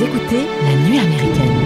[0.00, 1.58] Écoutez La Nuit américaine.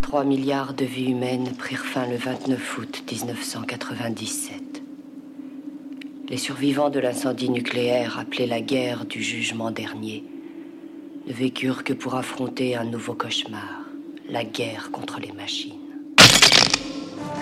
[0.02, 4.82] «3 milliards de vies humaines prirent fin le 29 août 1997.
[6.28, 10.22] Les survivants de l'incendie nucléaire, appelé la guerre du jugement dernier,
[11.26, 13.89] ne vécurent que pour affronter un nouveau cauchemar,
[14.30, 15.74] la guerre contre les machines.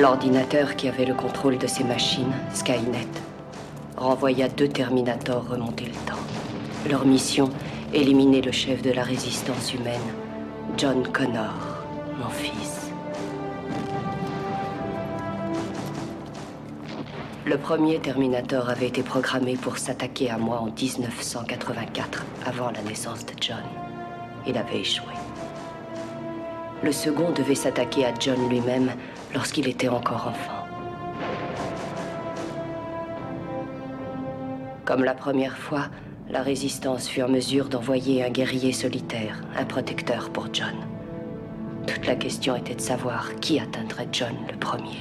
[0.00, 3.08] L'ordinateur qui avait le contrôle de ces machines, Skynet,
[3.96, 6.22] renvoya deux Terminators remonter le temps.
[6.88, 7.50] Leur mission,
[7.92, 10.00] éliminer le chef de la résistance humaine,
[10.78, 11.54] John Connor,
[12.18, 12.90] mon fils.
[17.44, 23.26] Le premier Terminator avait été programmé pour s'attaquer à moi en 1984, avant la naissance
[23.26, 23.64] de John.
[24.46, 25.12] Il avait échoué.
[26.82, 28.92] Le second devait s'attaquer à John lui-même
[29.34, 30.66] lorsqu'il était encore enfant.
[34.84, 35.86] Comme la première fois,
[36.30, 40.74] la résistance fut en mesure d'envoyer un guerrier solitaire, un protecteur pour John.
[41.86, 44.98] Toute la question était de savoir qui atteindrait John le premier.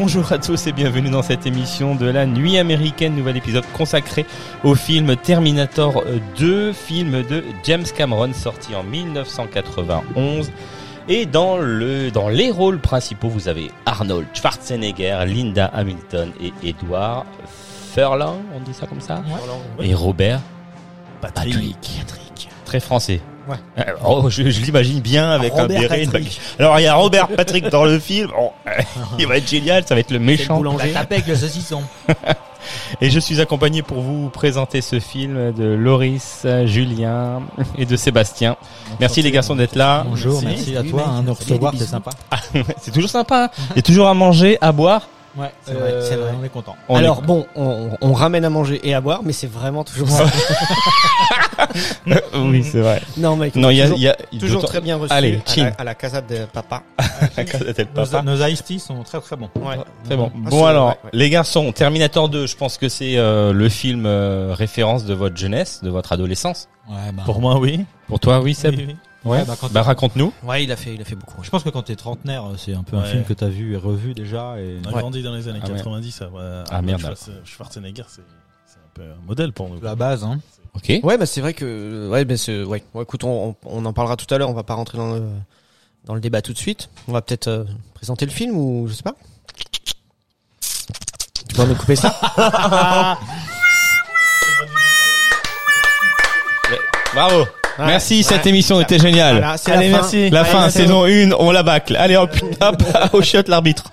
[0.00, 4.26] Bonjour à tous et bienvenue dans cette émission de la nuit américaine, nouvel épisode consacré
[4.62, 6.04] au film Terminator
[6.38, 10.52] 2, film de James Cameron sorti en 1991.
[11.08, 17.26] Et dans le dans les rôles principaux, vous avez Arnold Schwarzenegger, Linda Hamilton et Edward
[17.92, 19.24] Furlong, on dit ça comme ça?
[19.80, 20.38] Et Robert
[21.20, 21.76] Patrick.
[21.98, 22.48] Patrick.
[22.64, 23.20] Très français.
[23.48, 23.56] Ouais.
[23.78, 26.04] Euh, Oh, je, je l'imagine bien avec un Robert béret.
[26.04, 26.40] une Patrick.
[26.58, 28.28] Alors il y a Robert Patrick dans le film.
[28.28, 28.70] Bon, euh,
[29.18, 30.62] il va être génial, ça va être le méchant.
[30.62, 31.82] La taper avec le saucisson.
[33.00, 37.40] Et je suis accompagné pour vous présenter ce film de Loris, Julien
[37.78, 38.56] et de Sébastien.
[39.00, 40.04] Merci les garçons d'être là.
[40.06, 40.72] Bonjour, Merci.
[40.72, 42.10] merci à toi hein, de nous recevoir, c'est sympa.
[42.82, 43.44] C'est toujours sympa.
[43.44, 43.62] hein.
[43.70, 45.08] Il y a toujours à manger, à boire.
[45.36, 45.94] Ouais, c'est vrai.
[46.38, 46.74] On est content.
[46.88, 49.84] On Alors est- bon, on, on ramène à manger et à boire, mais c'est vraiment
[49.84, 50.26] toujours ça.
[52.34, 53.02] oui, c'est vrai.
[53.16, 55.40] non, mec, Non, il y a, toujours, il y a toujours très bien reçu Allez,
[55.56, 56.82] à, la, à la casa de papa.
[57.36, 58.22] La casa Nos, papa.
[58.22, 59.50] nos iced tea sont très très bons.
[59.56, 59.76] Ouais.
[60.04, 60.30] Très bon.
[60.34, 61.10] Ah, Bon alors, ouais, ouais.
[61.12, 65.36] les garçons, Terminator 2, je pense que c'est euh, le film euh, référence de votre
[65.36, 66.68] jeunesse, de votre adolescence.
[66.88, 67.84] Ouais, bah, Pour moi, oui.
[68.06, 68.74] Pour toi, oui, Seb.
[68.76, 68.96] Oui, oui.
[69.24, 69.38] Ouais.
[69.40, 70.32] Ouais, bah, bah raconte-nous.
[70.44, 71.42] Ouais, il a fait, il a fait beaucoup.
[71.42, 73.76] je pense que quand t'es trentenaire, c'est un peu un film que t'as vu et
[73.76, 74.54] revu déjà.
[74.60, 74.78] Et...
[74.86, 75.00] On a Ouais.
[75.00, 75.78] grandi dans les années Ah, merde.
[75.78, 76.10] 90.
[76.12, 76.40] ça, ouais.
[76.70, 78.22] Ah, Arnold merde, Schwarz- Schwarzenegger, c'est
[78.64, 79.80] c'est un peu un modèle pour nous.
[79.82, 80.38] La base, hein.
[80.76, 81.00] Ok.
[81.02, 82.82] Ouais, bah c'est vrai que, ouais, bah c'est, ouais.
[82.94, 84.48] Bon, écoute, on, on, on en parlera tout à l'heure.
[84.50, 85.22] On va pas rentrer dans le,
[86.04, 86.88] dans le débat tout de suite.
[87.08, 87.64] On va peut-être euh,
[87.94, 89.14] présenter le film ou je sais pas.
[91.48, 92.14] Tu vas me couper ça?
[97.14, 97.46] Bravo.
[97.78, 99.36] Merci, cette émission était géniale.
[99.38, 100.02] Voilà, c'est Allez, la fin.
[100.02, 100.30] merci.
[100.30, 101.94] La Allez, fin, saison 1, on la bâcle.
[101.96, 102.30] Allez, hop,
[102.60, 103.84] hop, au shot l'arbitre.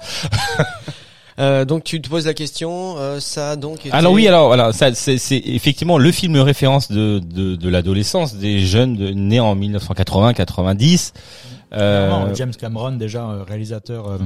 [1.38, 3.80] Euh, donc tu te poses la question, euh, ça a donc.
[3.86, 7.70] été- Alors oui, alors voilà, ça c'est c'est effectivement le film référence de de, de
[7.70, 11.12] l'adolescence des jeunes de, nés en 1980-90.
[11.74, 14.18] Euh, Clairement, James Cameron, déjà euh, réalisateur euh,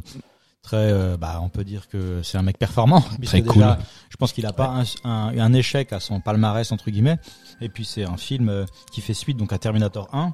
[0.61, 3.01] très, euh, bah, on peut dire que c'est un mec performant.
[3.23, 3.65] Très déjà, cool.
[4.09, 4.67] Je pense qu'il a pas
[5.03, 7.17] un, un, un échec à son palmarès entre guillemets.
[7.61, 10.33] Et puis c'est un film euh, qui fait suite donc à Terminator 1,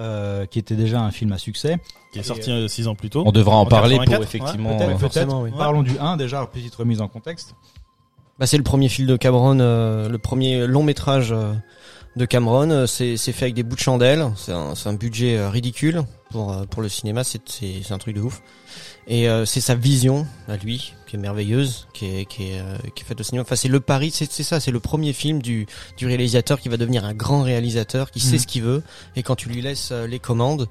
[0.00, 1.76] euh, qui était déjà un film à succès.
[2.12, 3.22] Qui est sorti euh, six ans plus tôt.
[3.26, 4.70] on devra en, En parler 84, pour effectivement.
[4.70, 5.00] Peut-être, euh, peut-être.
[5.00, 5.50] forcément, oui.
[5.56, 7.54] Parlons du 1 déjà, petite remise en contexte.
[8.38, 11.52] Bah, c'est le premier film de Cameron, euh, le premier long métrage euh,
[12.16, 12.70] de Cameron.
[12.70, 14.32] Euh, C'est c'est fait avec des bouts de chandelle.
[14.36, 17.22] C'est un, c'est un budget euh, ridicule pour euh, pour le cinéma.
[17.22, 18.40] C'est c'est c'est un truc de ouf.
[19.12, 22.76] Et euh, c'est sa vision à lui qui est merveilleuse, qui est qui est euh,
[22.94, 23.42] qui est faite au cinéma.
[23.42, 24.10] Enfin, c'est le pari.
[24.12, 24.60] C'est ça.
[24.60, 25.66] C'est le premier film du
[25.98, 28.38] du réalisateur qui va devenir un grand réalisateur, qui sait Mhm.
[28.38, 28.82] ce qu'il veut.
[29.16, 30.68] Et quand tu lui laisses euh, les commandes.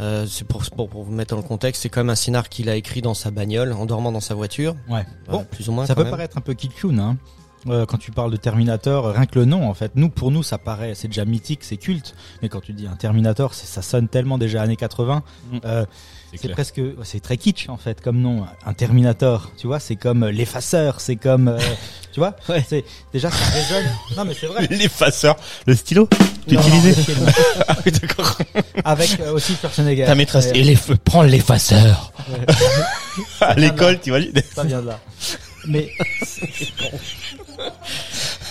[0.00, 2.48] Euh, c'est pour, pour, pour vous mettre dans le contexte, c'est quand même un scénar
[2.48, 5.04] qu'il a écrit dans sa bagnole, en dormant dans sa voiture, Ouais.
[5.28, 5.84] Bon, plus ou moins.
[5.84, 6.10] ça peut même.
[6.10, 7.18] paraître un peu kitschun, hein.
[7.68, 10.42] Euh, quand tu parles de Terminator, rien que le nom, en fait, nous, pour nous,
[10.42, 12.14] ça paraît, c'est déjà mythique, c'est culte.
[12.40, 15.22] Mais quand tu dis un Terminator, ça sonne tellement déjà années 80.
[15.52, 15.58] Mm.
[15.66, 15.84] Euh,
[16.34, 18.46] C'est presque, c'est très kitsch, en fait, comme nom.
[18.64, 21.58] Un Terminator, tu vois, c'est comme euh, l'effaceur, c'est comme, euh,
[22.12, 22.64] tu vois, Ouais.
[22.68, 23.84] c'est, déjà, ça résonne.
[24.16, 24.66] Non, mais c'est vrai.
[24.70, 25.36] L'effaceur,
[25.66, 26.08] le stylo,
[26.48, 26.94] tu utilisais
[27.68, 28.38] Ah oui, d'accord.
[28.84, 30.06] Avec euh, aussi Schwarzenegger.
[30.06, 32.12] Ta maîtresse, et les prends l'effaceur.
[32.30, 32.54] ouais.
[33.40, 35.00] À l'école, tu imagines ça vient de là.
[35.68, 35.90] Mais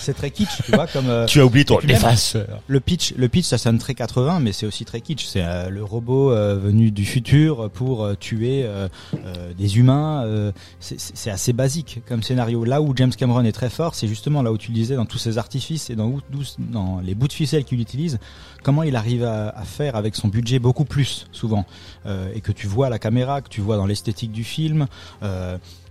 [0.01, 2.61] c'est très kitsch, tu vois, comme euh, Tu as oublié ton effaceur.
[2.67, 3.13] le pitch.
[3.15, 5.25] Le pitch, ça sonne très 80, mais c'est aussi très kitsch.
[5.25, 8.87] C'est euh, le robot euh, venu du futur pour euh, tuer euh,
[9.25, 10.23] euh, des humains.
[10.25, 12.63] euh, c'est- assez basique comme scénario.
[12.65, 15.05] Là où James Cameron est très fort, c'est justement là où tu le disais dans
[15.05, 18.19] tous ses artifices et dans, où- d'où- dans les bouts de ficelle qu'il utilise,
[18.63, 21.65] comment il arrive à, à faire avec son budget beaucoup plus souvent
[22.05, 24.87] euh, et que tu vois à la caméra, que tu vois dans l'esthétique du film.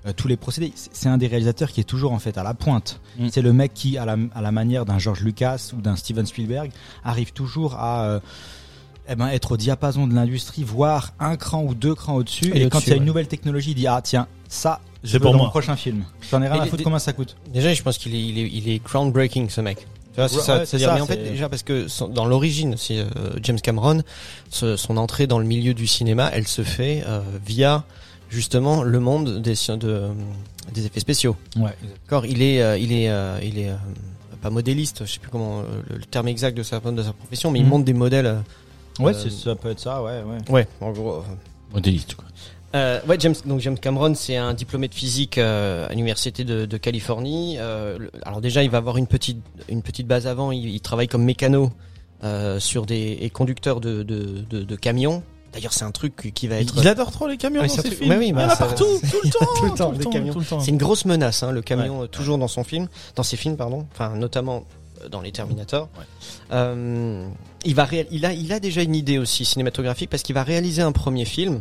[0.06, 0.72] Euh, tous les procédés.
[0.74, 3.00] C'est un des réalisateurs qui est toujours en fait à la pointe.
[3.18, 3.28] Mm.
[3.32, 6.26] C'est le mec qui, à la, à la manière d'un George Lucas ou d'un Steven
[6.26, 6.70] Spielberg,
[7.04, 8.20] arrive toujours à euh,
[9.08, 12.50] eh ben, être au diapason de l'industrie, voire un cran ou deux crans au-dessus.
[12.54, 13.06] Et Et, quand il y a une ouais.
[13.06, 15.46] nouvelle technologie, il dit ah tiens ça je C'est veux pour dans moi.
[15.46, 16.04] mon prochain film.
[16.30, 17.34] J'en ai rien à foutre comment ça coûte.
[17.52, 19.78] Déjà, je pense qu'il est, il est, il est groundbreaking ce mec.
[20.12, 20.58] Tu vois, Ouais, ça.
[20.58, 23.06] ouais, c'est C'est-à-dire, ça, mais en fait, déjà parce que son- dans l'origine, c'est euh,
[23.42, 24.02] James Cameron,
[24.50, 27.84] ce- son entrée dans le milieu du cinéma, elle se fait euh, via
[28.30, 30.08] justement le monde des de, euh,
[30.72, 31.36] des effets spéciaux.
[31.56, 31.74] Ouais.
[32.04, 33.76] D'accord, il est, euh, il est, euh, il est euh,
[34.40, 37.50] pas modéliste, je sais plus comment le, le terme exact de sa de sa profession,
[37.50, 37.68] mais il Mhm.
[37.70, 38.26] monte des modèles.
[38.26, 38.38] euh,
[38.98, 40.50] Ouais, Euh, ça peut être ça, ouais, ouais.
[40.52, 41.16] ouais, en gros.
[41.16, 41.22] euh,
[41.72, 42.24] Modéliste, quoi.
[42.74, 46.66] euh, ouais, James, donc James Cameron, c'est un diplômé de physique euh, à l'université de,
[46.66, 47.56] de Californie.
[47.58, 49.38] Euh, le- alors déjà, il va avoir une petite
[49.68, 50.52] une petite base avant.
[50.52, 51.70] Il, il travaille comme mécano
[52.24, 55.22] euh, sur des et conducteur de de, de, de camions.
[55.52, 56.74] D'ailleurs, c'est un truc qui va être.
[56.76, 58.10] Il adore trop les camions dans ses truc- films.
[58.10, 59.92] ouais, oui, Il y bah, en a ça- partout, tout le temps, tout le temps,
[59.92, 60.32] des tout camions.
[60.32, 60.60] tout le temps.
[60.60, 62.86] C'est une grosse menace, hein, le camion, euh, toujours dans son film,
[63.16, 63.86] dans ses films, pardon.
[63.92, 64.64] Enfin, notamment
[65.02, 65.88] euh, dans les Terminator.
[65.98, 66.04] Ouais.
[66.52, 67.26] Euh,
[67.64, 70.82] il va il a il a déjà une idée aussi cinématographique parce qu'il va réaliser
[70.82, 71.60] un premier film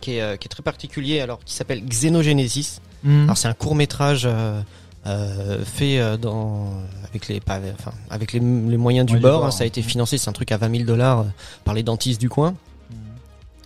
[0.00, 2.80] qui est euh, qui est très particulier alors qui s'appelle Xenogenesis.
[3.04, 3.24] Mhm.
[3.24, 4.60] Alors c'est un court métrage euh,
[5.06, 6.70] euh, fait euh, dans
[7.08, 9.44] avec les pas enfin avec les, les moyens du Ouais, du bord.
[9.44, 9.50] hein.
[9.50, 11.24] ça a été financé, c'est un truc à 20 000 dollars
[11.64, 12.54] par les dentistes du coin.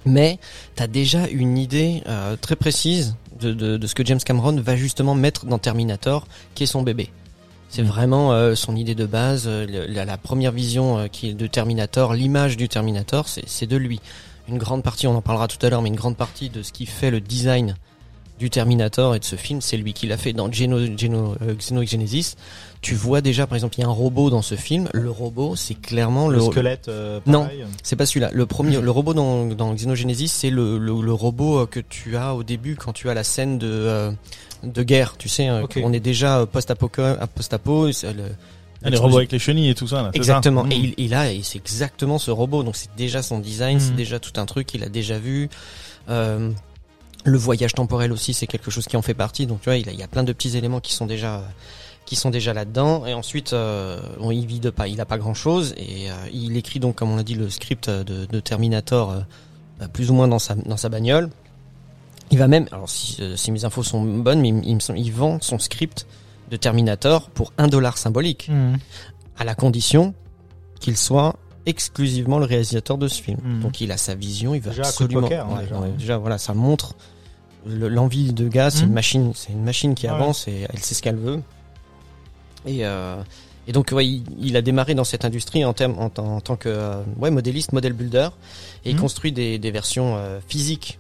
[0.07, 0.39] Mais
[0.75, 4.77] t'as déjà une idée euh, très précise de, de, de ce que James Cameron va
[4.77, 7.11] justement mettre dans Terminator, qui est son bébé.
[7.69, 11.35] C'est vraiment euh, son idée de base, euh, la, la première vision euh, qui est
[11.35, 14.01] de Terminator, l'image du Terminator, c'est c'est de lui.
[14.49, 16.73] Une grande partie, on en parlera tout à l'heure, mais une grande partie de ce
[16.73, 17.77] qui fait le design
[18.41, 21.55] du Terminator et de ce film, c'est lui qui l'a fait dans Geno, Geno, euh,
[21.55, 22.37] Xenogenesis.
[22.81, 24.89] Tu vois déjà, par exemple, il y a un robot dans ce film.
[24.95, 27.47] Le robot, c'est clairement le, le, squelette, euh, Non.
[27.83, 28.31] c'est pas celui-là.
[28.33, 32.17] Le premier, le robot dans, dans Xenogenesis, c'est le, le, le robot euh, que tu
[32.17, 34.11] as au début quand tu as la scène de, euh,
[34.65, 35.17] de guerre.
[35.19, 36.91] Tu sais, on est déjà post-apo,
[37.35, 37.91] post-apo.
[38.83, 40.11] Ah, les robots avec les chenilles et tout ça, là.
[40.15, 40.65] Exactement.
[40.65, 40.73] Mm.
[40.73, 42.63] Et il, et c'est exactement ce robot.
[42.63, 43.97] Donc c'est déjà son design, c'est Mhm.
[43.97, 45.51] déjà tout un truc qu'il a déjà vu.
[46.09, 46.51] Euh,
[47.25, 49.47] le voyage temporel aussi, c'est quelque chose qui en fait partie.
[49.47, 51.43] Donc tu vois, il, a- il y a plein de petits éléments qui sont déjà
[52.07, 53.07] qui sont déjà là-dedans.
[53.07, 56.57] Et ensuite, euh, bon, il vit de pas, il a pas grand-chose et euh, il
[56.57, 59.21] écrit donc, comme on l'a dit, le script de, de Terminator euh,
[59.83, 61.31] euh, plus ou moins dans sa dans sa bagnole.
[62.33, 64.81] Il va même, alors si, euh, si mes infos sont bonnes, mais il, il me
[64.81, 66.07] semble, il vend son script
[66.51, 68.79] de Terminator pour un dollar symbolique Mhm.
[69.39, 70.15] à la condition
[70.81, 73.39] qu'il soit exclusivement le réalisateur de ce film.
[73.43, 73.61] Mhm.
[73.63, 75.23] Donc il a sa vision, il veut Déjà, absolument.
[75.23, 75.79] poker, hein, Ouais, déjà.
[75.81, 76.95] ouais, déjà, voilà, ça montre
[77.67, 78.71] le- l'envie de gars.
[78.71, 78.89] C'est Mhm.
[78.89, 80.13] une machine, c'est une machine qui Ouais.
[80.13, 81.41] avance et elle sait ce qu'elle veut.
[82.67, 83.23] Et euh,
[83.67, 86.41] et donc ouais, il, il a démarré dans cette industrie en, termes, en, tant- en
[86.41, 88.29] tant que euh, ouais, modéliste, model builder,
[88.85, 89.01] et il Mhm.
[89.03, 90.99] construit des, des versions euh, physiques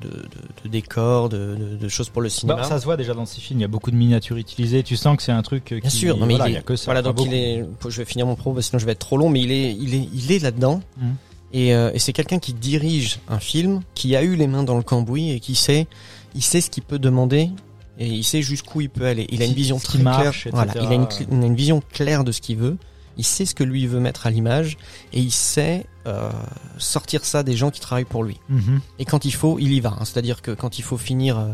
[0.00, 0.22] de, de,
[0.64, 2.60] de décors, de, choses pour le cinéma.
[2.60, 4.82] Bah, ça se voit déjà dans ces films, il y a beaucoup de miniatures utilisées,
[4.82, 6.54] tu sens que c'est un truc euh, Bien qui, sûr, non, mais voilà, il, il
[6.54, 6.84] est, y a que ça.
[6.86, 7.64] Voilà, donc il est.
[7.88, 9.94] Je vais finir mon propos, sinon je vais être trop long, mais il est, il
[9.94, 10.80] est, il est là-dedans.
[11.52, 14.76] Et, euh, et c'est quelqu'un qui dirige un film, qui a eu les mains dans
[14.76, 15.86] le cambouis et qui sait,
[16.34, 17.50] il sait ce qu'il peut demander
[17.98, 19.26] et il sait jusqu'où il peut aller.
[19.30, 20.54] Il a une vision très marche, claire.
[20.54, 20.86] Voilà, etc.
[20.88, 22.76] il a une, cl- il a une vision claire de ce qu'il veut.
[23.18, 24.76] Il sait ce que lui veut mettre à l'image
[25.12, 26.30] et il sait euh,
[26.78, 28.38] sortir ça des gens qui travaillent pour lui.
[28.48, 28.80] Mhm.
[28.98, 29.90] Et quand il faut, il y va.
[29.98, 30.04] hein.
[30.04, 31.46] C'est-à-dire que quand il faut finir, euh,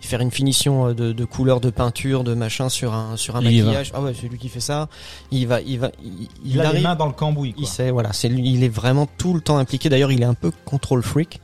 [0.00, 3.40] faire une finition euh, de, de couleur, de peinture, de machin sur un sur un
[3.40, 3.90] Il maquillage.
[3.94, 4.88] Ah ouais, c'est lui qui fait ça.
[5.30, 6.82] Il va, il va, il, Il, a les arrive.
[6.82, 7.52] mains dans le cambouis.
[7.54, 7.62] Quoi.
[7.64, 8.48] Il sait, voilà, c'est lui.
[8.48, 9.88] Il est vraiment tout le temps impliqué.
[9.88, 11.40] D'ailleurs, il est un peu control freak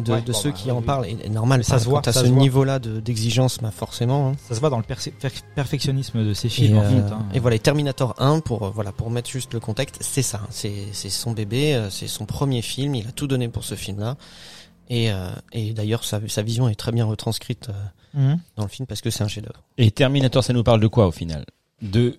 [0.00, 0.84] de, Ouais, de bon, ceux bah, qui oui, en oui.
[0.84, 1.06] parlent.
[1.06, 4.28] Et, et normal, ça se voit, à ce niveau-là de- d'exigence, bah forcément.
[4.28, 4.36] hein.
[4.48, 4.84] Ça se voit dans le
[5.54, 6.78] perfectionnisme de ces Et, films.
[6.78, 7.26] en euh, fait, hein.
[7.34, 10.40] et voilà, et Terminator 1 pour euh, voilà pour mettre juste le contexte, c'est ça,
[10.44, 10.48] hein.
[10.50, 13.74] c'est c'est son bébé, euh, c'est son premier film, il a tout donné pour ce
[13.74, 14.16] film-là.
[14.90, 17.72] Et, euh, et d'ailleurs sa, sa vision est très bien retranscrite euh,
[18.14, 18.38] Mhm.
[18.56, 19.62] dans le film parce que c'est un chef-d'œuvre.
[19.76, 21.44] Et Terminator, ça nous parle de quoi au final?
[21.82, 22.18] De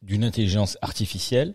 [0.00, 1.54] d'une intelligence artificielle,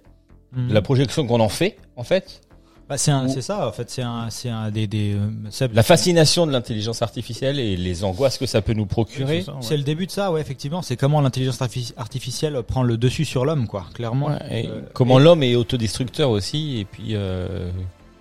[0.58, 2.42] de la projection qu'on en fait, en fait,
[2.90, 6.52] Bah, c'est ça en fait, c'est un, c'est un des, des euh, la fascination de
[6.52, 9.46] l'intelligence artificielle et les angoisses que ça peut nous procurer.
[9.62, 9.78] C'est ouais.
[9.78, 10.82] Le début de ça, ouais, effectivement.
[10.82, 14.28] C'est comment l'intelligence artifici- artificielle prend le dessus sur l'homme, quoi, clairement.
[14.30, 17.70] Ouais, et Euh, comment et- l'homme est autodestructeur aussi, et puis euh,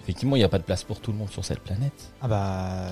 [0.03, 2.13] effectivement, il n'y a pas de place pour tout le monde sur cette planète.
[2.21, 2.91] Ah bah,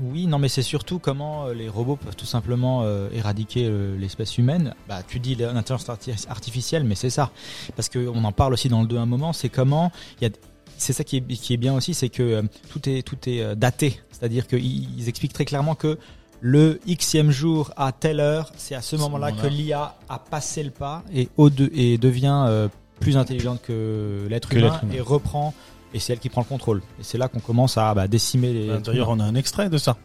[0.00, 4.38] oui, non, mais c'est surtout comment les robots peuvent tout simplement euh, éradiquer euh, l'espèce
[4.38, 4.74] humaine.
[4.88, 7.30] Bah, tu dis l'intelligence arti- artificielle, mais c'est ça.
[7.76, 10.30] Parce qu'on en parle aussi dans le 2 à un moment, c'est comment il y
[10.30, 10.34] a
[10.78, 13.40] c'est ça qui est, qui est bien aussi, c'est que euh, tout est tout est
[13.40, 15.98] euh, daté, c'est-à-dire qu'ils ils expliquent très clairement que
[16.40, 20.70] le xème jour à telle heure, c'est à ce moment-là que l'IA a passé le
[20.70, 22.68] pas et, au de, et devient euh,
[23.00, 25.54] plus intelligente que l'être humain, et reprend
[25.94, 26.82] et c'est elle qui prend le contrôle.
[27.00, 28.68] Et c'est là qu'on commence à bah, décimer les.
[28.68, 29.96] À l'intérieur, on a un extrait de ça.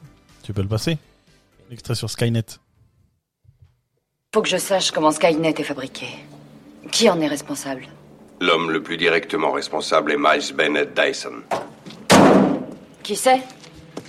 [0.44, 0.98] Tu peux le passer.
[1.70, 2.46] Extrait sur Skynet.
[4.34, 6.08] Faut que je sache comment Skynet est fabriqué.
[6.92, 7.88] Qui en est responsable?
[8.42, 11.44] L'homme le plus directement responsable est Miles Bennett Dyson.
[13.04, 13.40] Qui c'est?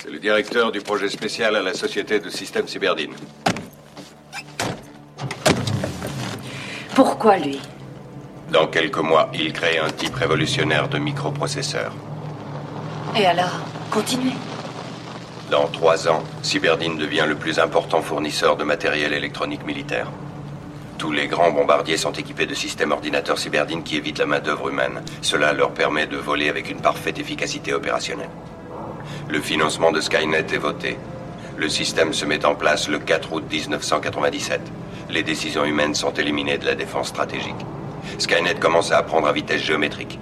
[0.01, 3.13] C'est le directeur du projet spécial à la Société de systèmes Cyberdine.
[6.95, 7.61] Pourquoi lui?
[8.51, 11.93] Dans quelques mois, il crée un type révolutionnaire de microprocesseurs.
[13.15, 13.61] Et alors
[13.91, 14.33] Continuez.
[15.51, 20.07] Dans trois ans, Cyberdine devient le plus important fournisseur de matériel électronique militaire.
[21.03, 25.03] Tous les grands bombardiers sont équipés de systèmes ordinateurs Cyberdine qui évitent la main-d'œuvre humaine.
[25.21, 28.31] Cela leur permet de voler avec une parfaite efficacité opérationnelle.
[29.29, 30.97] Le financement de Skynet est voté.
[31.57, 34.61] Le système se met en place le 4 août 1997.
[35.11, 37.67] Les décisions humaines sont éliminées de la défense stratégique.
[38.19, 40.21] Skynet commence à apprendre à vitesse géométrique.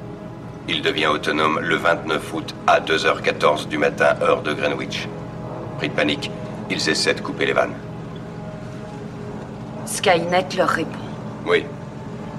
[0.67, 5.09] Il devient autonome le 29 août à 2h14 du matin, heure de Greenwich.
[5.77, 6.31] Pris de panique,
[6.71, 7.75] ils essaient de couper les vannes.
[9.91, 10.99] Skynet leur répond.
[11.45, 11.65] Oui.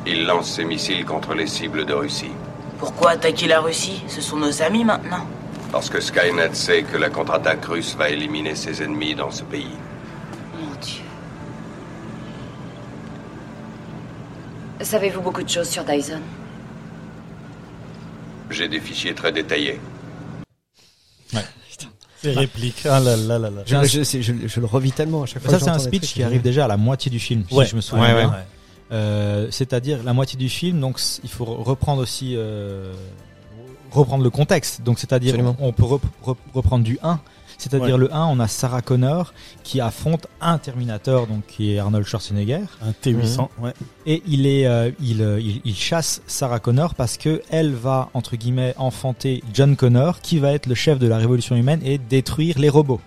[0.08, 2.32] Il lance ses missiles contre les cibles de Russie.
[2.80, 4.04] Pourquoi attaquer la Russie?
[4.08, 5.28] Ce sont nos amis maintenant.
[5.72, 9.76] Parce que Skynet sait que la contre-attaque russe va éliminer ses ennemis dans ce pays.
[10.60, 11.04] Mon Dieu.
[14.80, 16.22] Savez-vous beaucoup de choses sur Dyson?
[18.50, 19.80] J'ai des fichiers très détaillés.
[22.24, 22.84] Les répliques.
[22.86, 25.52] Ah là là là Je, je, je- je le revis tellement à chaque fois.
[25.52, 27.66] Ça, c'est un speech trucs, qui arrive déjà à la moitié du film, Ouais.
[27.66, 28.30] si je me souviens Ouais, bien.
[28.30, 28.36] ouais.
[28.94, 32.94] Euh, C'est-à-dire la moitié du film, donc il faut re- reprendre aussi euh,
[33.92, 34.82] reprendre le contexte.
[34.84, 37.20] Donc c'est-à-dire on peut rep- rep- reprendre du 1.
[37.62, 38.02] C'est-à-dire Ouais.
[38.02, 42.64] le 1, on a Sarah Connor qui affronte un Terminator, donc qui est Arnold Schwarzenegger,
[42.82, 43.74] Un T800, ouais.
[44.08, 48.10] et il est euh, il, euh, il, il chasse Sarah Connor parce que elle va
[48.16, 51.98] entre guillemets enfanter John Connor, qui va être le chef de la révolution humaine et
[52.00, 53.00] détruire les robots.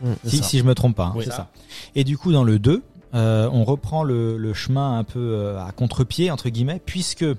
[0.00, 0.12] Mm.
[0.24, 1.24] Si, je me trompe pas, hein, Oui.
[1.26, 1.48] c'est ça.
[1.94, 2.82] Et du coup, dans le 2,
[3.14, 7.36] euh, on reprend le, le chemin un peu euh, à contre-pied, entre guillemets, puisque euh,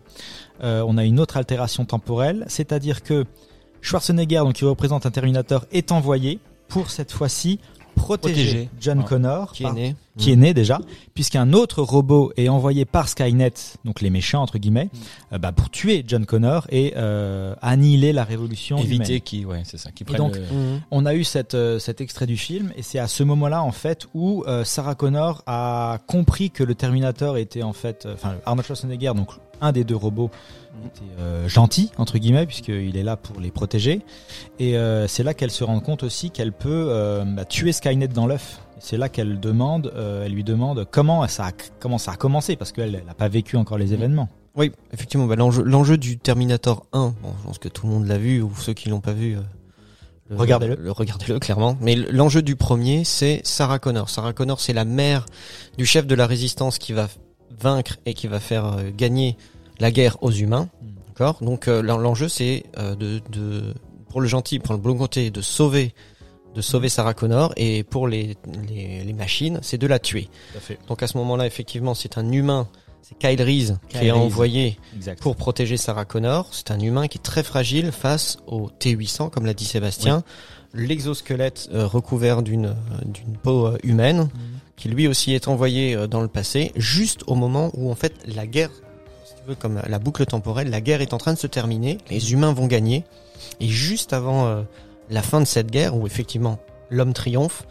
[0.62, 3.26] on a une autre altération temporelle, c'est-à-dire que
[3.82, 7.60] Schwarzenegger, donc qui représente un Terminator, est envoyé pour cette fois-ci
[7.96, 8.70] protéger, Protéger.
[8.80, 9.06] John Ouais.
[9.06, 10.80] Connor, Qui par- est né qui est né déjà,
[11.14, 13.54] puisqu'un autre robot est envoyé par Skynet,
[13.86, 14.90] donc les méchants entre guillemets,
[15.34, 18.78] euh, bah, pour tuer John Connor et euh, annihiler la révolution.
[18.80, 20.82] Éviter qui, ouais, c'est ça, qui donc, le- Mhm.
[20.92, 23.72] On a eu cette, euh, cet extrait du film et c'est à ce moment-là en
[23.72, 28.36] fait où euh, Sarah Connor a compris que le Terminator était en fait, euh, enfin
[28.46, 29.30] Arnold Schwarzenegger, donc
[29.62, 30.32] un des deux robots,
[31.20, 34.02] euh, gentil entre guillemets puisqu'il est là pour les protéger
[34.60, 38.08] et euh, c'est là qu'elle se rend compte aussi qu'elle peut euh, bah, tuer Skynet
[38.10, 38.60] dans l'œuf.
[38.82, 39.94] C'est là qu'elle demande,
[40.24, 43.58] elle lui demande comment ça a, comment ça a commencé parce qu'elle n'a pas vécu
[43.58, 44.30] encore les événements.
[44.56, 48.18] Oui, effectivement, bah, l'enjeu, du Terminator 1, bon, je pense que tout le monde l'a
[48.18, 49.36] vu, ou ceux qui l'ont pas vu,
[50.30, 50.76] le- Regardez-le.
[50.76, 51.78] le- Regardez-le, clairement.
[51.82, 54.10] Mais l'enjeu du premier, c'est Sarah Connor.
[54.10, 55.26] Sarah Connor, c'est la mère
[55.78, 57.08] du chef de la résistance qui va
[57.60, 59.36] vaincre et qui va faire gagner
[59.80, 60.70] la guerre aux humains.
[61.08, 61.38] D'accord?
[61.42, 63.74] Donc euh, l'en- l'enjeu, c'est euh, de, de,
[64.10, 65.94] pour le gentil, pour le bon côté, de sauver
[66.56, 68.36] de sauver Sarah Connor et pour les,
[68.68, 70.30] les, les machines, c'est de la tuer.
[70.88, 72.68] Donc à ce moment-là, effectivement, c'est un humain,
[73.04, 74.20] c'est Kyle Reese qui est Reese.
[74.20, 75.22] envoyé Exact.
[75.22, 76.50] pour protéger Sarah Connor.
[76.52, 80.24] C'est un humain qui est très fragile face au T800, comme l'a dit Sébastien.
[80.74, 82.74] L'exosquelette euh, recouvert d'une
[83.06, 84.30] d'une peau humaine,
[84.76, 88.48] qui lui aussi est envoyé dans le passé, juste au moment où en fait la
[88.48, 88.72] guerre,
[89.56, 92.68] comme la boucle temporelle, la guerre est en train de se terminer, les humains vont
[92.68, 93.04] gagner,
[93.60, 94.62] et juste avant euh,
[95.10, 97.66] la fin de cette guerre, où effectivement l'homme triomphe,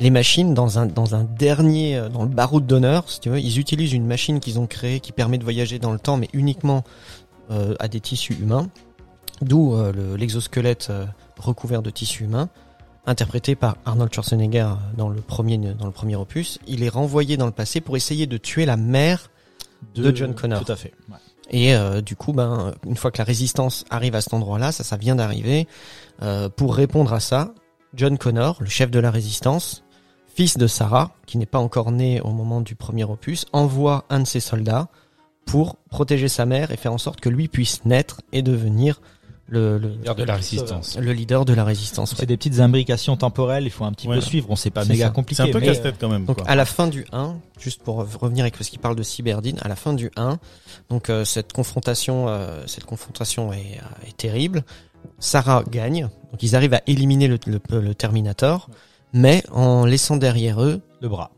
[0.00, 3.92] les machines dans un dernier euh, dans le baroud d'honneur, si tu veux, ils utilisent
[3.92, 6.82] une machine qu'ils ont créée qui permet de voyager dans le temps, mais uniquement
[7.50, 8.68] euh, à des tissus humains,
[9.40, 10.92] d'où le- l'exosquelette
[11.38, 12.48] recouvert de tissus humains,
[13.06, 16.60] interprété par Arnold Schwarzenegger dans le premier opus.
[16.68, 19.30] Il est renvoyé dans le passé pour essayer de tuer la mère
[19.94, 20.64] de John Connor.
[20.64, 20.92] Tout à fait.
[21.10, 21.16] Ouais.
[21.50, 24.84] et euh, du coup, ben, une fois que la résistance arrive à cet endroit-là, ça,
[24.84, 25.66] ça vient d'arriver.
[26.22, 27.52] euh, pour répondre à ça,
[27.94, 29.84] John Connor, le chef de la résistance,
[30.34, 34.20] fils de Sarah, qui n'est pas encore né au moment du premier opus, envoie un
[34.20, 34.88] de ses soldats
[35.44, 39.00] pour protéger sa mère et faire en sorte que lui puisse naître et devenir
[39.52, 40.98] le, le, Leader de la résistance.
[40.98, 42.10] le leader de la résistance.
[42.10, 42.26] C'est ouais.
[42.26, 44.16] des petites imbrications temporelles, il faut un petit Ouais.
[44.16, 45.10] peu suivre, on sait pas C'est méga ça.
[45.12, 45.42] compliqué.
[45.42, 46.24] C'est un peu casse-tête quand même.
[46.24, 46.48] Donc quoi.
[46.48, 49.68] à la fin du 1, juste pour revenir avec ce qui parle de Cyberdine, à
[49.68, 50.38] la fin du 1,
[50.90, 54.64] donc euh, cette confrontation, euh, cette confrontation est, euh, est terrible.
[55.18, 58.70] Sarah gagne, donc ils arrivent à éliminer le, le, le Terminator,
[59.12, 61.30] mais en laissant derrière eux le bras.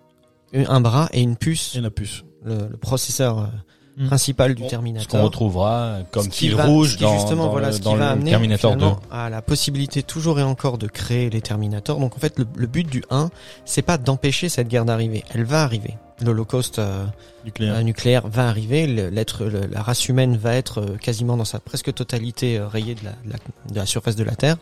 [0.55, 2.25] un bras et une puce, Et la puce.
[2.45, 3.51] le, le processeur
[3.97, 4.07] Mm.
[4.07, 5.07] principal du Bon, Ce Terminator.
[5.09, 8.07] qu'on retrouvera comme fil va- rouge dans, justement dans voilà le, ce qui dans va
[8.07, 8.79] le amener Terminator 2.
[8.79, 12.01] finalement à la possibilité toujours et encore de créer les Terminators.
[12.01, 13.31] Donc en fait le, le but du 1,
[13.65, 15.95] c'est pas d'empêcher cette guerre d'arriver, elle va arriver.
[16.21, 17.05] L'Holocauste euh,
[17.45, 17.75] Nucléaire.
[17.77, 21.93] euh, nucléaire va arriver, l'être la race humaine va être euh, quasiment dans sa presque
[21.95, 23.37] totalité euh, rayée de la, de, la,
[23.71, 24.57] de la surface de la Terre.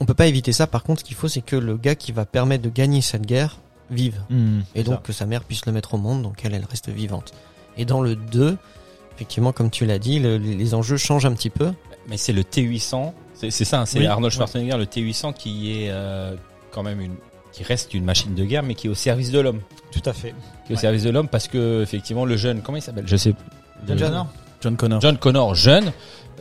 [0.00, 0.66] On peut pas éviter ça.
[0.66, 3.26] Par contre, ce qu'il faut, c'est que le gars qui va permettre de gagner cette
[3.26, 3.58] guerre
[3.90, 5.00] vive Hmm, et donc ça.
[5.04, 7.34] que sa mère puisse le mettre au monde, donc elle, elle reste vivante.
[7.76, 8.56] Et dans le 2,
[9.14, 11.72] effectivement, comme tu l'as dit, le- les, enjeux changent un petit peu.
[12.08, 15.72] Mais c'est le T800, c'est c'est ça, hein, c'est Oui, Arnold Schwarzenegger, le T800 qui
[15.84, 16.34] est euh,
[16.70, 17.14] quand même une
[17.52, 19.60] qui reste une machine de guerre mais qui est au service de l'homme,
[19.92, 20.34] Tout à fait.
[20.66, 20.80] qui est au Ouais.
[20.80, 23.04] service de l'homme parce que effectivement le jeune, comment il s'appelle?
[23.06, 23.34] Je sais
[23.86, 24.26] John Connor
[24.62, 25.00] John Connor.
[25.00, 25.92] John Connor jeune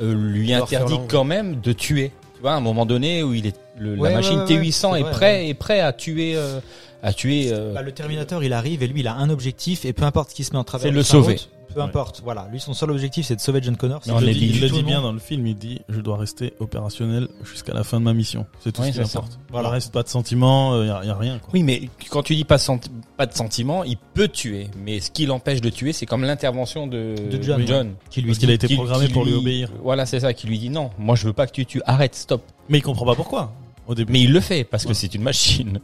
[0.01, 2.11] euh, lui interdit quand même de tuer.
[2.35, 4.57] Tu vois, à un moment donné où il est le- Ouais, la machine ouais, ouais,
[4.59, 6.59] ouais, T800 c'est est vrai, prêt est prêt à tuer euh,
[7.03, 9.93] à tuer euh, Bah, le Terminator, il arrive et lui, il a un objectif et
[9.93, 10.83] peu importe ce qui se met en travers.
[10.85, 11.33] C'est de le sa sauver.
[11.33, 12.21] route, peu importe.
[12.23, 14.01] Voilà, lui, son seul objectif, c'est de sauver John Connor.
[14.05, 15.99] Non, il on le est dit, il le bien dans le film, il dit je
[15.99, 18.45] dois rester opérationnel jusqu'à la fin de ma mission.
[18.63, 19.17] C'est tout Oui, ce qui c'est ça.
[19.19, 19.39] importe.
[19.49, 19.69] Voilà.
[19.69, 21.39] Il reste pas de sentiments, il y, a y a rien.
[21.39, 21.49] Quoi.
[21.53, 24.67] Oui, mais quand tu dis pas, senti- pas de sentiment, il peut tuer.
[24.85, 28.37] Mais ce qui l'empêche de tuer, c'est comme l'intervention de, De John, qui lui Parce
[28.37, 29.69] qu'il a été programmé qui pour lui obéir.
[29.81, 32.13] Voilà, c'est ça, qui lui dit non, moi je veux pas que tu tues, arrête,
[32.13, 32.43] stop.
[32.69, 33.51] Mais il comprend pas pourquoi
[33.91, 34.11] au début.
[34.13, 34.93] Mais il le fait parce que Ouais.
[34.95, 35.79] c'est une machine.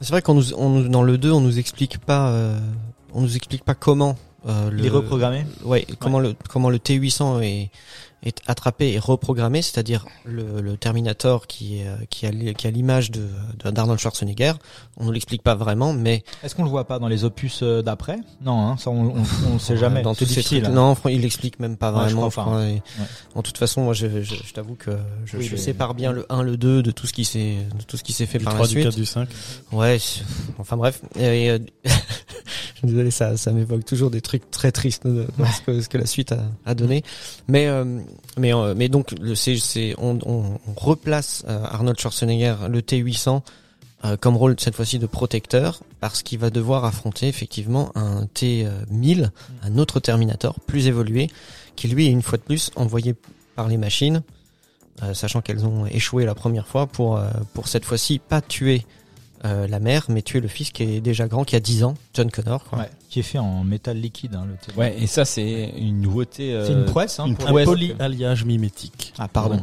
[0.00, 2.58] C'est vrai qu'on nous, on nous- dans le 2, on nous explique pas, euh,
[3.14, 5.44] on nous explique pas comment euh, Il est le, reprogrammé.
[5.64, 7.70] ouais, comment le comment le T800 est
[8.22, 12.70] est attrapé et reprogrammé, c'est-à-dire le, le Terminator qui est, euh, qui a qui a
[12.70, 13.28] l'image de
[13.64, 14.52] de- d'Arnold Schwarzenegger.
[14.96, 17.82] On nous l'explique pas vraiment, mais Est-ce qu'on le voit pas dans les opus euh,
[17.82, 18.18] d'après?
[18.40, 20.02] Non, hein, ça, on, on, on le sait jamais.
[20.02, 20.62] dans C'est tous ces difficile.
[20.64, 20.76] trucs, hein.
[20.76, 22.30] non, il l'explique même pas Ouais, je vraiment.
[22.30, 22.42] crois je pas.
[22.56, 22.82] crois, et-
[23.34, 24.92] En toute façon, moi, je, je, je t'avoue que
[25.26, 27.56] je, Oui, je mais- sépare bien le 1, le 2 de tout ce qui s'est
[27.78, 28.84] de tout ce qui s'est fait du par 3, la du suite.
[28.86, 29.28] 4, du 5.
[29.72, 29.98] Ouais,
[30.58, 31.00] enfin bref.
[31.16, 35.44] Et, euh, je suis désolé, ça, ça m'évoque toujours des trucs très tristes de, de
[35.44, 37.02] ce, que, ce que la suite a, a donné.
[37.48, 38.00] Mais, euh,
[38.38, 43.42] mais, euh, mais donc, c'est, on, on, replace euh, Arnold Schwarzenegger, le T800,
[44.04, 49.30] euh, comme rôle cette fois-ci de protecteur, parce qu'il va devoir affronter effectivement un T1000,
[49.62, 51.30] un autre Terminator plus évolué,
[51.76, 53.14] qui lui est une fois de plus envoyé
[53.54, 54.22] par les machines,
[55.12, 57.20] sachant qu'elles ont échoué la première fois pour,
[57.52, 58.86] pour cette fois-ci pas tuer
[59.44, 62.30] la mère, mais tuer le fils qui est déjà grand, qui a 10 ans, John
[62.30, 62.64] Connor.
[62.64, 62.86] Quoi.
[63.16, 64.34] Qui est fait en métal liquide.
[64.34, 66.52] Hein, le Ouais, et ça c'est une nouveauté.
[66.52, 67.18] euh, C'est une prouesse.
[67.18, 67.64] Hein, une pour Un prouesse.
[67.64, 69.14] polyalliage mimétique.
[69.18, 69.58] Ah pardon.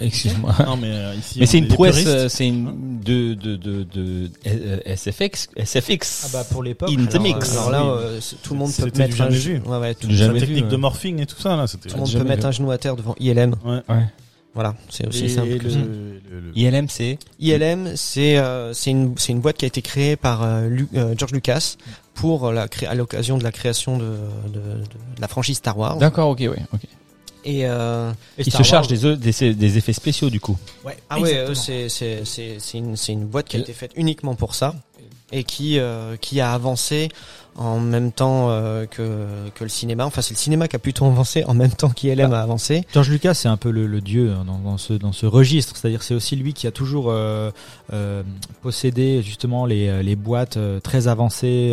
[0.00, 0.52] Excuse-moi.
[0.66, 1.38] Non mais euh, ici.
[1.38, 6.24] Mais c'est est une prouesse, euh, c'est une de de de de euh, SFX, SFX.
[6.26, 6.90] Ah bah pour l'époque.
[6.90, 7.52] In the alors, mix.
[7.52, 9.62] Alors là, euh, tout le monde peut mettre un vu.
[9.64, 10.70] Ouais, ouais, tout, La vu, technique ouais.
[10.70, 12.96] de morphing et tout ça là, tout le monde peut mettre un genou à terre
[12.96, 13.54] devant ILM.
[13.64, 13.82] Ouais.
[13.88, 14.04] Ouais.
[14.56, 15.50] Voilà, c'est aussi Et simple.
[15.50, 15.76] le, que ça.
[15.78, 19.82] le- le- ILM c'est ILM, c'est euh, c'est une c'est une boîte qui a été
[19.82, 21.76] créée par euh, Lu- euh, George Lucas
[22.14, 24.04] pour la cré- à l'occasion de la création de,
[24.48, 25.98] de, de la franchise Star Wars.
[25.98, 26.80] D'accord, ok, ouais, ok.
[27.44, 30.56] Et euh, Et Il se charge des, des des effets spéciaux du coup.
[30.84, 31.50] Ouais, ah ouais, exactement.
[31.50, 34.54] euh, c'est c'est c'est c'est une c'est une boîte qui a été faite uniquement pour
[34.56, 34.74] ça
[35.30, 37.08] et qui euh, qui a avancé
[37.58, 40.04] en même temps euh, que que le cinéma.
[40.06, 42.84] Enfin, c'est le cinéma qui a plutôt avancé en même temps qu'ILM a avancé.
[42.92, 45.74] George Lucas, c'est un peu le, le dieu hein, dans, dans ce dans ce registre.
[45.76, 47.50] C'est-à-dire, c'est aussi lui qui a toujours euh,
[47.92, 48.22] euh,
[48.62, 51.72] possédé justement les, les boîtes très avancées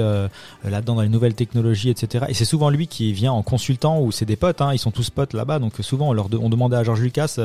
[0.64, 2.26] là-dedans dans les nouvelles technologies, etc.
[2.30, 4.62] Et c'est souvent lui qui vient en consultant ou c'est des potes.
[4.62, 7.02] Hein, ils sont tous potes là-bas, donc souvent on leur de- on demandait à George
[7.02, 7.38] Lucas,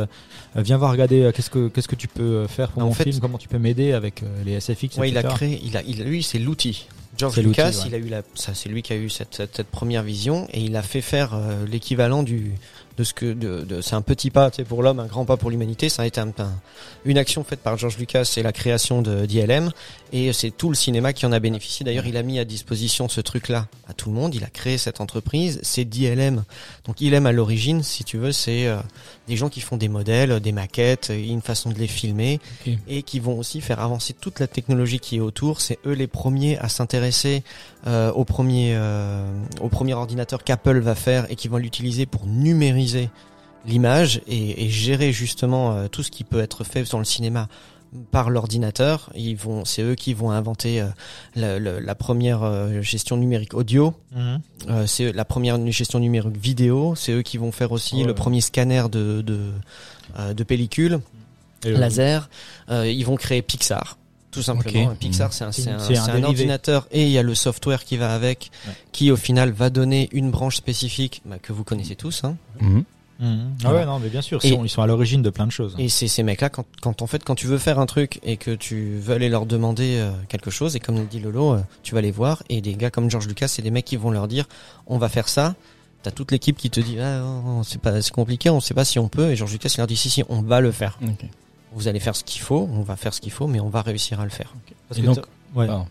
[0.56, 3.18] viens voir regarder qu'est-ce que qu'est-ce que tu peux faire pour En mon fait- film,
[3.20, 5.34] comment tu peux m'aider avec les SFX, Ouais, il a etc.
[5.34, 6.86] créé, il a, il, lui, c'est l'outil.
[7.18, 7.88] George Lucas, ouais.
[7.88, 10.46] il a eu la, ça, c'est lui qui a eu cette, cette, cette première vision
[10.52, 12.54] et il a fait faire euh, l'équivalent du,
[12.98, 15.24] de ce que, de, de- c'est un petit pas, tu sais, pour l'homme, un grand
[15.24, 15.88] pas pour l'humanité.
[15.88, 16.52] Ça a été un, un-
[17.04, 19.70] une action faite par George Lucas, c'est la création de d'ILM
[20.12, 21.84] et c'est tout le cinéma qui en a bénéficié.
[21.84, 24.34] D'ailleurs, il a mis à disposition ce truc-là à tout le monde.
[24.34, 26.42] Il a créé cette entreprise, c'est d'ILM.
[26.86, 28.78] Donc ILM à l'origine, si tu veux, c'est euh,
[29.28, 32.40] des gens qui font des modèles, des maquettes, une façon de les filmer
[32.88, 35.60] et qui vont aussi faire avancer toute la technologie qui est autour.
[35.60, 37.44] C'est eux les premiers à s'intéresser
[37.86, 39.24] euh, au premier euh,
[39.60, 42.87] au premier ordinateur qu'Apple va faire et qui vont l'utiliser pour numériser
[43.66, 47.48] l'image et, et gérer justement euh, tout ce qui peut être fait dans le cinéma
[48.10, 49.10] par l'ordinateur.
[49.14, 50.88] Ils vont, c'est eux qui vont inventer euh,
[51.34, 53.94] la, la- la première euh, gestion numérique audio.
[54.14, 54.40] Mhm.
[54.68, 56.94] Euh, c'est la première gestion numérique vidéo.
[56.96, 58.14] C'est eux qui vont faire aussi le ouais.
[58.14, 59.38] premier scanner de de,
[60.34, 61.00] de pellicule
[61.64, 62.28] Et laser.
[62.70, 63.96] Ils vont créer Pixar.
[64.30, 64.94] Tout simplement.
[64.94, 67.96] Pixar, c'est un, C'est un, un un ordinateur et il y a le software qui
[67.96, 68.72] va avec, Ouais.
[68.92, 72.24] qui au final va donner une branche spécifique bah, que vous connaissez tous.
[72.24, 72.36] Hein.
[72.60, 72.84] Mhm.
[73.20, 73.54] Mhm.
[73.64, 75.46] Ah ouais, non, mais bien sûr, Et- ils sont, ils sont à l'origine de plein
[75.46, 75.74] de choses.
[75.78, 78.36] Et c'est ces mecs-là, quand, quand en fait, quand tu veux faire un truc et
[78.36, 81.60] que tu veux aller leur demander euh, quelque chose, et comme le dit Lolo, euh,
[81.82, 84.10] tu vas les voir, et des gars comme George Lucas, c'est des mecs qui vont
[84.12, 84.44] leur dire,
[84.86, 85.56] on va faire ça.
[86.04, 88.84] T'as toute l'équipe qui te dit, ah, oh, c'est pas, c'est compliqué, on sait pas
[88.84, 90.96] si on peut, et George Lucas il leur dit, si si, on va le faire.
[91.02, 91.28] Ok.
[91.72, 93.82] Vous allez faire ce qu'il faut, on va faire ce qu'il faut, mais on va
[93.82, 94.54] réussir à le faire.
[94.88, 95.66] Parce Et que donc- ter- ouais.
[95.66, 95.86] Pardon.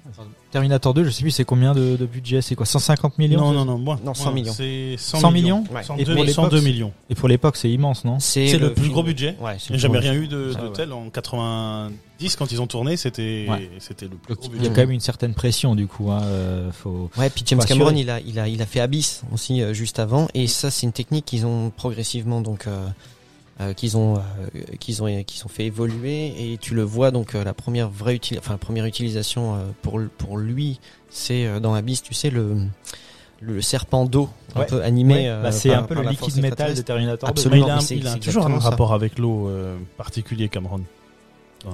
[0.50, 3.52] Terminator 2, je sais plus c'est combien de, de budget, c'est quoi 150 millions Non,
[3.52, 4.00] non, non, moins.
[4.04, 4.34] Non, 100 moins.
[4.34, 4.54] millions.
[4.54, 5.84] C'est 100, 100 millions Ouais.
[5.84, 6.94] 102 Et pour l'époque, 102 c'est- millions.
[7.10, 9.36] Et pour l'époque, c'est immense, non C'est le plus film- gros budget.
[9.42, 10.74] Ouais, Il le n'y a jamais plus gros rien eu de, Ah de ouais.
[10.74, 10.94] tel.
[10.94, 14.70] En 90, quand ils ont tourné, c'était le plus Donc, gros il y a budget.
[14.70, 16.12] quand même une certaine pression, du coup.
[16.12, 17.10] Hein, euh, faut...
[17.18, 20.00] Ouais, puis James Cameron, il a, il a, il a fait Abyss aussi euh, juste
[20.00, 22.88] avant, et ça, c'est une technique qu'ils ont progressivement donc euh,
[23.60, 24.20] euh, qu'ils ont euh,
[24.80, 28.16] qu'ils ont qu'ils ont fait évoluer, et tu le vois donc euh, la première vraie
[28.16, 32.58] uti- enfin la première utilisation euh, pour pour lui, c'est dans Abyss, tu sais le
[33.40, 34.66] le serpent d'eau un Ouais.
[34.66, 35.14] peu animé.
[35.14, 36.82] Ouais, euh, bah, c'est un peu le liquide métal de.
[36.82, 37.34] Terminator 2.
[37.34, 37.68] Mais Absolument.
[37.68, 38.70] il a, un- il a toujours un ça.
[38.72, 40.82] rapport avec l'eau euh, particulier, Cameron.
[41.66, 41.70] Euh,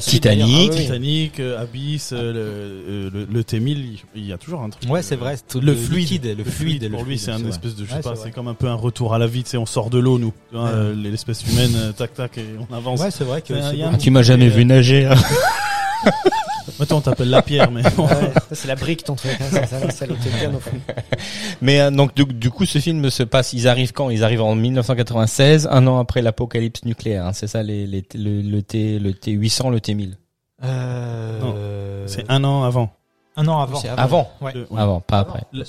[0.00, 0.70] Titanic.
[0.72, 0.76] Ah.
[0.76, 4.90] Titanic, euh, Abyss, euh, le, euh, le, le T1000, il- y a toujours un truc.
[4.90, 5.36] Ouais, c'est vrai.
[5.54, 7.90] le le fluide, liquide, le fluide, pour le lui, fluide, c'est un espèce de, je
[7.90, 9.44] sais Ouais, pas, c'est comme un peu un retour à la vie.
[9.44, 10.58] Tu sais, on sort de l'eau, nous, Ouais.
[10.60, 13.00] euh, l'espèce humaine, tac tac, et on avance.
[13.00, 13.94] Ouais, c'est vrai que C'est un- c'est il y a beau.
[13.94, 15.06] un- Tu m'as jamais vu nager.
[15.06, 15.14] hein.
[16.78, 18.06] Maintenant, on t'appelle la pierre, mais bon.
[18.06, 20.80] Ouais, ça, c'est la brique ton truc, hein, ça, ça, bien non plus.
[21.60, 23.52] Mais euh, donc du, du coup, ce film se passe.
[23.52, 24.10] Ils arrivent quand?
[24.10, 27.26] Ils arrivent en 1996, un an après l'apocalypse nucléaire.
[27.26, 30.16] hein, c'est ça, les, les, le, le T, le T 800, le T 1000.
[30.64, 32.90] Euh, C'est un an avant.
[33.36, 33.78] un an avant.
[33.80, 34.30] C'est Avant.
[34.40, 34.52] Ouais.
[34.54, 34.80] Le- ouais.
[34.80, 35.42] Avant, pas après.
[35.52, 35.64] Le-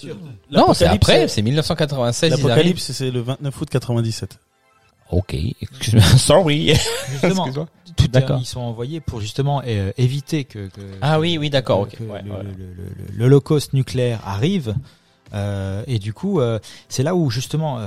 [0.51, 1.27] Non, c'est après.
[1.27, 2.29] C'est 1996.
[2.29, 2.47] Ils arrivent.
[2.47, 4.37] L'apocalypse, c'est le 29 août 97.
[5.13, 5.35] Ok.
[5.61, 6.03] Excuse-moi.
[6.17, 6.73] Sorry.
[7.11, 7.67] Justement, Excuse-moi.
[7.95, 8.39] tout D'accord.
[8.41, 11.81] ils sont envoyés pour justement euh, éviter que, que- Ah oui, oui, d'accord.
[11.81, 11.97] Ok.
[12.09, 12.21] Ouais,
[13.15, 14.75] l'Holocauste nucléaire arrive.
[15.33, 17.79] Euh, et du coup, euh, c'est là où justement,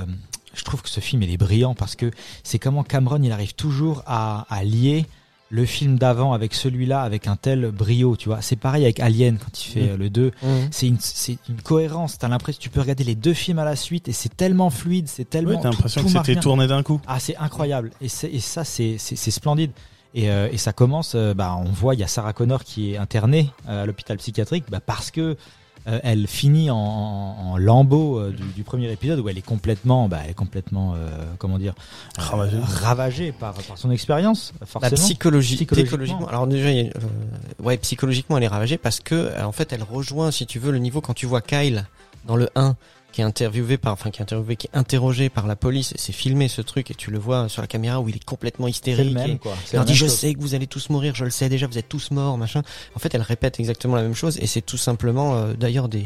[0.53, 2.11] je trouve que ce film il est brillant parce que
[2.43, 5.05] c'est comment Cameron il arrive toujours à, à lier
[5.49, 8.41] le film d'avant avec celui-là avec un tel brio, tu vois.
[8.41, 9.89] C'est pareil avec Alien quand il fait Mm.
[9.91, 10.27] euh, le 2.
[10.43, 10.47] Mmh.
[10.71, 12.17] C'est une, c'est une cohérence.
[12.17, 14.69] T'as l'impression que tu peux regarder les deux films à la suite et c'est tellement
[14.69, 15.51] fluide, c'est tellement.
[15.51, 16.99] Ouais, t'as l'impression que c'était tourné d'un coup.
[17.07, 17.91] Ah, c'est incroyable.
[18.01, 19.71] Et, c'est- et ça, c'est c'est- c'est splendide.
[20.13, 22.93] Et, euh, et ça commence, euh, bah, on voit, il y a Sarah Connor qui
[22.93, 25.37] est internée euh, à l'hôpital psychiatrique bah, parce que
[25.87, 30.19] euh, elle finit en, en, euh, du, du premier épisode où elle est complètement, bah,
[30.23, 31.73] elle est complètement, euh, comment dire,
[32.17, 32.57] euh, Ravagée.
[32.61, 34.95] ravagée par, par son expérience, Bah, forcément.
[34.95, 35.97] psychologie, Psychologiquement.
[35.97, 36.27] psychologiquement.
[36.27, 39.71] Alors déjà, il y a, euh, ouais, psychologiquement, elle est ravagée parce que, en fait,
[39.73, 41.85] elle rejoint, si tu veux, le niveau quand tu vois Kyle
[42.25, 42.75] dans le 1
[43.17, 45.91] qui est interviewé par, enfin, qui est interviewé, qui est interrogé par la police.
[45.91, 48.23] et C'est filmé ce truc et tu le vois sur la caméra où il est
[48.23, 49.05] complètement hystérique.
[49.15, 49.55] le et- même, quoi.
[49.71, 50.15] Il leur dit même je chose.
[50.15, 52.61] sais que vous allez tous mourir, je le sais déjà, vous êtes tous morts, machin.
[52.95, 56.05] En fait, elle répète exactement la même chose et c'est tout simplement euh, d'ailleurs des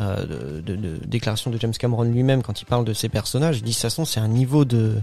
[0.00, 3.58] euh, de, de- de- déclarations de James Cameron lui-même quand il parle de ses personnages.
[3.58, 4.96] Il dit de toute façon c'est un niveau de,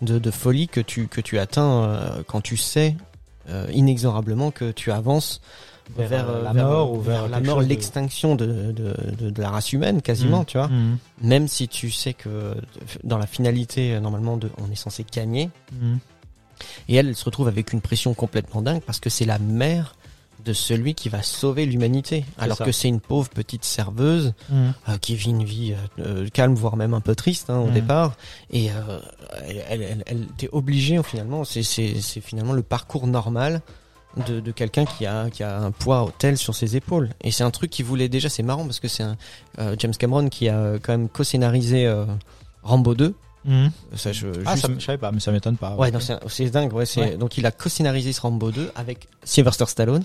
[0.00, 2.96] de de folie que tu que tu atteins euh, quand tu sais
[3.50, 5.42] euh, inexorablement que tu avances
[5.96, 8.94] Vers, vers, euh, euh, la vers, mort euh, ou vers la mort, l'extinction de, de,
[9.18, 10.44] de, de la race humaine quasiment, Mhm.
[10.46, 10.68] tu vois.
[10.68, 10.98] Mhm.
[11.22, 12.54] Même si tu sais que
[13.04, 15.50] dans la finalité, euh, normalement, de, on est censé gagner.
[15.72, 15.98] Mhm.
[16.88, 19.96] Et elle, elle se retrouve avec une pression complètement dingue parce que c'est la mère
[20.44, 22.24] de celui qui va sauver l'humanité.
[22.36, 22.64] Alors ça.
[22.64, 26.94] que c'est une pauvre petite serveuse euh, qui vit une vie euh, calme, voire même
[26.94, 28.14] un peu triste hein, au départ.
[28.50, 28.98] Et euh,
[29.46, 31.44] elle, elle, elle, elle t'es obligée finalement.
[31.44, 31.62] C'est
[32.20, 33.60] finalement le parcours normal
[34.28, 37.08] de, de quelqu'un qui a, qui a un poids tel sur ses épaules.
[37.22, 38.28] Et c'est un truc qui voulait déjà.
[38.28, 39.16] C'est marrant parce que c'est un
[39.58, 42.04] euh, James Cameron qui a euh, quand même co-scénarisé euh,
[42.62, 43.14] Rambo 2.
[43.44, 43.70] Mhm.
[43.96, 45.74] Ça, je, Ah, juste- ça, me- je savais pas, mais ça m'étonne pas.
[45.74, 45.98] Ouais, non,
[46.28, 46.72] c'est, dingue.
[46.72, 47.16] Ouais, Ouais.
[47.16, 50.02] Donc il a co-scénarisé ce Rambo 2 avec Sylvester Stallone.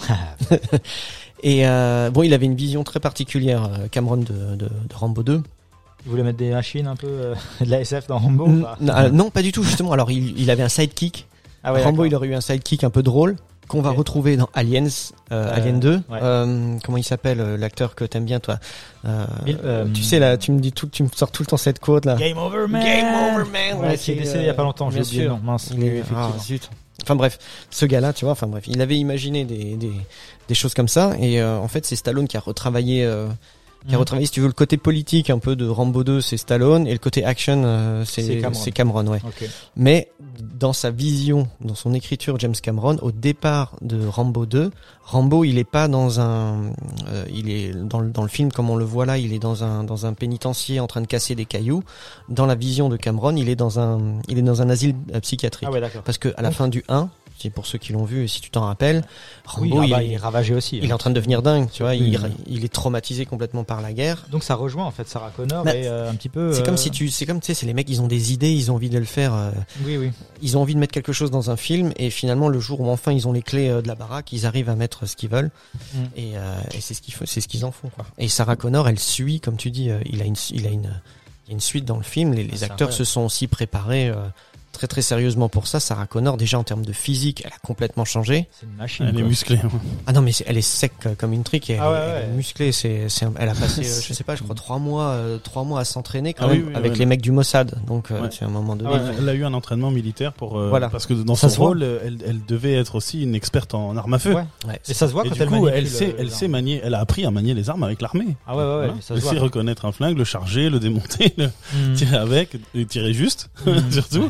[1.44, 4.24] Et euh, bon, il avait une vision très particulière, Cameron, de,
[4.56, 5.38] de, de Rambo 2.
[5.38, 9.10] Vous voulez mettre des machines un peu euh, de la SF dans Rambo ou pas
[9.10, 9.92] non, pas du tout, justement.
[9.92, 11.28] Alors, il, il avait un sidekick.
[11.64, 13.36] Ah ouais, Rambo, il aurait eu un sidekick un peu drôle
[13.68, 14.86] qu'on va retrouver dans Aliens,
[15.32, 15.96] euh, Euh, Alien 2.
[15.96, 16.02] ouais.
[16.22, 18.60] Euh, comment il s'appelle, l'acteur que t'aimes bien, toi?
[19.06, 21.48] Euh, Bill- euh, Tu sais, là, tu me dis tout, tu me sors tout le
[21.48, 22.16] temps cette quote, là.
[22.16, 25.08] Game Over Man Game Over Man Ouais, décédé il y a pas longtemps, j'ai bien
[25.08, 25.40] oublié nom.
[25.44, 25.70] Mince.
[25.74, 26.70] Il est- ah, zut.
[27.04, 27.38] Enfin bref,
[27.70, 29.92] ce gars-là, tu vois, enfin bref, il avait imaginé des, des,
[30.48, 33.28] des choses comme ça, et euh, en fait c'est Stallone qui a retravaillé euh,
[33.88, 36.38] qui a retravaillé, si tu veux, le côté politique un peu de Rambo 2, c'est
[36.38, 39.08] Stallone, et le côté action, euh, C'est Cameron.
[39.08, 39.20] ouais.
[39.76, 40.10] Mais
[40.60, 44.72] dans sa vision, dans son écriture, James Cameron, au départ de Rambo 2,
[45.04, 46.72] Rambo, il est pas dans un,
[47.08, 49.40] euh, il est dans le, dans le film comme on le voit là, il est
[49.40, 51.84] dans un dans un pénitencier en train de casser des cailloux.
[52.28, 55.20] Dans la vision de Cameron, il est dans un il est dans un asile euh,
[55.22, 55.68] psychiatrique.
[55.70, 56.04] Ah ouais, d'accord.
[56.04, 58.42] Parce que à la fin du 1, c'est pour ceux qui l'ont vu et si
[58.42, 59.04] tu t'en rappelles,
[59.60, 60.78] Oui, Rambo, ah il, est, il est ravagé aussi.
[60.78, 60.96] il est hein.
[60.96, 62.30] en train de devenir dingue, tu vois, Oui, il, oui.
[62.48, 64.26] il est traumatisé complètement par la guerre.
[64.32, 66.54] Donc ça rejoint en fait Sarah Connor Bah, et euh, un petit peu.
[66.54, 68.34] C'est euh, comme si tu, c'est comme tu sais, c'est les mecs, ils ont des
[68.34, 69.34] idées, ils ont envie de le faire.
[69.34, 69.52] euh,
[69.86, 70.12] Oui, oui.
[70.42, 72.90] ils ont envie de mettre quelque chose dans un film et finalement le jour où
[72.90, 75.30] enfin ils ont les clés euh, de la baraque, ils arrivent à mettre ce qu'ils
[75.30, 75.52] veulent
[75.94, 76.00] Mm.
[76.16, 78.06] et, euh, et c'est ce qu'ils font, c'est ce qu'ils en font quoi.
[78.18, 80.90] Et Sarah Connor, elle suit comme tu dis, euh, il a une il a une
[81.46, 83.48] il y a une suite dans le film, les, les c'est acteurs se sont aussi
[83.48, 84.16] préparés euh,
[84.78, 85.80] très très sérieusement pour ça.
[85.80, 88.48] Sarah Connor déjà en termes de physique, elle a complètement changé.
[88.52, 89.08] C'est une machine.
[89.10, 89.60] Elle est musclée.
[89.64, 89.70] hein.
[90.06, 92.34] Ah non mais elle est sec euh, comme une trique elle, Ah ouais, elle est
[92.36, 93.08] musclée, c'est
[93.40, 95.86] elle a passé euh, je sais pas, je crois trois mois euh, trois mois à
[95.86, 96.98] s'entraîner quand Ah même oui, avec ouais.
[97.00, 97.74] les mecs du Mossad.
[97.88, 98.30] Donc Ouais.
[98.32, 98.92] c'est un moment donné.
[98.94, 100.90] Elle, elle a eu un entraînement militaire pour euh, Voilà.
[100.90, 104.14] parce que dans Ça son rôle, elle, elle devait être aussi une experte en armes
[104.14, 104.34] à feu.
[104.36, 104.46] Ouais.
[104.68, 104.80] Ouais.
[104.88, 106.94] Et ça se voit Et quand du elle coup, elle sait, elle sait manier, elle
[106.94, 108.36] a appris à manier les armes avec l'armée.
[108.46, 109.32] Ah ouais, ouais, Elle voit.
[109.32, 111.94] sait reconnaître un flingue, le charger, le démonter, le Mm.
[111.96, 113.72] tirer avec, et tirer juste, Mm.
[113.92, 114.30] surtout.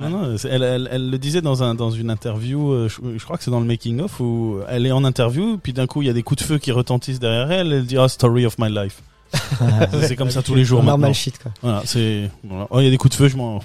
[0.00, 3.16] Non, non, c'est- elle, elle, elle le disait dans un dans une interview, euh, je,
[3.18, 5.86] je crois que c'est dans le making of où elle est en interview, puis d'un
[5.86, 8.08] coup il y a des coups de feu qui retentissent derrière elle, elle dit ah
[8.08, 9.02] story of my life.
[10.02, 11.12] c'est comme ça tous les jours Normal maintenant.
[11.14, 11.52] shit quoi.
[11.62, 12.66] Voilà, c'est voilà.
[12.70, 13.60] oh il y a des coups de feu, je m'en,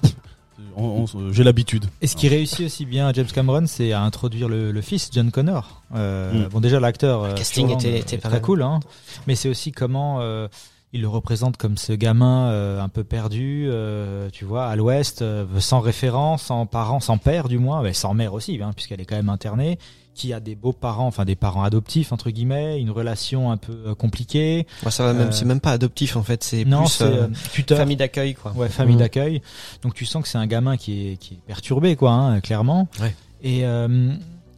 [1.32, 1.86] j'ai l'habitude.
[2.02, 5.32] Et ce qui réussit aussi bien James Cameron, c'est à introduire le, le fils John
[5.32, 5.82] Connor.
[5.96, 6.50] Euh, Mm.
[6.50, 8.80] Bon, déjà l'acteur, euh, casting était- était très cool, hein.
[9.28, 10.48] Mais c'est aussi comment euh,
[10.94, 15.22] il le représente comme ce gamin euh, un peu perdu, euh, tu vois, à l'Ouest,
[15.22, 19.00] euh, sans référence, sans parents, sans père du moins, mais sans mère aussi, hein, puisqu'elle
[19.02, 19.78] est quand même internée,
[20.16, 23.78] qui a des beaux parents, enfin des parents adoptifs entre guillemets, une relation un peu
[23.86, 24.66] euh, compliquée.
[24.84, 27.04] Moi, ça va même, Euh, c'est même pas adoptif en fait, c'est Non, plus c'est
[27.04, 27.78] euh, tuteur.
[27.78, 28.52] famille d'accueil quoi.
[28.54, 29.00] Ouais, famille Mhm.
[29.02, 29.42] d'accueil.
[29.84, 32.88] Donc tu sens que c'est un gamin qui est, qui est perturbé, quoi, hein, clairement.
[33.00, 33.16] Ouais.
[33.44, 34.12] Et, euh,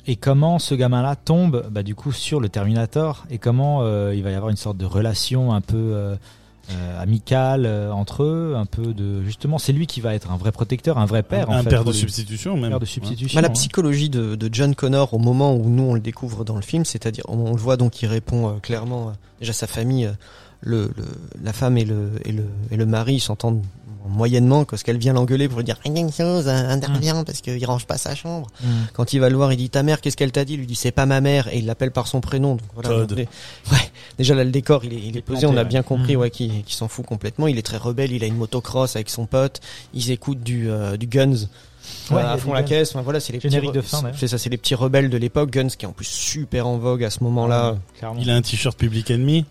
[0.07, 4.23] et comment ce gamin-là tombe, bah, du coup, sur le Terminator, et comment euh, il
[4.23, 6.15] va y avoir une sorte de relation un peu euh,
[6.71, 10.37] euh, amicale euh, entre eux, un peu de justement, c'est lui qui va être un
[10.37, 11.97] vrai protecteur, un vrai père, un en fait, père de lui.
[11.97, 12.69] substitution même.
[12.69, 12.89] Père de Ouais.
[12.91, 13.35] substitution.
[13.37, 16.55] Bah, la psychologie de, de John Connor au moment où nous on le découvre dans
[16.55, 19.67] le film, c'est-à-dire on, on le voit donc il répond euh, clairement euh, déjà sa
[19.67, 20.11] famille, euh,
[20.61, 21.05] le, le
[21.43, 23.63] la femme et le et le et le mari s'entendent
[24.07, 27.85] moyennement parce qu'elle vient l'engueuler pour lui dire rien une chose intervient parce qu'il range
[27.85, 28.47] pas sa chambre.
[28.63, 28.67] Mm.
[28.93, 30.53] Quand il va le voir, il dit ta mère qu'est-ce qu'elle t'a dit?
[30.53, 32.55] Il lui dit c'est pas ma mère et il l'appelle par son prénom.
[32.55, 33.05] Donc voilà.
[33.05, 33.23] Donc, les-
[33.71, 33.77] ouais.
[34.17, 35.67] Déjà là le décor il est, il est posé, planté, on a ouais.
[35.69, 36.19] bien compris Mm.
[36.19, 37.47] ouais qu'il qu'il s'en fout complètement.
[37.47, 39.61] Il est très rebelle, il a une motocross avec son pote,
[39.93, 41.47] ils écoutent du euh, du Guns.
[42.09, 42.67] Ouais, Ouais, à fond la Guns.
[42.67, 42.89] caisse.
[42.91, 44.17] Enfin, voilà, c'est les Générique petits de fin, d'ailleurs.
[44.19, 45.49] C'est ça, c'est les petits rebelles de l'époque.
[45.51, 47.75] Guns qui est en plus super en vogue à ce moment-là.
[47.97, 48.19] Clairement.
[48.21, 49.45] Il a un t-shirt Public Enemy.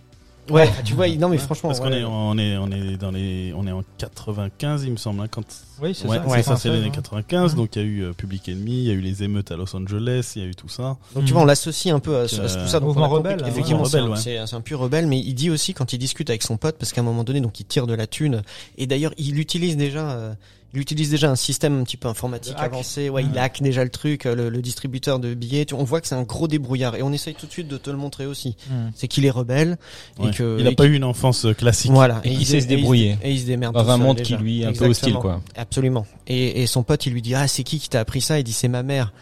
[0.51, 2.01] Ouais, tu vois, non mais franchement, Parce qu'on ouais.
[2.01, 5.27] est, on est, on est dans les, on est en 95, il me semble, hein,
[5.31, 5.43] quand.
[5.83, 6.23] Oui, c'est ouais, ça.
[6.27, 6.91] c'est ça, c'est 96, l'année hein.
[6.91, 7.53] 95.
[7.53, 7.57] Mhm.
[7.59, 9.57] Donc il y a eu euh, Public Enemy, il y a eu les émeutes à
[9.57, 10.97] Los Angeles, il y a eu tout ça.
[11.15, 12.81] Donc tu vois, on l'associe un peu à, ce- à tout ça.
[12.81, 13.47] Donc mouvement rebelle, hein.
[13.49, 14.17] Effectivement, c'est un, ouais.
[14.17, 16.57] c'est un- c'est un pur rebelle, mais il dit aussi quand il discute avec son
[16.57, 18.43] pote, parce qu'à un moment donné, donc il tire de la thune,
[18.77, 20.35] et d'ailleurs il utilise déjà, euh,
[20.75, 23.09] il utilise déjà un système un petit peu informatique avancé.
[23.09, 25.65] Ouais, il hack déjà le truc, euh, le, le distributeur de billets.
[25.65, 27.77] Tu- on voit que c'est un gros débrouillard, et on essaye tout de suite de
[27.77, 28.57] te le montrer aussi.
[28.69, 28.75] Mm.
[28.95, 29.79] C'est qu'il est rebelle
[30.19, 30.29] Ouais.
[30.29, 31.91] et que il a pas eu une enfance euh, classique.
[31.91, 33.19] Voilà, Et il sait se- débrouiller.
[33.23, 34.37] Et il se démerde Dans un seul, monde déjà.
[34.37, 35.41] qui lui est un peu hostile, quoi.
[35.57, 36.07] Absolument.
[36.27, 38.39] Et, et son pote, il lui dit ah c'est qui qui t'a appris ça?
[38.39, 39.13] Il dit c'est ma mère.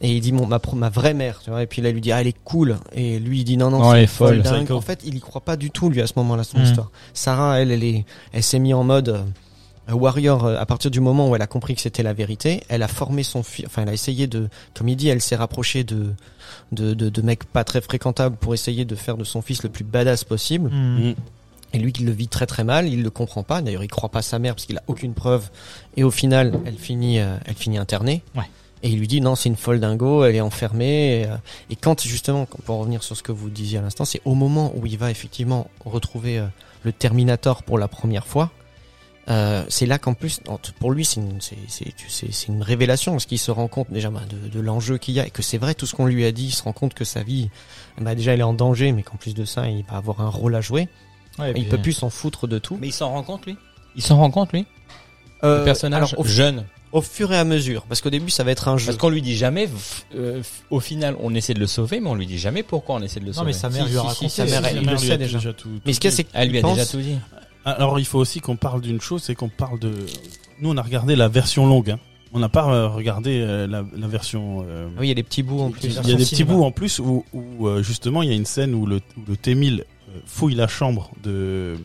[0.00, 1.62] Et il dit mon ma ma vraie mère, tu vois.
[1.62, 2.76] Et puis là il lui dit ah elle est cool.
[2.94, 4.42] Et lui il dit non non, Non, c'est elle est folle.
[4.42, 4.72] dingue.
[4.72, 6.62] En fait il y croit pas du tout lui à ce moment-là son Mm.
[6.64, 6.90] histoire.
[7.14, 9.22] Sarah elle elle est elle s'est mise en mode euh,
[9.92, 12.62] warrior euh, à partir du moment où elle a compris que c'était la vérité.
[12.68, 13.66] Elle a formé son fils.
[13.66, 16.14] Enfin elle a essayé de comme il dit elle s'est rapprochée de
[16.72, 19.68] de, de de mecs pas très fréquentables pour essayer de faire de son fils le
[19.68, 20.70] plus badass possible.
[20.70, 21.10] Mm.
[21.10, 21.14] Mm.
[21.74, 23.60] Et lui qui le vit très très mal, il le comprend pas.
[23.60, 25.50] D'ailleurs, il croit pas sa mère parce qu'il a aucune preuve.
[25.96, 28.22] Et au final, elle finit, euh, elle finit internée.
[28.36, 28.44] Ouais.
[28.84, 31.22] Et il lui dit non, c'est une folle dingo, elle est enfermée.
[31.22, 31.36] Et, euh,
[31.70, 34.72] et quand justement, pour revenir sur ce que vous disiez à l'instant, c'est au moment
[34.76, 36.46] où il va effectivement retrouver euh,
[36.84, 38.52] le Terminator pour la première fois.
[39.28, 40.40] Euh, c'est là qu'en plus,
[40.78, 44.48] pour lui, c'est une, c'est, une révélation parce qu'il se rend compte déjà bah, de,
[44.48, 46.46] de l'enjeu qu'il y a et que c'est vrai tout ce qu'on lui a dit.
[46.48, 47.48] Il se rend compte que sa vie,
[47.98, 50.28] bah, déjà, elle est en danger, mais qu'en plus de ça, il va avoir un
[50.28, 50.88] rôle à jouer.
[51.38, 52.76] Ouais, et il puis, peut plus s'en foutre de tout.
[52.80, 53.56] Mais il s'en rend compte, lui?
[53.96, 54.66] Il s'en rend compte, lui?
[55.42, 56.64] Euh, Le personnage alors, au, jeune.
[56.92, 58.86] au fur et à mesure, parce qu'au début ça va être un jeu.
[58.86, 59.68] Parce qu'on lui dit jamais,
[60.14, 63.02] euh, au final, on essaie de le sauver, mais on lui dit jamais pourquoi on
[63.02, 63.46] essaie de le Non, sauver.
[63.48, 64.28] mais sa mère Si, lui a si, si, raconté.
[64.28, 65.52] sa mère, Si, elle, le sait déjà.
[65.52, 66.22] tout- Mais ce qu'il y a, dit.
[66.22, 67.16] c'est Elle lui a déjà tout dit.
[67.64, 69.92] Alors il faut aussi qu'on parle d'une chose, c'est qu'on parle de.
[70.60, 71.90] Nous on a regardé la version longue.
[71.90, 71.98] Hein.
[72.32, 74.64] On n'a pas euh, regardé euh, la, la version.
[74.68, 75.84] euh, Oui, il y a des petits bouts en plus.
[75.84, 78.34] Il y a des petits bouts en plus où, où, euh, justement il y a
[78.34, 79.84] une scène où le, où le T1000 euh,
[80.26, 81.76] fouille la chambre de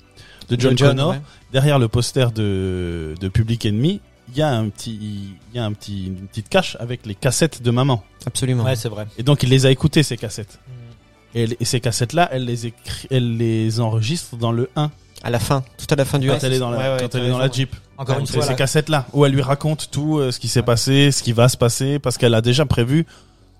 [0.50, 1.22] de John, John, Connor, ouais.
[1.54, 5.66] derrière le poster de de Public Enemy, il y a un petit il y a
[5.66, 8.04] un petit une petite cache avec les cassettes de maman.
[8.26, 8.64] Absolument.
[8.64, 9.06] Ouais, c'est vrai.
[9.20, 10.60] Et donc il les a écoutées ces cassettes.
[11.36, 14.90] Et, et ces cassettes là, elle les écrit, elle les enregistre dans le 1
[15.24, 16.46] À la fin, tout à la fin du quand reste.
[16.46, 17.50] elle est dans la Ouais, ouais, quand elle est dans la.
[17.52, 17.76] Jeep.
[17.98, 20.40] Encore une C'est fois, ces là, cassettes là où elle lui raconte tout euh, ce
[20.40, 23.06] qui s'est passé, ce qui va se passer parce qu'elle a déjà prévu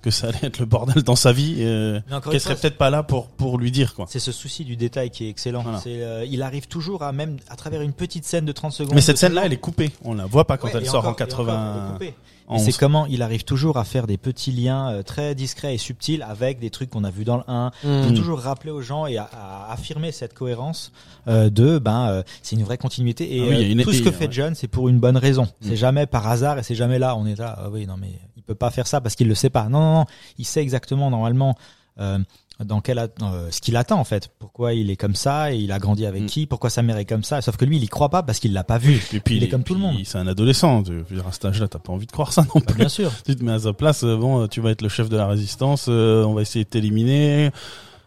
[0.02, 2.00] que ça allait être le bordel dans sa vie euh,
[2.32, 4.06] qu'elle serait peut-être pas là pour pour lui dire quoi.
[4.08, 5.62] C'est ce souci du détail qui est excellent.
[5.64, 5.82] Voilà.
[5.88, 8.96] Euh, il arrive toujours à même à travers une petite scène de 30 secondes.
[8.96, 9.92] Mais cette de scène là, toujours- elle est coupée.
[10.06, 11.90] On la voit pas quand Ouais, elle sort encore- en et encore, elle est 80
[11.92, 12.08] coupée.
[12.08, 12.78] en Et c'est 11.
[12.78, 16.60] comment il arrive toujours à faire des petits liens euh, très discrets et subtils avec
[16.60, 18.02] des trucs qu'on a vus dans le 1 Mm.
[18.08, 20.92] pour toujours rappeler aux gens et à, à affirmer cette cohérence
[21.28, 24.02] euh, de ben euh, c'est une vraie continuité et Ah oui, euh, une- tout ce
[24.02, 24.32] que fait ouais.
[24.32, 25.68] John c'est pour une bonne raison Mm.
[25.68, 28.12] c'est jamais par hasard et c'est jamais là on est là ah oui non mais
[28.38, 30.06] il peut pas faire ça parce qu'il le sait pas non non non
[30.38, 31.56] il sait exactement normalement
[32.00, 32.18] euh,
[32.64, 33.08] dans quel euh,
[33.52, 36.24] ce qu'il attend en fait pourquoi il est comme ça et il a grandi avec
[36.24, 36.26] Mm.
[36.26, 36.46] qui?
[36.46, 37.42] Pourquoi sa mère est comme ça?
[37.42, 39.44] Sauf que lui il y croit pas parce qu'il l'a pas vu Et puis il
[39.44, 39.96] est comme tout le monde.
[40.04, 40.84] C'est un adolescent.
[40.84, 42.62] Tu- je veux dire, à cet âge-là, t'as pas envie de croire ça non Bah,
[42.68, 42.76] plus.
[42.76, 44.04] bien sûr Tu te mets à sa place.
[44.04, 45.86] euh, Bon, euh, tu vas être le chef de la résistance.
[45.90, 47.52] euh, on va essayer de t'éliminer.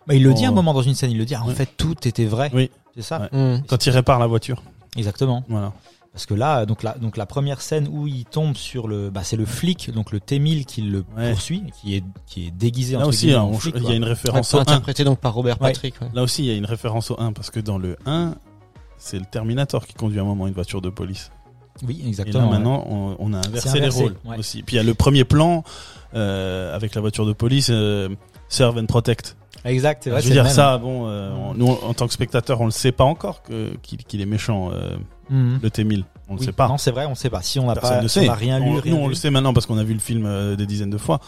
[0.07, 1.49] Bah, il le dit à un moment dans une scène il le dit ah, en
[1.49, 1.55] ouais.
[1.55, 2.71] fait tout était vrai Oui.
[2.97, 3.57] c'est ça Ouais.
[3.57, 3.63] Mm.
[3.69, 4.63] Quand il répare la voiture.
[4.97, 5.73] exactement Voilà.
[6.13, 9.23] Parce que là, donc la, donc la première scène où il tombe sur le, bah
[9.25, 11.31] c'est le flic, donc le T1000 qui le Ouais.
[11.31, 14.03] poursuit, qui est qui est déguisé Là aussi, hein, en flic, il y a une
[14.03, 14.61] Ouais, référence au 1.
[14.61, 15.69] interprété donc par Robert Ouais.
[15.69, 15.95] Patrick.
[16.03, 16.09] ouais.
[16.13, 18.35] Là aussi, il y a une référence au 1 parce que dans le 1,
[18.99, 21.31] c'est le Terminator qui conduit à un moment une voiture de police.
[21.83, 22.45] Oui, Et là exactement.
[22.45, 22.51] ouais.
[22.59, 24.37] maintenant, on, on a inversé, les rôles ouais.
[24.39, 24.63] aussi.
[24.63, 25.65] Puis il y a le premier plan
[26.15, 28.11] euh, avec la voiture de police, euh,
[28.53, 29.37] Serve and Protect.
[29.65, 30.21] Exact, c'est vrai.
[30.21, 30.53] Je veux le dire même.
[30.53, 33.71] ça, bon, euh, on- nous en tant que spectateur, on le sait pas encore que
[33.83, 34.97] qu'il est méchant, euh,
[35.31, 35.61] Mhm.
[35.63, 36.05] le T1000.
[36.29, 36.45] On le Oui.
[36.47, 36.67] sait pas.
[36.69, 37.43] Non, c'est vrai, on sait pas.
[37.43, 39.11] Si on n'a pas, ne si on rien lu, rien nous, on vu.
[39.11, 41.21] le sait maintenant parce qu'on a vu le film euh, des dizaines de fois.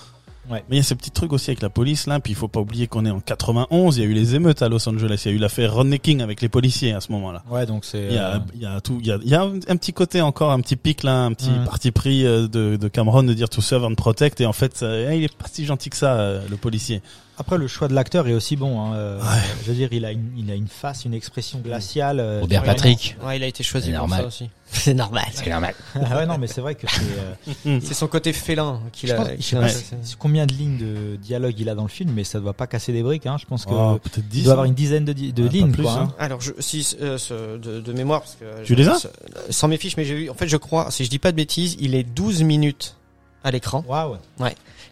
[0.50, 0.62] Ouais.
[0.68, 2.20] Mais il y a ces petits trucs aussi avec la police là.
[2.20, 3.96] Puis il faut pas oublier qu'on est en 91.
[3.96, 5.22] Il y a eu les émeutes à Los Angeles.
[5.24, 7.42] Il y a eu l'affaire Rodney King avec les policiers à ce moment-là.
[7.50, 8.06] Ouais, donc c'est.
[8.08, 9.54] Il y a, euh, il y a tout, il y a, il y a un
[9.68, 12.88] un petit côté encore, un petit pic là, un petit parti pris euh, de, de
[12.88, 15.64] Cameron de dire to serve and protect et en fait, euh, il est pas si
[15.64, 17.00] gentil que ça, le policier.
[17.36, 18.80] Après, le choix de l'acteur est aussi bon.
[18.80, 18.94] Hein.
[18.94, 19.26] euh, Ouais.
[19.64, 22.20] Je veux dire, il a une, il a une face, une expression glaciale.
[22.42, 22.62] Robert.
[22.62, 23.16] Patrick.
[23.26, 24.20] Ouais, il a été choisi C'est pour normal.
[24.20, 24.50] ça aussi.
[24.84, 25.24] C'est normal.
[25.32, 25.74] C'est normal.
[25.94, 27.66] Ah ouais, non, mais c'est vrai que c'est.
[27.68, 29.16] euh, C'est son côté félin qu'il a.
[29.16, 32.66] pense, combien de lignes de dialogue il a dans le film, mais ça doit pas
[32.66, 33.26] casser des briques.
[33.26, 33.36] Hein.
[33.40, 34.42] Je pense que Oh, peut-être il 10.
[34.44, 35.92] doit avoir une dizaine de, di- de Ouais, pas lignes, plus, quoi.
[35.92, 36.08] hein.
[36.10, 36.14] hein.
[36.18, 38.62] Alors, je, si, euh, ce- de, de mémoire, parce que.
[38.64, 39.06] Tu je- les as
[39.50, 40.30] Sans mes fiches, mais j'ai vu.
[40.30, 42.96] En fait, je crois, si je dis pas de bêtises, il est 12 minutes
[43.44, 43.84] à l'écran.
[43.88, 44.16] Waouh.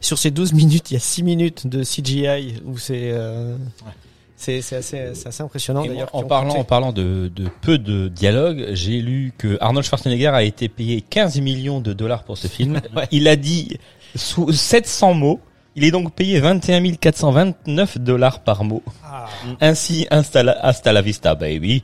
[0.01, 3.11] Sur ces 12 minutes, il y a 6 minutes de CGI où c'est.
[3.13, 3.93] euh, Ouais.
[4.43, 6.11] C'est assez, impressionnant d'ailleurs.
[6.13, 10.43] en parlant, en parlant de, de peu de dialogue, j'ai lu que Arnold Schwarzenegger a
[10.43, 12.81] été payé 15 millions de dollars pour ce film.
[12.97, 13.07] Ouais.
[13.11, 13.79] Il a dit
[14.17, 15.41] sous 700 mots.
[15.77, 18.83] Il est donc payé 21 429 dollars par mot.
[19.05, 19.27] Ah.
[19.61, 21.83] Ainsi, hasta la, hasta la vista, baby,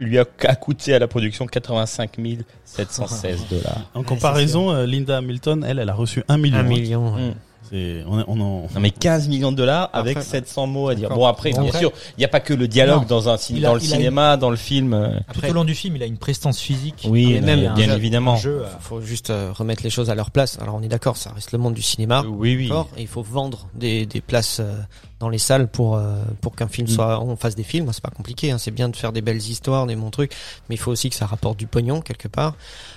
[0.00, 2.16] lui a, coûté à la production 85
[2.64, 3.90] 716 dollars.
[3.94, 6.56] En comparaison, euh, Linda Hamilton, elle, elle a reçu un million.
[6.56, 6.62] Un hein.
[6.64, 7.14] million.
[7.14, 7.28] ouais.
[7.28, 7.34] Mm.
[7.70, 10.94] C'est, on, on en, Non mais 15 millions de dollars avec Après- 700 mots à
[10.94, 11.08] dire.
[11.08, 11.18] D'accord.
[11.18, 13.06] Bon après, Bon, bien après- sûr, il n'y a pas que le dialogue Non.
[13.08, 14.92] dans un ciné- Il a- dans le il cinéma, dans le film.
[14.92, 17.06] euh, Tout au long du film, il a une prestance physique.
[17.08, 18.36] Oui, mais même, bien, il un- évidemment.
[18.44, 20.58] Euh, Faut, faut juste euh, remettre les choses à leur place.
[20.60, 22.24] Alors on est d'accord, ça reste le monde du cinéma.
[22.26, 22.68] Oui, oui.
[22.68, 24.74] D'accord Et il faut vendre des, des places euh,
[25.20, 26.90] dans les salles pour euh, pour qu'un film Mm.
[26.90, 28.56] soit on fasse des films c'est pas compliqué hein.
[28.58, 30.32] c'est bien de faire des belles histoires des bons trucs
[30.68, 32.54] mais il faut aussi que ça rapporte du pognon quelque part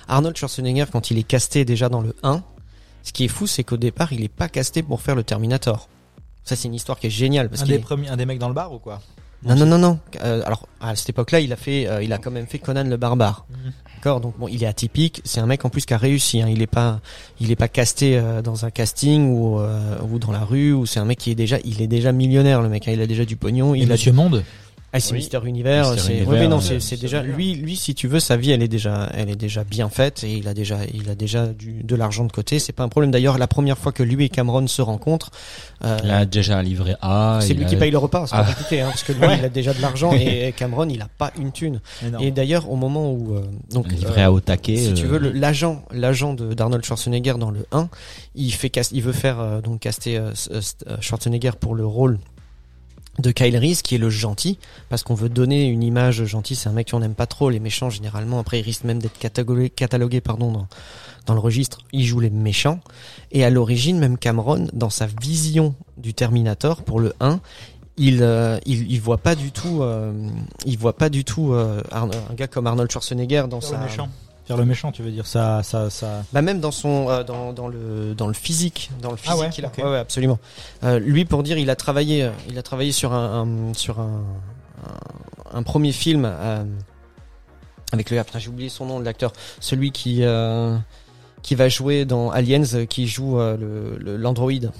[0.08, 2.42] Arnold Schwarzenegger quand il est casté déjà dans le 1
[3.04, 5.88] ce qui est fou c'est qu'au départ il est pas casté pour faire le Terminator
[6.42, 8.38] ça c'est une histoire qui est géniale parce un des est- premiers, un des mecs
[8.40, 9.00] dans le bar ou quoi?
[9.46, 12.18] Non non non non Euh, alors à cette époque-là il a fait euh, il a
[12.18, 13.72] quand même fait Conan le barbare Mhm.
[13.96, 15.22] D'accord, donc bon, il est atypique.
[15.24, 16.42] C'est un mec en plus qui a réussi.
[16.42, 16.48] Hein.
[16.50, 17.00] Il est pas,
[17.40, 20.74] il est pas casté euh, dans un casting ou euh, ou dans la rue.
[20.74, 22.86] Ou c'est un mec qui est déjà, il est déjà millionnaire le mec.
[22.86, 22.92] hein.
[22.92, 23.74] Il a déjà du pognon.
[23.74, 24.44] Et Il a Monsieur Monde?
[24.96, 25.18] Ah, c'est Oui.
[25.18, 25.98] Mister Univers.
[25.98, 27.54] C'est- oui, mais non, euh, c'est c'est déjà lui.
[27.54, 30.34] Lui, si tu veux, sa vie, elle est déjà, elle est déjà bien faite et
[30.34, 32.58] il a déjà, il a déjà du, de l'argent de côté.
[32.58, 33.10] C'est pas un problème.
[33.10, 35.30] D'ailleurs, la première fois que lui et Cameron se rencontrent,
[35.84, 37.40] euh, Il a déjà un livret A.
[37.42, 38.26] c'est lui a- qui paye le repas.
[38.26, 38.52] C'est pas Ah.
[38.52, 41.32] compliqué, hein, parce que lui, il a déjà de l'argent et Cameron, il a pas
[41.38, 41.80] une thune.
[42.20, 44.76] Et d'ailleurs, au moment où, euh, donc, Un livret euh, A au taquet.
[44.76, 47.88] si tu euh, veux, l'agent, l'agent de d'Arnold Schwarzenegger dans le 1,
[48.36, 50.20] il fait cast, il veut faire donc caster
[51.00, 52.18] Schwarzenegger pour le rôle
[53.18, 56.56] de Kyle Reese, qui est le gentil, parce qu'on veut donner une image gentille.
[56.56, 58.38] C'est un mec qu'on n'aime pas trop, les méchants généralement.
[58.38, 60.66] Après, ils risquent même d'être catalogués, catalogués, pardon, dans,
[61.26, 61.78] dans le registre.
[61.92, 62.80] Il joue les méchants.
[63.32, 67.40] Et à l'origine, même Cameron, dans sa vision du Terminator pour le 1,
[67.96, 70.12] il, euh, il, il voit pas du tout, euh,
[70.66, 74.08] il voit pas du tout euh, un gars comme Arnold Schwarzenegger dans sa méchant.
[74.46, 76.22] Faire le méchant, tu veux dire ça, ça, ça.
[76.32, 79.38] bah même dans son euh, dans, dans le dans le physique dans le physique Ah
[79.40, 79.78] ouais, il a ok.
[79.78, 80.38] ouais, ouais, absolument
[80.82, 84.22] Euh, lui pour dire il a travaillé il a travaillé sur un, un- sur un
[85.52, 86.62] un premier film euh,
[87.92, 88.18] avec le.
[88.18, 89.32] ah, j'ai oublié son nom de l'acteur.
[89.60, 90.22] Celui qui
[91.42, 94.72] qui va jouer dans Aliens, qui joue le l'androïde.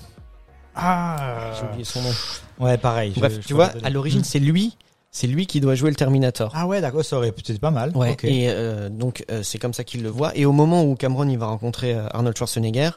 [0.75, 2.11] Ah, J'ai oublié son nom.
[2.59, 3.12] ouais, pareil.
[3.17, 4.77] Bref, je tu vois, à l'origine, c'est lui,
[5.15, 6.51] c'est lui qui doit jouer le Terminator.
[6.57, 7.97] Ah ouais, d'accord, ça aurait peut-être pas mal.
[7.97, 8.17] Ouais.
[8.25, 10.37] Et euh, donc euh, c'est comme ça qu'il le voit.
[10.37, 12.91] Et au moment où Cameron il va rencontrer euh, Arnold Schwarzenegger,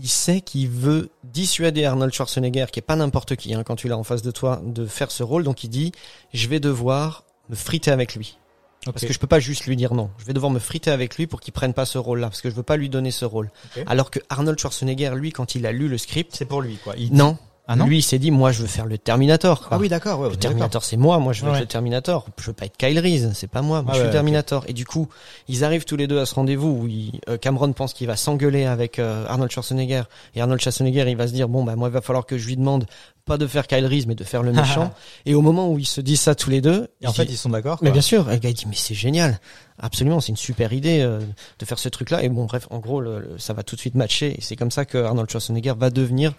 [0.00, 3.88] il sait qu'il veut dissuader Arnold Schwarzenegger, qui est pas n'importe qui, hein, quand tu
[3.88, 5.42] l'as en face de toi, de faire ce rôle.
[5.42, 5.90] Donc il dit,
[6.32, 8.38] je vais devoir me friter avec lui.
[8.84, 10.10] Parce que je peux pas juste lui dire non.
[10.16, 12.48] Je vais devoir me friter avec lui pour qu'il prenne pas ce rôle-là, parce que
[12.48, 13.50] je veux pas lui donner ce rôle.
[13.86, 16.94] Alors que Arnold Schwarzenegger, lui, quand il a lu le script, c'est pour lui, quoi.
[16.96, 17.36] Il- non,
[17.72, 19.60] Ah non lui il s'est dit, moi je veux faire le Terminator.
[19.60, 19.68] quoi.
[19.72, 21.18] Ah oui, d'accord, ouais, Le Terminator, c'est moi.
[21.18, 21.56] Moi, je veux Ouais.
[21.56, 22.26] être le Terminator.
[22.38, 23.30] Je veux pas être Kyle Reese.
[23.34, 23.82] C'est pas moi.
[23.82, 24.64] Moi, Ah je suis ouais, le Terminator.
[24.66, 25.08] Et du coup,
[25.48, 28.16] ils arrivent tous les deux à ce rendez-vous où il- euh, Cameron pense qu'il va
[28.16, 30.02] s'engueuler avec euh, Arnold Schwarzenegger.
[30.34, 32.46] Et Arnold Schwarzenegger, il va se dire, bon, bah, moi, il va falloir que je
[32.46, 32.86] lui demande
[33.24, 34.92] pas de faire Kyle Reese, mais de faire le méchant.
[35.26, 37.34] et au moment où ils se disent ça tous les deux, Et en fait, dit-
[37.34, 37.78] ils sont d'accord.
[37.82, 39.38] mais bien sûr, et le gars il dit mais c'est génial,
[39.78, 41.20] absolument, c'est une super idée euh,
[41.58, 42.22] de faire ce truc-là.
[42.22, 44.34] Et bon bref, en gros, le- le- ça va tout de suite matcher.
[44.36, 46.32] Et c'est comme ça que Arnold Schwarzenegger va devenir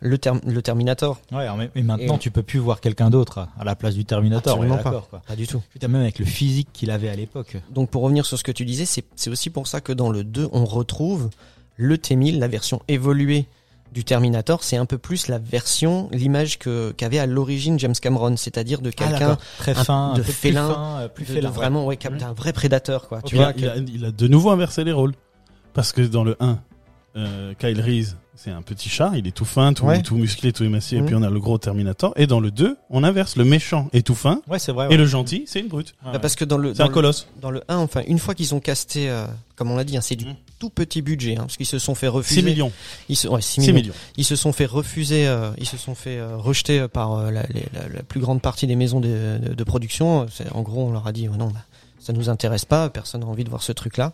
[0.00, 1.18] le, le Terminator.
[1.32, 4.54] Ouais, mais, maintenant, Et- tu peux plus voir quelqu'un d'autre à la place du Terminator.
[4.54, 5.06] Absolument ouais, pas.
[5.10, 5.22] quoi.
[5.26, 5.62] Pas du tout.
[5.72, 7.56] Putain, même avec le physique qu'il avait à l'époque.
[7.70, 10.10] Donc pour revenir sur ce que tu disais, c'est c'est aussi pour ça que dans
[10.10, 11.30] le 2, on retrouve
[11.76, 13.46] le T-1000, la version évoluée
[13.92, 14.62] du Terminator.
[14.64, 18.90] C'est un peu plus la version, l'image que qu'avait à l'origine James Cameron, c'est-à-dire de
[18.90, 21.50] Ah, quelqu'un fin, de un félin, plus fin, plus de- de félin.
[21.50, 23.22] vraiment ouais, cap- d'un vrai prédateur quoi.
[23.22, 25.14] Tu il, vois a, que- il, a, il a de nouveau inversé les rôles.
[25.74, 26.58] Parce que dans le 1,
[27.16, 30.00] euh, Kyle Reese, c'est un petit chat, il est tout fin, tout, Ouais.
[30.00, 32.12] tout musclé, tout émacié, et puis on a le gros Terminator.
[32.14, 34.86] Et dans le 2, on inverse, le méchant est tout fin, Ouais, c'est vrai.
[34.90, 35.94] et le gentil, c'est une brute.
[36.04, 37.26] Bah, parce que dans le C'est dans un le- colosse.
[37.42, 39.26] dans le 1, enfin, une fois qu'ils ont casté, euh,
[39.56, 40.36] comme on l'a dit, hein, c'est du Mm.
[40.60, 42.40] tout petit budget, hein, parce qu'ils se sont fait refuser.
[42.40, 42.70] 6 millions.
[43.08, 43.92] Ils se, ouais, 6 6 millions.
[44.16, 47.42] Ils se sont fait refuser, euh, ils se sont fait euh, rejeter par euh, la,
[47.48, 50.26] les- la- la plus grande partie des maisons de, de- de production.
[50.52, 51.60] En gros, on leur a dit, oh non, bah,
[51.98, 54.12] ça nous intéresse pas, personne n'a envie de voir ce truc-là.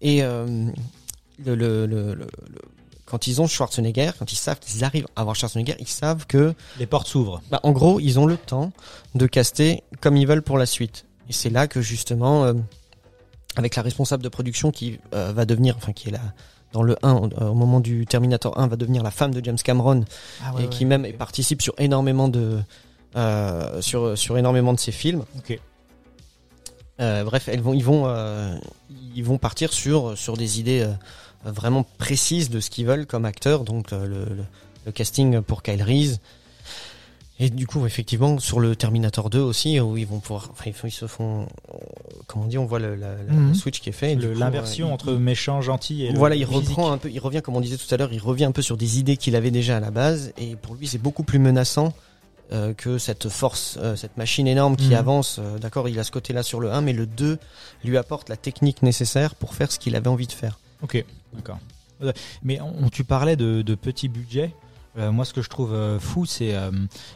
[0.00, 0.66] Et euh,
[1.44, 2.28] le, le, le, le- le-
[3.08, 6.54] quand ils ont Schwarzenegger, quand ils savent qu'ils arrivent à avoir Schwarzenegger, ils savent que
[6.78, 7.40] Les portes s'ouvrent.
[7.50, 8.70] bah, en gros, ils ont le temps
[9.14, 11.06] de caster comme ils veulent pour la suite.
[11.28, 12.52] Et c'est là que justement, euh,
[13.56, 16.20] avec la responsable de production qui euh, va devenir, enfin qui est là
[16.72, 19.56] dans le 1, euh, au moment du Terminator 1, va devenir la femme de James
[19.56, 20.04] Cameron
[20.44, 22.60] Ah et qui même participe sur énormément de
[23.80, 25.24] sur sur énormément de ses films.
[25.38, 25.58] Ok.
[26.98, 28.06] Bref, elles vont, ils vont,
[29.14, 30.86] ils vont partir sur sur des idées
[31.44, 33.64] vraiment précises de ce qu'ils veulent comme acteurs.
[33.64, 34.44] Donc euh, le, le,
[34.86, 36.20] le casting pour Kyle Reese.
[37.40, 40.90] Et du coup, effectivement, sur le Terminator 2 aussi, où ils vont pouvoir, enfin, ils,
[40.90, 41.46] se font,
[42.26, 43.54] comment on dit, on voit le, la, la- Mhm.
[43.54, 44.16] switch qui est fait.
[44.16, 46.70] L'inversion euh, entre méchant, gentil et voilà, il physique.
[46.70, 48.60] reprend un peu, il revient comme on disait tout à l'heure, il revient un peu
[48.62, 51.38] sur des idées qu'il avait déjà à la base, et pour lui c'est beaucoup plus
[51.38, 51.92] menaçant
[52.50, 54.94] euh, que cette force, euh, cette machine énorme qui Mhm.
[54.94, 55.40] avance.
[55.60, 57.38] D'accord, il a ce côté-là sur le 1, mais le 2
[57.84, 60.58] lui apporte la technique nécessaire pour faire ce qu'il avait envie de faire.
[60.82, 61.04] Ok,
[61.34, 61.58] d'accord.
[62.42, 64.54] Mais on, tu parlais de, de petits budgets.
[64.96, 66.70] Euh, moi, ce que je trouve euh, fou, c'est euh,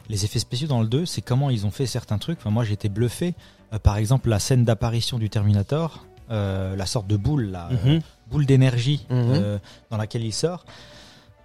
[0.08, 2.38] les effets spéciaux dans le 2, c'est comment ils ont fait certains trucs.
[2.38, 3.34] Enfin, moi, j'étais bluffé.
[3.82, 8.00] Par exemple, la scène d'apparition du Terminator, la sorte de boule, la Mhm.
[8.30, 9.60] boule d'énergie Mhm.
[9.90, 10.66] dans laquelle il sort.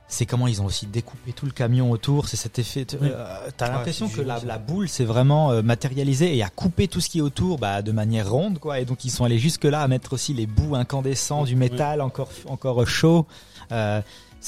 [0.10, 2.30] C'est comment ils ont aussi découpé tout le camion autour.
[2.30, 2.88] C'est cet effet.
[3.02, 3.10] Oui.
[3.12, 3.26] euh,
[3.58, 7.10] T'as l'impression que la, la boule, c'est vraiment euh, matérialisé et à couper tout ce
[7.10, 8.80] qui est autour bah, de manière ronde, quoi.
[8.80, 12.00] Et donc ils sont allés jusque là à mettre aussi les bouts incandescents du métal
[12.02, 13.26] encore encore chaud.
[13.74, 14.00] Euh,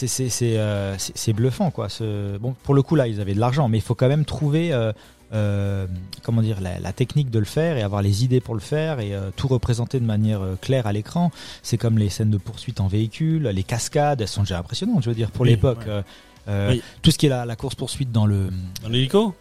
[0.01, 1.89] euh, c'est- c'est bluffant, quoi.
[1.89, 2.37] Ce...
[2.37, 4.71] Bon, pour le coup là, ils avaient de l'argent, mais il faut quand même trouver.
[5.33, 5.85] Euh,
[6.23, 8.99] comment dire la, la technique de le faire et avoir les idées pour le faire
[8.99, 12.37] et euh, tout représenter de manière euh, claire à l'écran c'est comme les scènes de
[12.37, 15.85] poursuite en véhicule les cascades elles sont déjà impressionnantes je veux dire pour Oui, l'époque
[15.87, 16.67] ouais.
[16.69, 16.81] Oui.
[17.03, 18.49] tout ce qui est la, la course poursuite dans le
[18.81, 19.35] Dans l'hélico?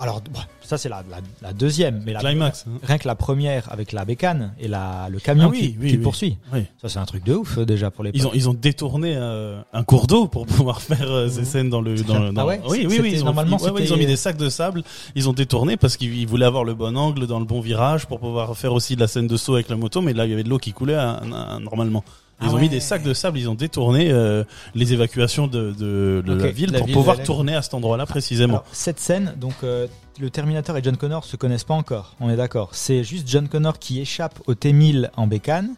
[0.00, 0.22] Alors
[0.60, 2.64] ça c'est la, la, la deuxième mais la, Climax.
[2.68, 2.78] hein.
[2.82, 5.88] rien que la première avec la bécane et la, le camion Ah oui, qui, oui,
[5.90, 6.02] qui oui.
[6.02, 6.64] poursuit Oui.
[6.80, 9.14] ça c'est un truc de ouf euh, déjà pour l'époque Ils ont, ils ont détourné
[9.16, 11.94] euh, un cours d'eau pour pouvoir faire euh, ces scènes dans le.
[11.96, 13.10] Dans, le- dans Ah ouais oui, oui, oui.
[13.14, 14.82] Ils ont, normalement, ouais, ouais, ils ont mis des sacs de sable.
[15.14, 18.06] Ils ont détourné parce qu'ils ils voulaient avoir le bon angle dans le bon virage
[18.06, 20.00] pour pouvoir faire aussi de la scène de saut avec la moto.
[20.02, 22.04] Mais là, il y avait de l'eau qui coulait à- à- normalement.
[22.40, 22.60] Ils Ah ont ouais.
[22.62, 23.38] mis des sacs de sable.
[23.38, 26.42] Ils ont détourné euh, les évacuations de, de, de Ok.
[26.42, 28.54] la ville La pour ville pouvoir tourner à cet endroit-là précisément.
[28.54, 29.88] Alors, cette scène, donc euh,
[30.20, 32.68] le Terminator et John Connor se connaissent pas encore, on est d'accord.
[32.72, 35.70] C'est juste John Connor qui échappe au T1000 en bécane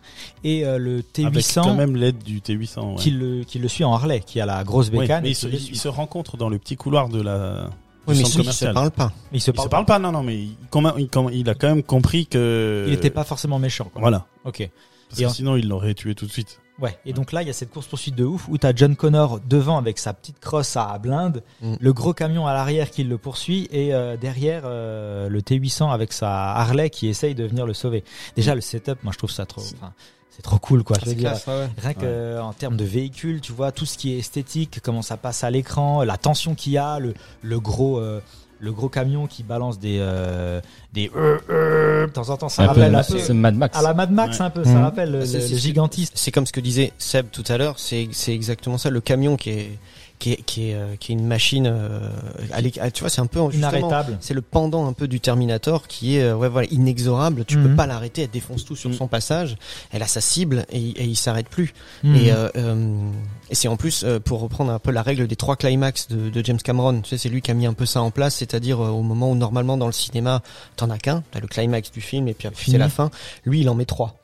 [0.45, 2.91] et euh, le avec quand T800 même l'aide du T800.
[2.91, 2.95] ouais.
[2.99, 5.23] qui, le, qui le suit en Harley, qui a la grosse bécane.
[5.23, 5.77] mais et ils suit.
[5.77, 7.71] se rencontrent dans le petit couloir de la.
[8.07, 9.13] Oui, mais ils se parlent pas.
[9.33, 10.57] Mais il se Ils parle se parlent pas, non, non, mais il,
[10.99, 12.85] il, il a quand même compris que.
[12.89, 13.89] Il était pas forcément méchant.
[13.93, 14.01] Quoi.
[14.01, 14.27] Voilà.
[14.45, 14.69] Ok.
[15.11, 16.59] Parce Et que en- sinon, il l'aurait tué tout de suite.
[16.81, 16.99] Ouais.
[17.05, 19.39] Et donc là, il y a cette course poursuite de ouf où t'as John Connor
[19.47, 21.75] devant avec sa petite crosse à blinde, Mm.
[21.79, 26.15] le gros camion à l'arrière qui le poursuit et euh, derrière euh, le T800 avec
[26.15, 28.03] sa Harley qui essaye de venir le sauver.
[28.35, 29.61] Déjà le setup, moi je trouve ça trop.
[29.61, 29.93] enfin,
[30.31, 30.97] c'est trop cool quoi.
[31.01, 31.69] Je veux C'est dire, classe, ouais, ouais.
[31.83, 35.03] Rien que euh, en termes de véhicule, tu vois tout ce qui est esthétique, comment
[35.03, 38.23] ça passe à l'écran, la tension qu'il y a, le, le gros euh,
[38.61, 40.61] le gros camion qui balance des euh,
[40.93, 43.77] des euh, euh, de temps en temps ça rappelle un peu c'est Mad Max.
[43.79, 44.45] à la Mad Max Ouais.
[44.47, 44.83] un peu, ça Mhm.
[44.83, 46.13] rappelle le, C'est- le- c'est- le gigantisme.
[46.15, 48.91] C'est comme ce que disait Seb tout à l'heure, c'est c'est exactement ça.
[48.91, 49.79] Le camion qui est
[50.21, 51.66] qui est qui est, euh, qui est une machine.
[51.66, 52.09] euh,
[52.53, 54.18] ah, tu vois, c'est un peu justement, Inarrêtable.
[54.21, 57.45] C'est le pendant un peu du Terminator qui est euh, ouais voilà inexorable.
[57.45, 57.71] Tu Mhm.
[57.71, 58.23] peux pas l'arrêter.
[58.23, 58.97] Elle défonce tout sur Mhm.
[58.97, 59.57] son passage.
[59.91, 61.75] Elle a sa cible et, et il s'arrête plus.
[62.05, 62.14] Mhm.
[62.16, 63.11] Et, euh, euh,
[63.51, 66.31] et c'est en plus euh, pour reprendre un peu la règle des trois climax de,
[66.31, 67.01] de James Cameron.
[67.01, 69.03] Tu sais, c'est lui qui a mis un peu ça en place, c'est-à-dire euh, au
[69.03, 70.43] moment où normalement dans le cinéma
[70.77, 73.11] t'en as qu'un, t'as le climax du film et puis c'est la fin.
[73.47, 74.16] Lui, il en met trois.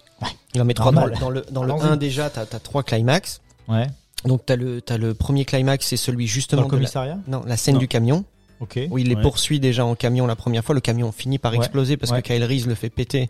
[0.55, 1.15] Il en met trois dans, Normal.
[1.15, 1.89] le- dans le dans le Allons-y.
[1.93, 2.31] 1 déjà.
[2.31, 3.41] T'as as trois climax.
[3.69, 3.87] Ouais.
[4.27, 7.19] Donc t'as le t'as le premier climax, c'est celui Dans justement le de la, commissariat?
[7.29, 7.81] Non la scène Non.
[7.81, 8.25] du camion
[8.61, 8.79] Ok.
[8.91, 9.23] où il les Ouais.
[9.23, 10.75] poursuit déjà en camion la première fois.
[10.75, 11.59] Le camion finit par Ouais.
[11.59, 12.23] exploser parce Ouais.
[12.23, 13.29] que Kyle Reese le fait péter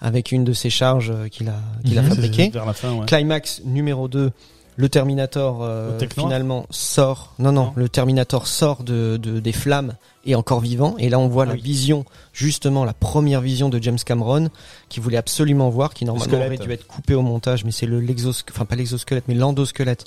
[0.00, 2.08] avec une de ses charges euh, qu'il a qu'il a Mhm.
[2.08, 2.50] fabriquées.
[2.50, 3.06] Vers la fin, ouais.
[3.06, 4.30] Climax numéro 2,
[4.78, 7.34] le Terminator euh, finalement sort.
[7.40, 7.72] Non, non Non.
[7.74, 10.94] le Terminator sort de, de des flammes et encore vivant.
[10.98, 11.60] Et là on voit Ah la oui.
[11.60, 14.50] vision, justement la première vision de James Cameron
[14.88, 17.98] qui voulait absolument voir, qui normalement aurait dû être coupé au montage, mais c'est le
[17.98, 20.04] l'exosquelette, enfin pas l'exosquelette, mais l'endosquelette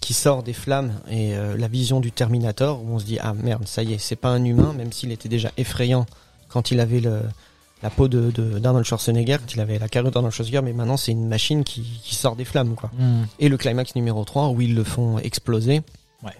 [0.00, 3.34] qui sort des flammes et euh, la vision du Terminator où on se dit ah
[3.34, 6.06] merde ça y est c'est pas un humain même s'il était déjà effrayant
[6.48, 7.20] quand il avait le
[7.82, 11.12] la peau de d'Arnold Schwarzenegger quand il avait la carrure d'Arnold Schwarzenegger mais maintenant c'est
[11.12, 13.26] une machine qui, qui sort des flammes quoi Mhm.
[13.40, 15.82] et le climax numéro 3 où ils le font exploser
[16.22, 16.32] Ouais.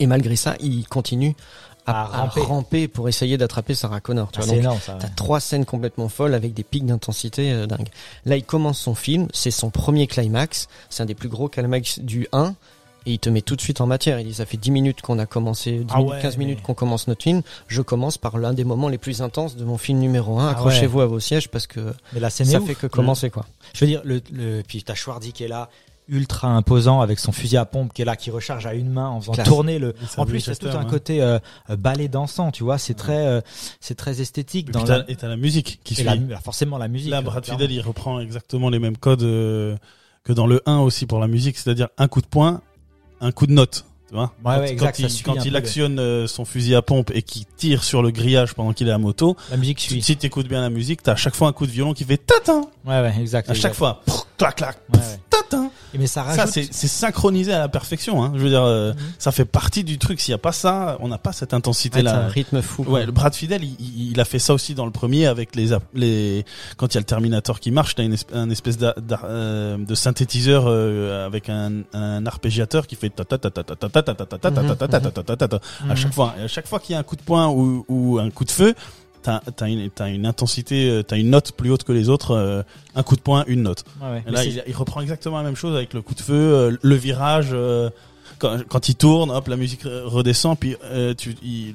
[0.00, 1.34] et malgré ça il continue
[1.86, 2.86] à, À à ramper.
[2.86, 4.48] pour essayer d'attraper Sarah Connor tu Ah, vois.
[4.48, 4.94] c'est Donc, énorme ça.
[4.98, 5.10] ouais.
[5.16, 7.88] Trois scènes complètement folles avec des pics d'intensité euh, dingues.
[8.26, 11.98] Là, il commence son film, c'est son premier climax, c'est un des plus gros climax
[12.00, 12.54] du 1,
[13.06, 14.20] et il te met tout de suite en matière.
[14.20, 16.62] Il dit, ça fait 10 minutes qu'on a commencé, 10 Ah minutes, ouais, 15 minutes
[16.62, 19.78] qu'on commence notre film, je commence par l'un des moments les plus intenses de mon
[19.78, 20.46] film numéro 1.
[20.46, 22.66] Ah Accrochez-vous à vos sièges parce que Mais la scène est ça ouf.
[22.66, 23.46] fait que commencer quoi.
[23.74, 25.68] Je veux dire, le, le puis t'as Schwardy qui est là,
[26.10, 29.08] ultra imposant avec son fusil à pompe qui est là, qui recharge à une main
[29.08, 29.46] en faisant Classe.
[29.46, 29.94] tourner le.
[30.16, 30.84] En plus, c'est tout un hein.
[30.86, 31.38] côté euh,
[31.68, 32.78] euh, ballet dansant, tu vois.
[32.78, 33.40] C'est très, euh,
[33.78, 36.04] c'est très esthétique Et dans la, et t'as la musique qui et suit.
[36.04, 37.10] la, la- forcément la musique.
[37.10, 37.44] Là, Brad.
[37.44, 39.76] Fidel, il reprend exactement les mêmes codes euh,
[40.24, 42.62] que dans le 1 aussi pour la musique, c'est-à-dire un coup de poing,
[43.20, 43.84] un coup de note.
[44.08, 46.74] Tu vois Ouais, quand, ouais, exact, quand ça il, quand il actionne euh, son fusil
[46.74, 49.80] à pompe et qu'il tire sur le grillage pendant qu'il est à moto, La musique
[49.80, 50.02] si suit.
[50.02, 52.16] si t'écoutes bien la musique, t'as à chaque fois un coup de violon qui fait
[52.16, 52.62] tatin.
[52.86, 53.50] Ouais, ouais, exact.
[53.50, 53.74] À chaque exact.
[53.74, 55.20] fois, Prrr, clac, clac, Ouais, ouais.
[55.28, 55.70] tatin.
[55.94, 56.52] Et Mais ça Ça, rajoute.
[56.54, 58.22] c'est c'est synchronisé à la perfection.
[58.22, 58.32] Hein.
[58.34, 58.98] Je veux dire, euh, Mhm.
[59.18, 60.20] ça fait partie du truc.
[60.20, 62.12] S'il y a pas ça, on n'a pas cette Ouais, intensité-là.
[62.12, 62.84] t'as un rythme fou.
[62.84, 65.54] Ouais, le Brad Fidel, il, il- il a fait ça aussi dans le premier avec
[65.56, 66.44] les les
[66.76, 69.20] quand il y a le Terminator qui marche, t'as une espèce, un espèce d'a- d'a-
[69.24, 73.74] euh, de synthétiseur euh, avec un, un arpégiateur qui fait ta ta ta ta ta
[73.88, 73.97] ta
[75.88, 78.30] à chaque fois à chaque fois qu'il y a un coup de poing ou, un
[78.30, 78.74] coup de feu
[79.22, 83.02] t'as as une t'as une intensité t'as une note plus haute que les autres un
[83.02, 83.84] coup de poing une note
[84.26, 87.54] là il, reprend exactement la même chose avec le coup de feu le virage
[88.38, 90.76] quand, il tourne hop la musique redescend puis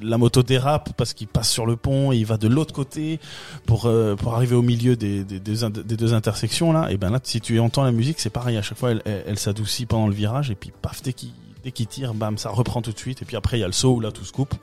[0.02, 3.20] la moto dérape parce qu'il passe sur le pont et il va de l'autre côté
[3.66, 7.92] pour arriver au milieu des deux intersections là et ben là si tu entends la
[7.92, 11.12] musique c'est pareil à chaque fois elle, s'adoucit pendant le virage et puis paf t'es
[11.12, 11.32] qui?
[11.64, 13.22] Dès qu'il tire, bam, ça reprend tout de suite.
[13.22, 14.54] Et puis après, il y a le saut où là tout se coupe.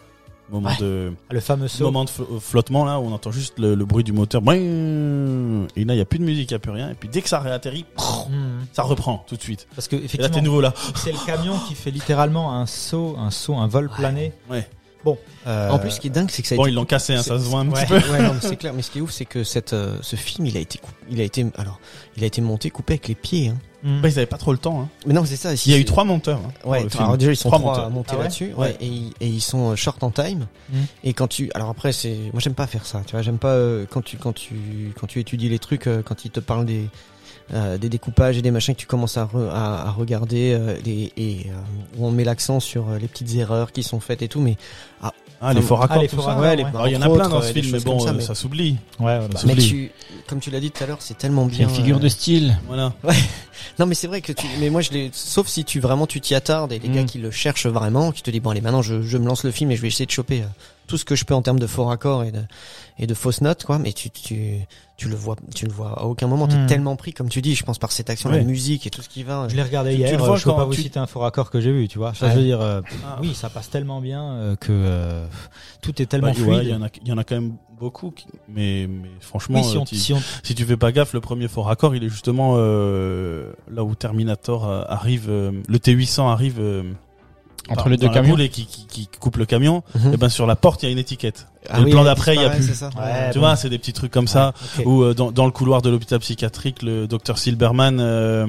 [0.49, 0.76] Moment Ouais.
[0.82, 1.86] de le fameux saut.
[1.86, 4.41] moment de flo- flottement là où on entend juste le, le bruit du moteur.
[4.52, 6.89] Et là, il y a plus de musique, il y a plus rien.
[6.89, 7.86] Et puis dès que ça réatterrit,
[8.30, 8.66] Mhm.
[8.74, 9.66] ça reprend tout de suite.
[9.76, 10.74] Parce que Et là, t'es effectivement, nouveau là.
[10.95, 14.34] c'est le camion qui fait littéralement un saut, un saut, un vol plané.
[14.49, 14.68] Ouais.
[15.06, 15.18] Bon.
[15.47, 16.86] euh, En plus, ce qui est dingue, c'est que ça a Bon, été ils l'ont
[16.86, 17.86] cassé, hein, ça se voit un ouais.
[17.86, 18.12] petit peu.
[18.12, 18.74] ouais, c'est clair.
[18.74, 20.91] Mais ce qui est ouf, c'est que cette, euh, ce film, il a été, coup-
[21.10, 21.80] il a été, alors,
[22.18, 23.47] il a été monté, coupé avec les pieds.
[23.49, 23.58] Hein.
[23.84, 24.01] Mhm.
[24.01, 24.82] Bah, ils avaient pas trop le temps.
[24.82, 24.89] Hein.
[25.05, 25.53] Mais non, c'est ça.
[25.53, 26.39] Il y a eu trois monteurs.
[26.39, 27.86] hein, Ouais, alors déjà ils sont Trois trois, monteurs.
[27.86, 28.77] à monter Ah ouais là-dessus, ouais, Ouais.
[28.82, 30.47] et, ils- et ils sont euh, short en time.
[30.71, 30.77] Mm.
[31.03, 33.49] Et quand tu, alors après c'est, moi j'aime pas faire ça, tu vois, j'aime pas
[33.53, 36.65] euh, quand tu quand tu quand tu étudies les trucs, euh, quand ils te parlent
[36.65, 36.88] des
[37.53, 40.75] euh, des découpages et des machins que tu commences à re- à, à regarder euh,
[40.86, 44.21] les- et euh, où on met l'accent sur euh, les petites erreurs qui sont faites
[44.21, 44.55] et tout, mais
[45.43, 46.69] Ah, les faux raccords, Ah, les faux raccords, ouais, les- ouais.
[46.69, 48.13] Alors, il y en a plein dans euh, ce des film, mais bon, ça, euh,
[48.15, 48.77] mais- ça s'oublie.
[48.99, 49.27] Ouais, voilà.
[49.45, 49.91] Mais tu,
[50.27, 51.67] comme tu l'as dit tout à l'heure, c'est tellement bien.
[51.67, 52.57] une figure euh, de style.
[52.67, 52.93] Voilà.
[53.79, 56.19] Non mais c'est vrai que tu mais moi je l'ai sauf si tu vraiment tu
[56.19, 56.93] t'y attardes et les Mm.
[56.95, 59.43] gars qui le cherchent vraiment qui te disent bon allez maintenant je, je me lance
[59.43, 60.45] le film et je vais essayer de choper euh,
[60.91, 62.41] tout ce que je peux en termes de faux raccords et de
[62.99, 64.59] et de fausses notes quoi mais tu tu
[64.97, 66.67] tu le vois tu le vois à aucun moment t'es Hmm.
[66.67, 68.37] tellement pris comme tu dis je pense par cette action Ouais.
[68.39, 70.35] la musique et tout ce qui va Je l'ai regardé Tu- tu hier, le vois
[70.37, 72.13] je peux pas vous citer un faux raccord que j'ai vu, tu vois.
[72.13, 72.33] Ça, Ouais.
[72.33, 73.17] je veux dire, euh, Ah.
[73.21, 75.25] oui, ça passe tellement bien euh, que euh,
[75.81, 76.59] tout est tellement Bah, fluide.
[76.63, 79.61] il y en a, il y en a quand même beaucoup, qui- mais, mais franchement,
[79.61, 82.03] oui, si on, si on- si tu fais pas gaffe, le premier faux raccord, il
[82.03, 86.83] est justement euh, là où Terminator arrive, euh, le T800 arrive euh,
[87.70, 88.38] Entre par- les deux camions.
[88.38, 89.84] et qui, qui, qui coupe le camion.
[89.95, 90.14] Mhm.
[90.14, 91.47] Et ben sur la porte, il y a une étiquette.
[91.70, 92.64] Ah le oui, plan d'après, il y a plus.
[92.64, 93.45] c'est ça Ouais, tu bon.
[93.45, 94.53] vois, c'est des petits trucs comme ça.
[94.86, 98.47] Ou euh, dans, dans le couloir de l'hôpital psychiatrique, le docteur Silberman, euh,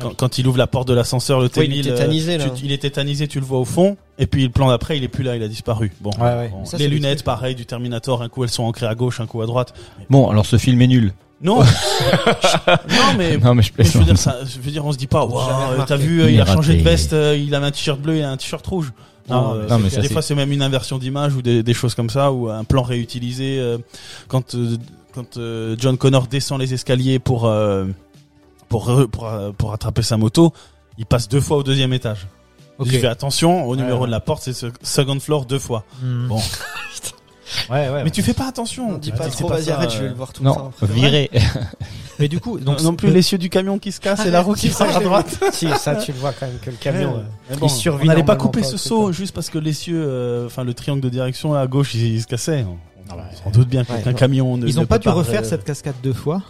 [0.00, 2.38] quand, quand il ouvre la porte de l'ascenseur, le Oui, il est T1000, euh, tétanisé,
[2.38, 2.50] là.
[2.50, 3.96] tu- il est tétanisé, tu le vois au fond.
[4.18, 5.92] Et puis le plan d'après, il est plus là, il a disparu.
[6.00, 6.48] Bon, Ouais, ouais.
[6.50, 6.64] bon.
[6.66, 8.22] Ça, les lunettes, pareil, du Terminator.
[8.22, 9.72] Un coup, elles sont ancrées à gauche, un coup à droite.
[10.10, 11.14] Bon, alors ce film est nul.
[11.42, 11.60] Non,
[12.66, 14.96] non, mais Non, mais je mais je veux dire, ça, je veux dire, on se
[14.96, 15.38] dit pas, waouh,
[15.72, 18.00] euh, t'as vu, euh, il, Il a changé de veste, euh, il avait un t-shirt
[18.00, 18.92] bleu et un t-shirt rouge.
[19.28, 21.62] Non, euh, non, mais c'est- ça, des fois c'est même une inversion d'image ou des,
[21.62, 23.76] des choses comme ça ou un plan réutilisé euh,
[24.28, 24.76] quand euh,
[25.14, 27.86] quand euh, John Connor descend les escaliers pour euh,
[28.68, 30.52] pour pour, euh, pour attraper sa moto,
[30.96, 32.28] il passe deux fois au deuxième étage.
[32.78, 32.88] Ok.
[32.88, 34.06] Je fais attention au numéro ouais.
[34.06, 35.84] de la porte, c'est ce second floor deux fois.
[36.00, 36.28] Hmm.
[36.28, 36.40] Bon.
[37.70, 38.04] Ouais, ouais.
[38.04, 38.90] Mais tu fais pas attention.
[38.90, 41.30] on dit pas trop vas-y arrête je vais le voir tout le Non, temps viré.
[42.18, 44.54] Mais du coup, Donc non plus l'essieu du camion qui se casse et la roue
[44.54, 45.38] qui sort à droite.
[45.52, 47.22] si ça tu le vois quand même que le camion Ouais,
[47.52, 50.46] euh, il survit on n'allait pas couper pas ce saut juste parce que l'essieu, euh,
[50.46, 52.64] enfin le triangle de direction là, à gauche, il, il se cassait.
[52.64, 52.78] On,
[53.10, 55.94] Ah doute bien qu'un camion ne ils ne ont pas dû refaire euh, cette cascade
[56.02, 56.42] deux fois.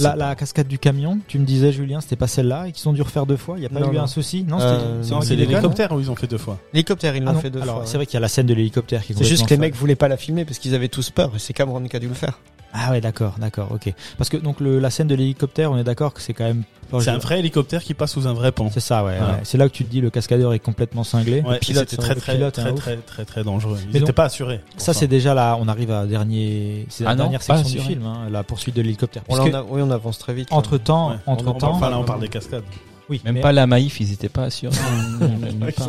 [0.00, 3.02] La, cascade du camion, tu me disais Julien, c'était pas celle-là et qu'ils ont dû
[3.02, 3.56] refaire deux fois.
[3.58, 4.02] Il y a pas Non, eu non.
[4.02, 6.58] un souci Non, Euh, c'est l'hélicoptère où ils ont fait deux fois.
[6.72, 8.28] l'hélicoptère ils Ah l'ont non, fait deux alors fois c'est vrai qu'il y a la
[8.28, 10.58] scène de l'hélicoptère qui est c'est juste que les mecs voulaient pas la filmer parce
[10.58, 12.38] qu'ils avaient tous peur et c'est Cameron qui a dû le faire
[12.76, 13.92] Ah ouais, d'accord, d'accord, ok.
[14.18, 16.64] Parce que donc le, la scène de l'hélicoptère, on est d'accord que c'est quand même.
[17.00, 18.68] C'est un vrai hélicoptère qui passe sous un vrai pont.
[18.72, 19.16] C'est ça, ouais.
[19.16, 19.34] Voilà.
[19.34, 19.40] ouais.
[19.44, 21.40] C'est là que tu te dis le cascadeur est complètement cinglé.
[21.40, 23.78] Ouais, pilote, c'était ça, très le très pilote, très, hein, très très très dangereux.
[23.82, 24.60] Ils Mais n'étaient pas assurés.
[24.70, 27.56] pour Ça, c'est déjà là, on arrive à dernier, c'est la Ah non, dernière pas
[27.58, 27.94] section du assuré.
[27.94, 29.22] film, hein, la poursuite de l'hélicoptère.
[29.28, 31.16] on a- oui on avance très vite entre temps, Ouais.
[31.26, 32.62] entre On- on- temps, Enfin là, on parle des cascades.
[33.10, 34.74] Oui, Même mais- pas la Maïf, ils étaient pas assurés.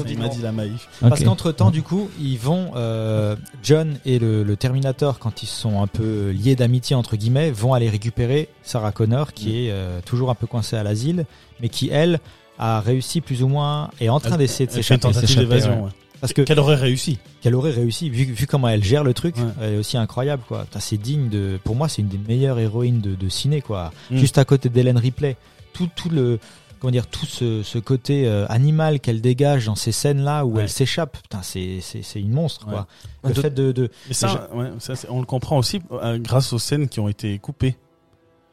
[0.08, 0.88] Il m'a dit la maïf.
[1.02, 5.48] Parce qu'entre temps, du coup, ils vont, euh, John et le, le Terminator, quand ils
[5.48, 9.52] sont un peu liés d'amitié entre guillemets, vont aller récupérer Sarah Connor, qui Mm.
[9.56, 11.26] est euh, toujours un peu coincée à l'asile,
[11.62, 12.20] mais qui elle
[12.58, 15.90] a réussi plus ou moins, est en train d'essayer de Elle fait une s'échapper, d'évasion.
[16.22, 17.18] parce que Qu'elle aurait réussi.
[17.42, 19.44] qu'elle aurait réussi, vu, vu comment elle gère le truc, Ouais.
[19.62, 20.66] elle est aussi incroyable, quoi.
[20.80, 23.92] C'est digne de, pour moi, c'est une des meilleures héroïnes de, de ciné, quoi.
[24.10, 24.18] Mm.
[24.18, 25.36] Juste à côté d'Hélène Ripley,
[25.74, 26.40] tout, tout le,
[26.86, 30.64] comment dire, tout ce, ce côté euh, animal qu'elle dégage dans ces scènes-là où Ouais.
[30.64, 32.86] elle s'échappe, putain, c'est, c'est, c'est une monstre, quoi.
[33.24, 36.20] Le De- fait de, de, Mais ça, ouais, ça c'est- on le comprend aussi euh,
[36.20, 37.76] grâce aux scènes qui ont été coupées.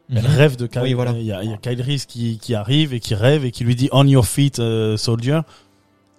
[0.08, 0.16] Mhm.
[0.16, 0.80] Elle rêve de Kyle.
[0.82, 1.12] Oui, voilà.
[1.12, 3.50] Il y a, il y a Kyle Reese qui, qui arrive et qui rêve et
[3.50, 5.40] qui lui dit On your feet, euh, soldier.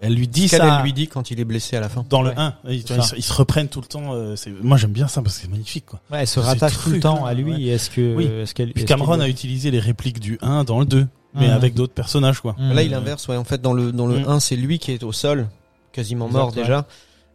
[0.02, 2.22] Elle lui dit ça elle lui dit quand il est blessé à la fin dans
[2.22, 2.36] le Ouais.
[2.38, 2.54] 1.
[2.68, 4.14] Ils, se- ils se reprennent tout le temps.
[4.14, 5.86] euh, c'est- moi, j'aime bien ça parce que c'est magnifique.
[5.88, 6.00] Quoi.
[6.12, 7.54] Ouais, elle se rattache tout le temps là, à lui.
[7.54, 7.64] ouais.
[7.74, 8.26] Est-ce que, Oui.
[8.26, 11.08] est-ce qu'elle, Puis est-ce Cameron qu'elle- a utilisé les répliques du 1 dans le 2,
[11.36, 11.54] mais Mhm.
[11.54, 12.40] avec d'autres personnages.
[12.42, 12.56] quoi.
[12.60, 13.38] Là, il inverse, ouais.
[13.38, 14.30] En fait, dans le, dans le Mm.
[14.30, 15.48] 1, c'est lui qui est au sol,
[15.92, 16.56] quasiment Exact, mort ouais.
[16.62, 16.86] déjà.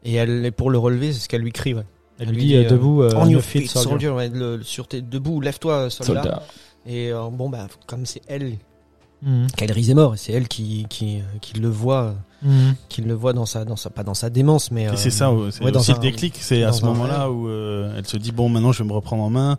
[0.05, 1.85] Et elle est pour le relever, c'est ce qu'elle lui crie, ouais.
[2.21, 3.91] Elle lui dit euh, debout, euh, on your feet, feet, soldier.
[3.91, 6.23] soldier, ouais, le- sur tes, debout, lève-toi, soldat.
[6.23, 6.43] Soldat.
[6.87, 8.55] Et euh, bon, bah, comme c'est elle.
[9.57, 12.75] Kyle Reese est mort, et c'est elle qui, qui, qui le voit, Mhm.
[12.89, 14.87] qui le voit dans sa, dans sa, pas dans sa démence, mais.
[14.89, 16.37] Euh, c'est ça, c'est ouais, aussi un- le déclic.
[16.41, 19.25] C'est à ce moment-là où euh, elle se dit Bon, maintenant, je vais me reprendre
[19.25, 19.59] en main.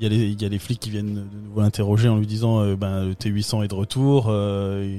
[0.00, 2.16] Il y a les, il y a les flics qui viennent de nouveau l'interroger en
[2.16, 4.26] lui disant euh, ben, Le T800 est de retour.
[4.28, 4.98] euh,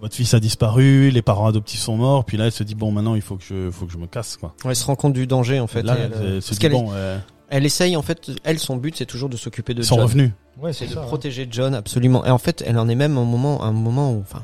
[0.00, 2.24] votre fils a disparu, les parents adoptifs sont morts.
[2.26, 4.06] Puis là, elle se dit bon, maintenant, il faut que je, faut que je me
[4.06, 4.54] casse, quoi.
[4.64, 5.82] Ouais, elle se rend compte du danger, en fait.
[5.82, 7.16] là, et elle, elle, elle se parce dit qu'elle bon, euh,
[7.48, 10.00] elle essaye, en fait, elle, son but, c'est toujours de s'occuper de John.
[10.00, 10.30] revenus.
[10.60, 11.00] Ouais, c'est de ça.
[11.00, 11.06] ouais.
[11.06, 12.24] protéger John absolument.
[12.26, 14.42] Et en fait, elle en est même un moment, un moment où, enfin,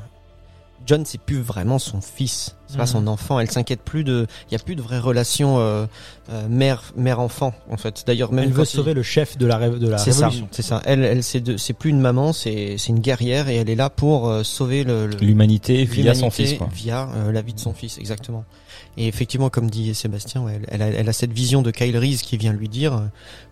[0.85, 2.87] John c'est plus vraiment son fils, c'est pas Mhm.
[2.89, 3.39] son enfant.
[3.39, 5.85] Elle s'inquiète plus de, il y a plus de vraie relation euh,
[6.31, 8.03] euh, mère mère enfant en fait.
[8.07, 10.47] D'ailleurs même Elle veut il- sauver le chef de la, ré- de la c'est révolution.
[10.51, 10.81] c'est ça.
[10.85, 13.75] Elle, elle, c'est de, c'est plus une maman, c'est, c'est une guerrière et elle est
[13.75, 16.69] là pour euh, sauver le, le- L'humanité via son fils, quoi.
[16.73, 18.43] via euh, la vie de son fils, exactement.
[18.97, 22.21] Et effectivement, comme dit Sébastien, ouais, elle, a, elle a cette vision de Kyle Reese
[22.21, 22.99] qui vient lui dire euh,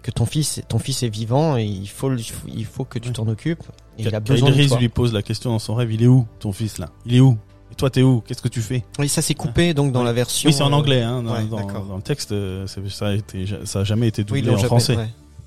[0.04, 2.12] que ton fils, ton fils est vivant et il faut,
[2.48, 3.64] il que tu t'en occupes.
[3.98, 4.80] Et il a Kyle de Reese toi.
[4.80, 6.90] lui pose la question dans son rêve Il est où, ton fils, là?
[7.06, 7.38] Il est où?
[7.72, 8.22] Et toi, t'es où?
[8.22, 8.84] Qu'est-ce que tu fais?
[8.98, 10.50] Oui, ça s'est coupé donc dans la version.
[10.50, 11.04] Oui, c'est en euh, anglais.
[11.04, 11.86] Hein, dans, ouais, dans, d'accord.
[11.86, 14.98] dans le texte, euh, ça a, été, ça a jamais été doublé en jamais- français.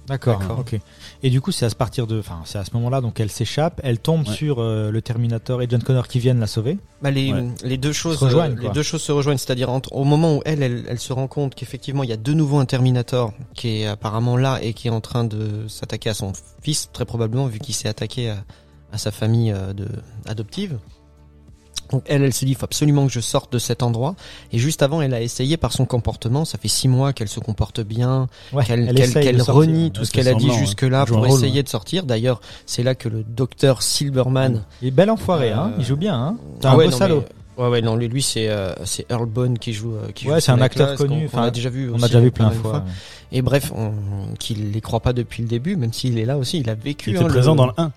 [0.08, 0.40] D'accord.
[0.58, 0.78] Ok.
[1.22, 3.30] Et du coup, c'est à ce partir de, enfin, c'est à ce moment-là, donc elle
[3.30, 4.34] s'échappe, elle tombe Ouais.
[4.34, 6.78] sur euh, le Terminator et John Connor qui viennent la sauver.
[7.02, 7.44] Bah, les, Ouais.
[7.64, 8.70] les deux choses Se rejoignent, euh, les quoi.
[8.74, 12.02] deux choses se rejoignent, c'est-à-dire au moment où elle, elle, elle se rend compte qu'effectivement
[12.02, 15.00] il y a de nouveau un Terminator qui est apparemment là et qui est en
[15.00, 16.32] train de s'attaquer à son
[16.62, 18.44] fils, très probablement vu qu'il s'est attaqué à,
[18.92, 19.86] à sa famille euh, de
[20.26, 20.78] adoptive.
[21.92, 24.16] Donc elle, elle se dit, il faut absolument que je sorte de cet endroit.
[24.52, 26.44] Et juste avant, elle a essayé par son comportement.
[26.44, 29.54] Ça fait six mois qu'elle se comporte bien, Ouais, qu'elle qu'elle sortir.
[29.54, 31.02] renie tout ce qu'elle a dit jusque-là hein.
[31.02, 31.62] Un pour rôle, essayer ouais.
[31.62, 32.04] de sortir.
[32.04, 34.62] D'ailleurs, c'est là que le docteur Silverman.
[34.80, 35.70] Il est bel enfoiré, hein.
[35.74, 36.36] Euh, Il joue bien, hein.
[36.60, 37.24] C'est Ah un ouais, beau non, salaud.
[37.56, 39.92] mais- Ouais, ouais, non, lui, c'est euh, c'est Earl Bone qui joue.
[39.94, 41.90] euh, qui Ouais, c'est ce un acteur connu, qu'on enfin, a déjà vu.
[41.90, 42.82] On aussi a déjà vu plein de fois.
[43.30, 43.92] Et bref, on,
[44.38, 47.10] qu'il les croit pas depuis le début, même s'il est là aussi, il a vécu.
[47.10, 47.92] Il était hein, le- présent dans le 1.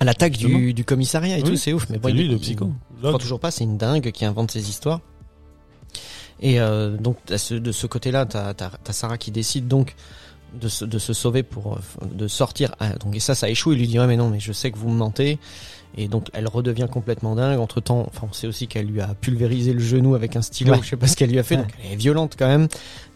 [0.00, 1.50] à l'attaque du, du commissariat et Oui.
[1.50, 1.86] tout, c'est ouf.
[1.90, 2.70] Mais bon, lui il- le il- psycho.
[3.02, 5.00] Je crois toujours pas, c'est une dingue qui invente ces histoires.
[6.40, 9.94] Et euh, donc ce- de ce côté-là, t'as as, Sarah qui décide donc
[10.60, 12.74] de se, de se sauver pour euh, de sortir.
[12.80, 13.72] Ah, donc et ça, ça échoue.
[13.72, 15.38] Il lui dit ouais mais non, mais je sais que vous me mentez.
[15.96, 17.58] Et donc elle redevient complètement dingue.
[17.58, 20.72] Entre temps, enfin on sait aussi qu'elle lui a pulvérisé le genou avec un stylo.
[20.72, 20.80] Ouais.
[20.82, 21.56] Je sais pas ce qu'elle lui a fait.
[21.56, 21.62] Ouais.
[21.62, 22.68] Donc elle est violente quand même.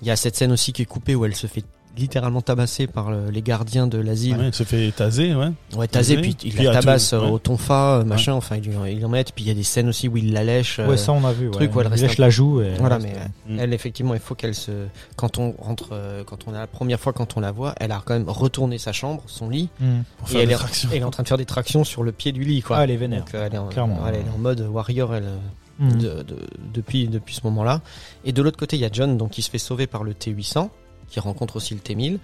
[0.03, 1.65] Il y a cette scène aussi qui est coupée où elle se fait
[1.97, 4.37] littéralement tabasser par le- les gardiens de l'asile.
[4.37, 5.47] Ouais, il se fait taser, ouais.
[5.77, 6.17] Ouais, Oui.
[6.17, 7.31] puis il Puis la tabasse tout, euh, ouais.
[7.31, 9.89] au tonfa, euh, machin, enfin, il, il en met, puis il y a des scènes
[9.89, 10.79] aussi où il la lèche.
[10.81, 11.51] euh, Ouais, ça on a vu.
[11.51, 11.77] truc ouais.
[11.77, 12.61] où elle Il reste lèche un- la joue.
[12.63, 13.13] Et voilà, mais
[13.49, 13.59] Mm.
[13.61, 14.73] elle, effectivement, il faut qu'elle se,
[15.17, 17.93] quand on rentre, euh, quand on a la première fois quand on la voit, elle
[17.93, 20.03] a quand même retourné sa chambre, son lit, Hmm.
[20.19, 20.89] Pour et faire elle des est, tractions.
[20.93, 22.79] elle est en train de faire des tractions sur le pied du lit, quoi.
[22.79, 23.21] Ah, elle est vénère.
[23.21, 24.01] Donc, euh, elle est en, Clairement.
[24.09, 26.37] elle est en mode warrior, elle, euh, de, de-
[26.73, 27.81] depuis, depuis ce moment-là.
[28.25, 30.13] Et de l'autre côté, il y a John, donc, qui se fait sauver par le
[30.15, 30.71] T800,
[31.15, 32.19] qui rencontre aussi le T1000.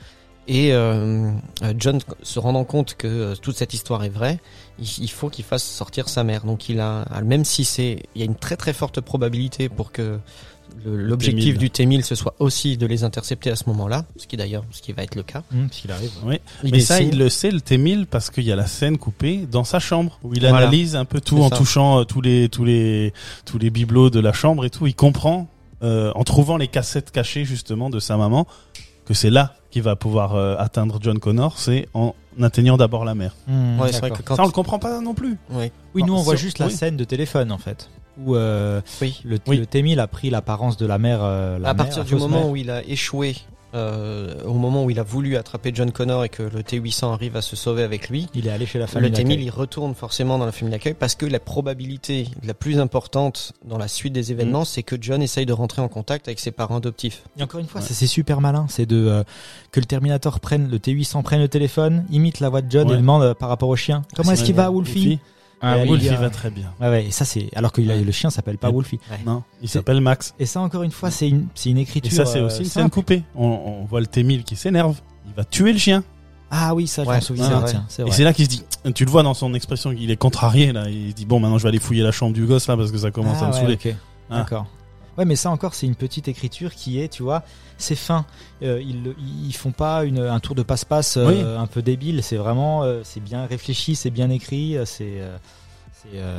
[0.49, 1.30] Et euh,
[1.62, 4.41] euh, John, se rendant compte que euh, toute cette histoire est vraie,
[4.80, 6.45] il, faut qu'il fasse sortir sa mère.
[6.45, 9.93] Donc il a, même si c'est, il y a une très très forte probabilité pour
[9.93, 10.18] que
[10.84, 11.59] l'objectif T1000.
[11.59, 14.82] du T1000 ce soit aussi de les intercepter à ce moment-là, ce qui d'ailleurs, ce
[14.82, 15.45] qui va être le cas.
[15.70, 16.11] Qu'il arrive.
[16.24, 16.41] Oui.
[16.64, 19.47] Il Mais ça, il le sait, le T1000, parce qu'il y a la scène coupée
[19.49, 20.57] dans sa chambre, où il Voilà.
[20.57, 21.57] analyse un peu tout en ça.
[21.57, 23.12] touchant tous les, tous les,
[23.45, 24.88] tous les bibelots de la chambre et tout.
[24.88, 25.49] Il comprend,
[25.83, 28.47] euh, en trouvant les cassettes cachées, justement, de sa maman,
[29.07, 33.14] que c'est là qu'il va pouvoir euh, atteindre John Connor, c'est en atteignant d'abord la
[33.14, 33.35] mère.
[33.47, 34.18] Hmm, Ouais, c'est vrai d'accord.
[34.18, 35.37] que quand Ça, on le comprend pas non plus.
[35.51, 35.70] Oui,
[36.05, 36.72] nous on voit juste la oui.
[36.72, 39.20] scène de téléphone en fait, où euh, Oui.
[39.24, 39.57] le, Oui.
[39.59, 41.20] le T-1000 a pris l'apparence de la mère.
[41.22, 42.49] euh, la à mère, partir du moment mère.
[42.49, 43.37] où il a échoué,
[43.75, 47.37] euh, au moment où il a voulu attraper John Connor et que le T800 arrive
[47.37, 49.11] à se sauver avec lui, il est allé chez la famille.
[49.11, 49.45] le T1000 d'accueil.
[49.45, 53.79] il retourne forcément dans la famille d'accueil parce que la probabilité la plus importante dans
[53.79, 56.77] la suite des événements, c'est que John essaye de rentrer en contact avec ses parents
[56.79, 57.23] adoptifs.
[57.39, 57.87] Et encore une fois, Ouais.
[57.87, 59.23] ça, c'est super malin, c'est de euh,
[59.71, 62.95] que le Terminator prenne le T800 prenne le téléphone, imite la voix de John Ouais.
[62.95, 64.03] et demande euh, par rapport au chien.
[64.16, 65.18] Comment est-ce qu'il va, Wolfie
[65.62, 66.72] Ah, Et Wolfie va très bien.
[66.80, 68.74] Ouais, ouais, et ça c'est alors que le chien s'appelle pas Ouais.
[68.74, 68.98] Wolfie.
[69.26, 70.34] Non, il s'appelle Max.
[70.38, 72.12] Et ça encore une fois, c'est une c'est une Et écriture.
[72.12, 73.22] ça, c'est euh, aussi une scène coupée.
[73.34, 75.00] On, on voit le T1000 qui s'énerve.
[75.26, 76.02] Il va tuer le chien.
[76.50, 77.44] Ah oui, ça je m'en souviens.
[77.48, 77.70] c'est vrai.
[77.70, 80.11] tiens, c'est Et c'est là qu'il se dit, tu le vois dans son expression, il
[80.11, 80.88] est contrarié là.
[80.88, 82.90] Il se dit bon, maintenant je vais aller fouiller la chambre du gosse là parce
[82.90, 83.74] que ça commence Ah à me ouais, saouler.
[83.74, 83.94] ok.
[84.30, 84.38] Ah.
[84.38, 84.66] D'accord.
[85.18, 87.42] Ouais, mais ça encore, c'est une petite écriture qui est, tu vois,
[87.78, 88.24] c'est fin.
[88.62, 89.14] Euh, ils,
[89.46, 91.40] ils font pas une, un tour de passe-passe euh, Oui.
[91.40, 92.22] un peu débile.
[92.22, 94.76] C'est vraiment, euh, c'est bien réfléchi, c'est bien écrit.
[94.84, 95.20] C'est,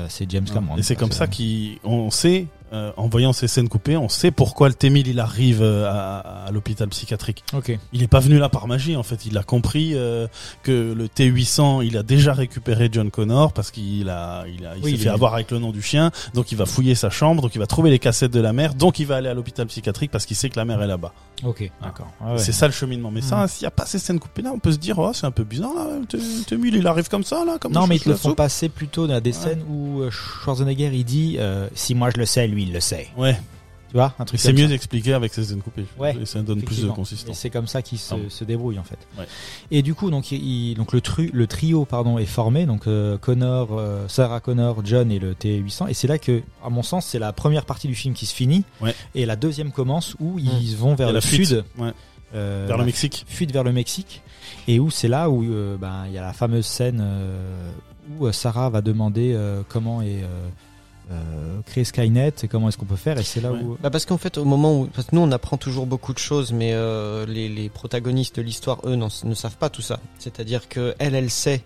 [0.07, 0.77] c'est, James Cameron.
[0.77, 4.69] Et c'est comme ça qu'on sait, euh, en voyant ces scènes coupées, on sait pourquoi
[4.69, 7.43] le T1000 il arrive euh, à, à l'hôpital psychiatrique.
[7.93, 9.25] Il est pas venu là par magie en fait.
[9.25, 10.27] Il a compris euh,
[10.63, 14.83] que le T800 il a déjà récupéré John Connor parce qu'il a, il, a, il
[14.83, 16.11] Oui, s'est fait est- avoir avec le nom du chien.
[16.33, 18.73] Donc il va fouiller sa chambre, donc il va trouver les cassettes de la mère,
[18.73, 21.13] donc il va aller à l'hôpital psychiatrique parce qu'il sait que la mère est là-bas.
[21.43, 21.69] Ok.
[21.81, 22.07] D'accord.
[22.21, 22.37] Ah ouais.
[22.37, 23.09] C'est ça le cheminement.
[23.11, 23.47] Mais ça, Mm.
[23.47, 25.31] s'il y a pas ces scènes coupées là, on peut se dire oh c'est un
[25.31, 25.73] peu bizarre.
[25.75, 25.87] Là.
[26.07, 29.07] T- T1000 il arrive comme ça là, comme Non, mais ils le font passer plutôt
[29.07, 31.37] dans des scènes où Schwarzenegger il dit
[31.73, 33.07] si moi je le sais, lui il le sait.
[33.17, 33.37] Ouais.
[33.89, 34.39] Tu vois, un truc.
[34.39, 34.73] C'est mieux ça.
[34.73, 35.83] expliqué avec ces scènes coupées.
[35.99, 37.37] Ouais, Et ça donne plus de consistance.
[37.37, 38.97] c'est comme ça qu'il se, se débrouille en fait.
[39.19, 39.25] Ouais.
[39.69, 43.17] Et du coup, donc, il, donc le, tru, le trio pardon est formé, donc euh,
[43.17, 45.89] Connor, euh, Sarah Connor, John et le T800.
[45.89, 48.33] Et c'est là que, à mon sens, c'est la première partie du film qui se
[48.33, 48.95] finit, Ouais.
[49.13, 50.39] et la deuxième commence où Mm.
[50.61, 51.47] ils vont vers a le la fuite.
[51.47, 51.65] sud,
[52.33, 53.25] euh, Vers le Mexique.
[53.27, 54.21] fuite vers le Mexique,
[54.69, 57.69] et où c'est là où euh, ben, il y a la fameuse scène euh,
[58.17, 60.23] où euh, Sarah va demander euh, comment est
[61.11, 63.59] euh, créé Skynet et comment est-ce qu'on peut faire, et c'est là Ouais.
[63.61, 66.13] où Bah parce qu'en fait, au moment où, parce que nous on apprend toujours beaucoup
[66.13, 69.99] de choses, mais euh, les, les protagonistes de l'histoire, eux, ne savent pas tout ça.
[70.19, 71.61] C'est-à-dire que elle, elle sait,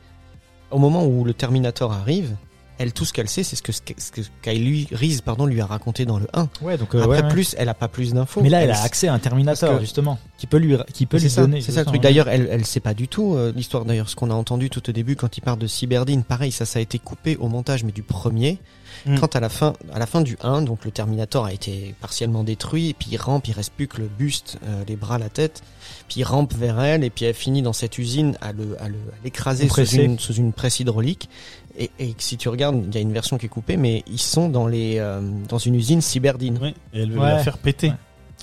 [0.71, 2.35] au moment où le Terminator arrive,
[2.77, 3.79] elle tout ce qu'elle sait, c'est ce que ce
[4.11, 6.49] que Kylie Reese, pardon, lui a raconté dans le 1.
[6.61, 7.29] ouais, donc euh, Après ouais, ouais.
[7.29, 8.41] plus, elle a pas plus d'infos.
[8.41, 11.17] Mais là, elle a accès à un Terminator que- justement, qui peut lui, qui peut
[11.17, 11.61] C'est lui ça, donner.
[11.61, 12.01] c'est ça le truc.
[12.01, 13.85] D'ailleurs, elle, elle sait pas du tout euh, l'histoire.
[13.85, 16.65] D'ailleurs, ce qu'on a entendu tout au début quand il parle de Cyberdine, pareil, ça,
[16.65, 18.57] ça a été coupé au montage, mais du premier.
[19.05, 19.19] Mm.
[19.19, 22.43] Quand à la fin, à la fin du 1, donc le Terminator a été partiellement
[22.43, 25.29] détruit, et puis il rampe, il reste plus que le buste, euh, les bras, la
[25.29, 25.61] tête,
[26.07, 28.87] puis il rampe vers elle, et puis elle finit dans cette usine à le, à
[28.89, 31.29] le, à l'écraser sous une, sous une presse hydraulique.
[31.77, 34.17] Et, et si tu regardes, il y a une version qui est coupée, mais ils
[34.19, 36.57] sont dans les, euh, dans une usine Cyberdine.
[36.61, 36.73] Oui.
[36.93, 37.29] Et elle veut Ouais.
[37.33, 37.89] la faire péter.
[37.89, 37.95] Ouais.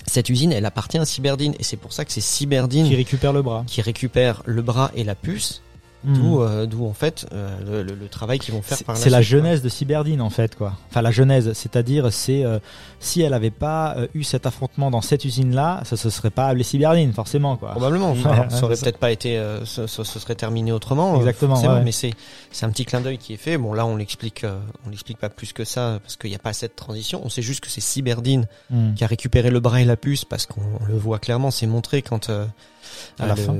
[0.05, 3.33] Cette usine, elle appartient à Cyberdine, et c'est pour ça que c'est Cyberdine qui récupère
[3.33, 3.63] le bras.
[3.67, 5.61] qui récupère le bras et la puce
[6.05, 6.13] Hmm.
[6.15, 9.09] D'où, euh, d'où en fait euh, le, le- travail qu'ils vont faire C'est par c'est
[9.09, 9.39] la suite, quoi.
[9.39, 10.73] genèse de Cyberdine en fait quoi.
[10.89, 12.59] Enfin la genèse, c'est-à-dire c'est euh,
[12.99, 16.29] si elle avait pas euh, eu cet affrontement dans cette usine là, ça se serait
[16.29, 17.71] pas appelé Cyberdine forcément quoi.
[17.71, 18.11] Probablement.
[18.23, 21.13] Enfin, ça aurait c'est peut-être pas été, euh, ça, ça- ça serait terminé autrement.
[21.15, 21.81] euh, Exactement, ouais.
[21.83, 22.11] Mais c'est,
[22.51, 23.57] c'est un petit clin d'œil qui est fait.
[23.57, 26.39] Bon, là, on l'explique, euh, on l'explique pas plus que ça parce qu'il n'y a
[26.39, 27.21] pas cette transition.
[27.23, 28.93] On sait juste que c'est Cyberdine Hmm.
[28.93, 31.49] qui a récupéré le bras et la puce parce qu'on on le voit clairement.
[31.51, 32.45] C'est montré quand euh,
[33.19, 33.55] À la le- fin.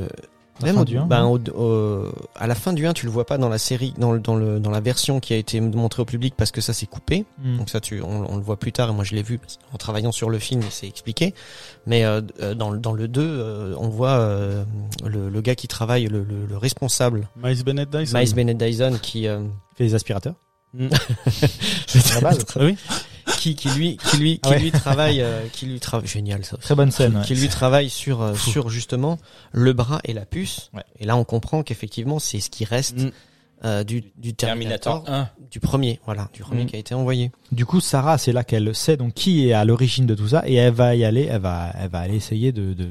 [0.61, 1.39] Même au- du ben, ouais.
[1.55, 4.11] au- au- à la fin du 1, tu le vois pas dans la série, dans
[4.11, 6.73] le, dans le, dans la version qui a été montrée au public parce que ça
[6.73, 7.25] c'est coupé.
[7.43, 7.57] Hmm.
[7.57, 9.57] Donc ça, tu, on, on le voit plus tard et moi je l'ai vu parce
[9.71, 11.33] qu'en travaillant sur le film, c'est expliqué.
[11.87, 14.63] Mais euh, euh, dans, le- dans le 2, euh, on voit euh,
[15.05, 18.17] le, le gars qui travaille, le, le, le responsable, Miles Bennett Dyson.
[18.17, 19.41] Miles Bennett Dyson, qui, euh,
[19.75, 20.35] Fait les aspirateurs.
[20.75, 20.87] Mm.
[22.15, 22.45] la base.
[22.55, 22.75] Ah oui.
[23.37, 24.59] Qui, qui lui, qui lui, qui ouais.
[24.59, 26.57] lui travaille, euh, qui lui travaille, génial ça.
[26.57, 27.17] Très bonne scène.
[27.17, 27.23] ouais.
[27.23, 29.17] Qui lui travaille sur, euh, sur justement
[29.51, 30.69] le bras et la puce.
[30.73, 30.83] Ouais.
[30.99, 33.11] Et là, on comprend qu'effectivement, c'est ce qui reste Mm.
[33.65, 35.47] euh, du, du Terminator, Terminator 1.
[35.51, 36.67] du premier, voilà, du premier Mm.
[36.67, 37.31] qui a été envoyé.
[37.51, 40.43] Du coup, Sarah, c'est là qu'elle sait donc qui est à l'origine de tout ça
[40.45, 42.87] et elle va y aller, elle va, elle va aller essayer de de,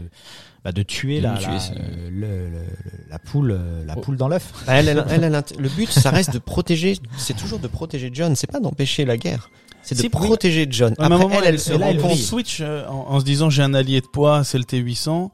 [0.65, 2.67] bah, de tuer, De la, tuer, la, euh, le- le-
[3.11, 4.01] la poule, la Oh.
[4.01, 4.53] poule dans l'œuf.
[4.67, 6.97] Bah, elle, elle, elle, le but, ça reste de protéger.
[7.19, 8.37] C'est toujours de protéger John.
[8.37, 9.51] C'est pas d'empêcher la guerre.
[9.83, 10.95] C'est de protéger John.
[10.99, 13.63] À un moment, elle, elle se là, rend switch euh, en, en se disant j'ai
[13.63, 15.31] un allié de poids, c'est le T800.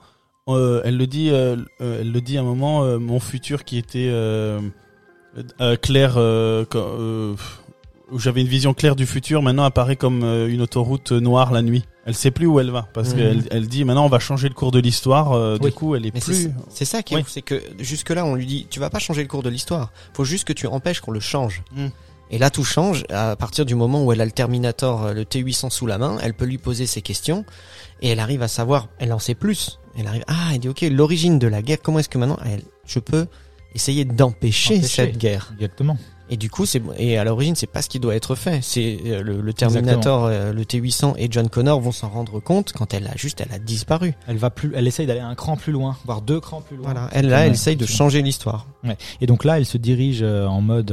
[0.49, 3.77] Euh, elle le dit, euh, elle le dit à un moment, euh, mon futur qui
[3.77, 4.61] était euh,
[5.61, 7.35] euh, clair, euh, quand- euh,
[8.11, 11.61] où j'avais une vision claire du futur, maintenant apparaît comme euh, une autoroute noire la
[11.61, 11.85] nuit.
[12.07, 13.17] Elle sait plus où elle va parce Mhm.
[13.17, 15.33] qu'elle elle dit maintenant on va changer le cours de l'histoire.
[15.33, 15.67] euh, Oui.
[15.69, 16.51] Du coup, elle est Mais c'est plus.
[16.71, 17.23] c'est ça qui est Oui.
[17.23, 19.51] ouf, c'est que jusque là on lui dit tu vas pas changer le cours de
[19.51, 19.93] l'histoire.
[20.15, 21.63] Faut juste que tu empêches qu'on le change.
[21.77, 21.89] Mm.
[22.31, 25.25] Et là tout change à partir du moment où elle a le Terminator, euh, le
[25.25, 27.45] T800 sous la main, elle peut lui poser ses questions
[28.03, 29.79] et elle arrive à savoir, elle en sait plus.
[29.99, 32.63] Elle arrive ah elle dit ok l'origine de la guerre comment est-ce que maintenant elle,
[32.87, 33.27] je peux
[33.75, 34.89] essayer d'empêcher Empêcher.
[34.89, 35.51] cette guerre?
[35.55, 35.97] Exactement.
[36.31, 38.61] Et du coup, c'est et à l'origine, c'est pas ce qui doit être fait.
[38.63, 42.73] C'est euh, le, le Terminator, euh, le T800 et John Connor vont s'en rendre compte
[42.73, 44.15] quand elle a juste, elle a disparu.
[44.27, 46.85] Elle va plus, elle essaye d'aller un cran plus loin, voire deux crans plus loin.
[46.93, 47.09] Voilà.
[47.13, 48.67] Elle là, Ouais, elle essaye de changer l'histoire.
[49.21, 50.93] Et donc là, elle se dirige euh, en mode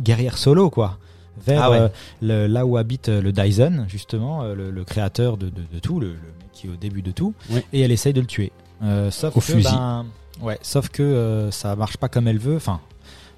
[0.00, 0.98] guerrière solo, quoi,
[1.46, 1.78] vers Ah ouais.
[1.78, 1.88] euh,
[2.22, 6.08] le, là où habite le Dyson, justement, le, le créateur de, de, de tout, le,
[6.08, 7.60] le mec qui est au début de tout, Oui.
[7.72, 8.52] et elle essaye de le tuer.
[8.82, 9.64] Euh, sauf Au que, fusil.
[9.70, 10.06] ben,
[10.42, 12.56] ouais, sauf que euh, ça marche pas comme elle veut.
[12.56, 12.80] Enfin,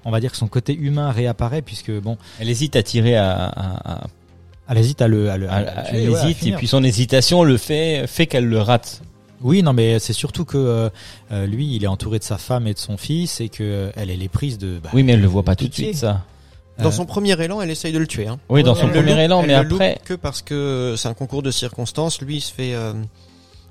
[0.05, 3.45] on va dire que son côté humain réapparaît puisque bon, Elle hésite à tirer à,
[3.45, 4.07] à- à-
[4.69, 6.47] elle hésite à le, à le, à à- le à- tuer, elle ouais, à hésite
[6.47, 9.01] et puis son hésitation le fait fait qu'elle le rate.
[9.41, 10.89] Oui, non, mais c'est surtout que euh,
[11.33, 13.91] euh, lui, il est entouré de sa femme et de son fils, et que euh,
[13.97, 14.79] elle, elle est prise de.
[14.81, 16.21] bah, Oui, mais elle le voit pas tout de suite ça.
[16.79, 18.25] Dans Euh, son premier élan, elle essaye de le tuer.
[18.27, 18.39] Hein.
[18.47, 20.95] Oui, dans Ouais, son premier loupe- élan, elle mais le loupe après que parce que
[20.97, 22.21] c'est un concours de circonstances.
[22.21, 22.93] Lui, il se fait, euh,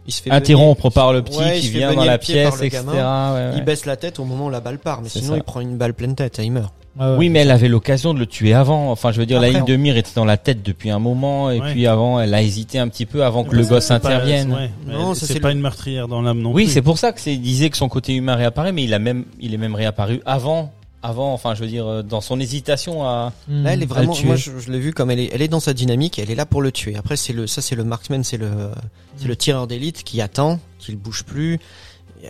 [0.06, 2.82] il se fait interrompre par le petit Ouais, qui vient dans la pièce, etc.
[2.84, 3.34] gamin.
[3.34, 3.52] ouais, ouais.
[3.56, 5.36] Il baisse la tête au moment où la balle part, mais sinon ça.
[5.36, 6.72] il prend une balle pleine tête et il meurt.
[7.16, 8.90] Oui, mais elle avait l'occasion de le tuer avant.
[8.90, 11.50] Enfin, je veux dire, la ligne de mire était dans la tête depuis un moment,
[11.50, 11.70] et Ouais.
[11.72, 13.94] puis avant, elle a hésité un petit peu avant que Mais le c'est gosse pas-
[13.94, 14.52] intervienne.
[14.52, 16.72] ouais, mais Non, ça, c'est pas le- une meurtrière dans l'âme non Oui, plus.
[16.72, 19.24] c'est pour ça que c'est disait que son côté humain réapparaît, mais il a même,
[19.40, 20.70] il est même réapparu avant,
[21.02, 21.32] avant.
[21.32, 23.32] Enfin, je veux dire, euh, dans son hésitation à.
[23.48, 23.64] Hmm.
[23.64, 24.26] Là, elle est vraiment, tuer.
[24.26, 26.34] moi, je, je l'ai vu comme elle est, elle est dans sa dynamique, elle est
[26.34, 26.96] là pour le tuer.
[26.96, 28.70] Après, c'est le, ça, c'est le marksman, c'est le,
[29.16, 31.58] c'est le tireur d'élite qui attend, qui ne bouge plus.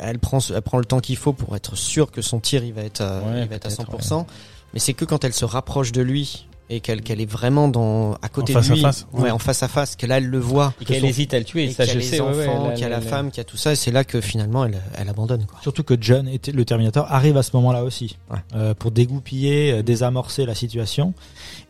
[0.01, 2.73] Elle prend, elle prend le temps qu'il faut pour être sûre que son tir, il
[2.73, 4.27] va être, euh, Ouais, il va être à peut-être, 100%.
[4.73, 8.15] Mais c'est que quand elle se rapproche de lui et qu'elle, qu'elle est vraiment dans,
[8.23, 9.23] à côté En face de à lui, face, ouais.
[9.23, 9.31] ouais.
[9.31, 10.73] en face à face, que là, elle le voit.
[10.81, 11.65] Et qu'elle son- hésite à le tuer.
[11.65, 12.21] et ça, qu'il y a je les sais.
[12.21, 13.91] ouais, ouais, enfants, qu'il y a la femme, qu'il y a tout ça, et c'est
[13.91, 15.59] là que finalement, elle, elle abandonne, quoi.
[15.63, 18.39] Surtout que John, était, le Terminator, arrive à ce moment-là aussi, Ouais.
[18.55, 21.15] euh, pour dégoupiller, euh, désamorcer la situation.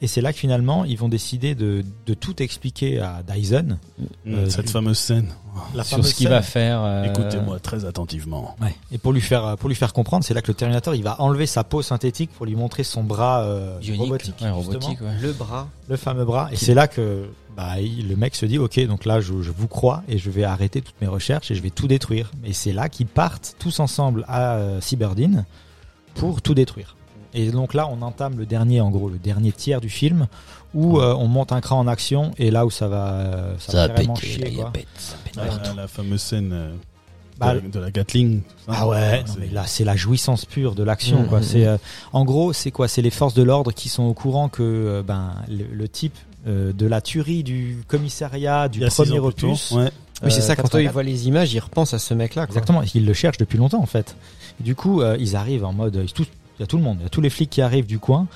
[0.00, 3.78] Et c'est là que finalement, ils vont décider de, de tout expliquer à Dyson.
[3.98, 5.28] Mm, Euh, Cette fameuse scène.
[5.74, 6.80] La sur ce qu'il va faire.
[6.82, 8.56] euh, Écoutez-moi très attentivement.
[8.62, 8.74] Ouais.
[8.90, 11.20] Et pour lui faire pour lui faire comprendre, c'est là que le Terminator, il va
[11.20, 14.00] enlever sa peau synthétique pour lui montrer son bras euh, Bionique.
[14.00, 14.34] robotique,
[15.00, 15.18] Ouais.
[15.20, 15.68] Le bras.
[15.88, 16.48] le fameux bras.
[16.52, 17.26] Et c'est là que
[17.56, 20.30] bah, il- le mec se dit, ok, donc là, je, je vous crois et je
[20.30, 22.30] vais arrêter toutes mes recherches et je vais tout détruire.
[22.44, 25.44] Et c'est là qu'ils partent tous ensemble à euh, Cyberdine
[26.14, 26.96] pour tout détruire.
[27.34, 30.26] Et donc là, on entame le dernier, en gros, le dernier tiers du film
[30.74, 33.86] où euh, on monte un cran en action et là où ça va, euh, ça,
[33.88, 34.52] va vraiment chier.
[34.54, 34.72] quoi.
[35.38, 36.72] Ah, la, la fameuse scène euh,
[37.46, 38.40] Bah, de, la- de la Gatling.
[38.66, 38.72] ça.
[38.74, 41.40] Ah ouais, non, mais là c'est la jouissance pure de l'action Mmh, quoi.
[41.40, 41.76] mmh, C'est euh,
[42.12, 42.88] en gros c'est quoi?
[42.88, 46.16] C'est les forces de l'ordre qui sont au courant que euh, ben le, le type
[46.46, 49.70] euh, de la tuerie du commissariat du premier opus.
[49.72, 49.90] Ouais.
[50.24, 50.92] Oui, c'est ça, quand eux, ils 84.
[50.92, 52.44] voient les images, ils repensent à ce mec-là.
[52.44, 54.14] Exactement, ils le cherchent depuis longtemps en fait.
[54.60, 56.26] Et du coup, euh, ils arrivent en mode, ils-
[56.58, 57.98] il y a tout le monde, il y a tous les flics qui arrivent du
[57.98, 58.26] coin,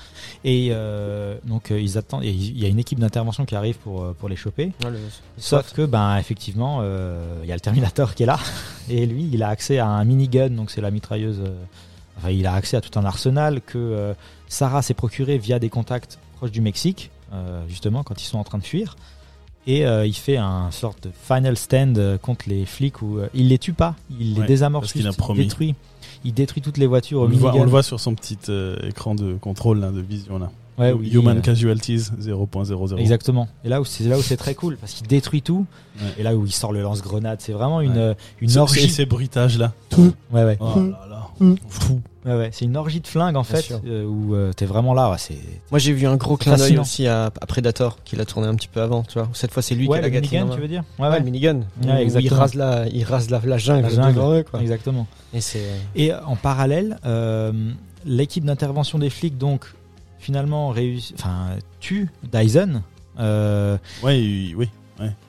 [0.43, 2.23] et euh, donc euh, ils attendent.
[2.23, 4.71] Il y a une équipe d'intervention qui arrive pour euh, pour les choper.
[4.83, 4.97] Le-
[5.37, 8.39] Sauf que ben effectivement, euh, il y a le Terminator qui est là,
[8.89, 11.53] et lui, il a accès à un minigun, donc c'est la mitrailleuse euh,
[12.17, 14.13] enfin, il a accès à tout un arsenal que euh,
[14.47, 18.43] Sarah s'est procuré via des contacts proches du Mexique, euh, justement quand ils sont en
[18.43, 18.95] train de fuir.
[19.69, 23.49] Et euh, il fait un sorte de final stand contre les flics où euh, il
[23.49, 25.03] les tue pas, il les désamorce il
[25.43, 25.75] détruit.
[26.23, 28.37] Il détruit toutes les voitures On au le, voit, on le voit sur son petit
[28.49, 30.51] euh, écran de contrôle, là, de vision, là.
[30.77, 32.97] Ouais, où il- Human euh, Casualties 0.00.
[32.99, 33.47] Exactement.
[33.63, 35.65] Et là où c'est là où c'est très cool parce qu'il détruit tout.
[35.99, 36.07] Ouais.
[36.19, 37.97] Et là où il sort le lance-grenade, c'est vraiment une Ouais.
[37.97, 38.81] euh, une Ce- orgie.
[38.81, 39.73] Ces, ces bruitages, là.
[39.97, 40.57] Ouais ouais.
[40.59, 41.27] Oh là là.
[42.25, 42.49] Ouais ouais.
[42.51, 45.09] C'est une orgie de flingue en Bien fait euh, où euh, t'es vraiment là.
[45.09, 45.37] Ouais, c'est
[45.71, 48.55] Moi j'ai vu un gros clin d'œil aussi à, à Predator qu'il a tourné un
[48.55, 49.29] petit peu avant, tu vois.
[49.33, 51.11] Cette fois c'est lui ouais, qui a le la minigun, tu veux dire Ouais Ouais,
[51.13, 51.19] ouais.
[51.19, 51.55] le minigun.
[51.57, 52.39] Où il exactement.
[52.39, 54.13] rase la, il rase la, la jungle, La jungle.
[54.13, 54.61] devant eux, quoi.
[54.61, 55.07] Exactement.
[55.33, 57.51] Et c'est euh, Et en parallèle, euh,
[58.05, 59.65] l'équipe d'intervention des flics donc
[60.19, 61.49] finalement réussit, enfin
[61.79, 62.81] tue Dyson.
[63.19, 64.69] Euh, Ouais, il- oui.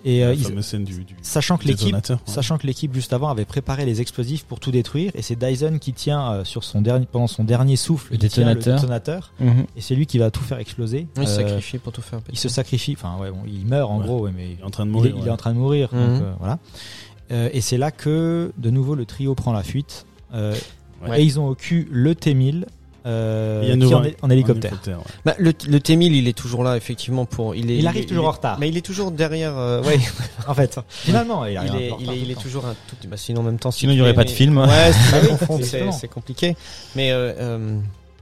[0.05, 2.18] et euh, la ils- fameuse scène du, du sachant que l'équipe détonateur.
[2.26, 2.32] ouais.
[2.34, 5.78] Sachant que l'équipe juste avant avait préparé les explosifs pour tout détruire, et c'est Dyson
[5.78, 8.76] qui tient euh, sur son dernier, pendant son dernier souffle Le détonateur.
[8.76, 9.32] détonateur,
[9.76, 11.07] et c'est lui qui va tout faire exploser.
[11.16, 12.20] il se Euh, sacrifie pour tout faire.
[12.30, 14.07] il se sacrifie, enfin ouais, bon, il meurt en Ouais.
[14.07, 15.14] gros, ouais, mais Il est en train de il, mourir.
[15.14, 15.28] est, il ouais.
[15.28, 15.89] est en train de mourir.
[15.93, 16.01] Mhm.
[16.01, 16.59] donc, euh, voilà.
[17.30, 20.55] Euh, et c'est là que de nouveau le trio prend la fuite, euh,
[21.07, 21.20] Ouais.
[21.20, 22.64] et ils ont au cul le T1000
[23.09, 24.73] euh, Il y a qui nouveau en, est- en hélicoptère.
[24.87, 24.95] ouais.
[25.25, 27.55] Bah, le, le T-1000 il est toujours là effectivement pour.
[27.57, 28.59] Il, est, Il arrive toujours est- en retard.
[28.61, 29.57] Mais il est toujours derrière.
[29.57, 29.99] euh, ouais.
[30.47, 33.09] En fait, finalement, il, il arrive est, en retard est, il est toujours un tout.
[33.09, 33.71] Bah, sinon en même temps.
[33.71, 34.59] si Sinon, il n'y aurait pas de film.
[34.59, 34.93] Ouais,
[35.63, 36.57] c'est c'est compliqué.
[36.95, 37.79] Mais euh, euh,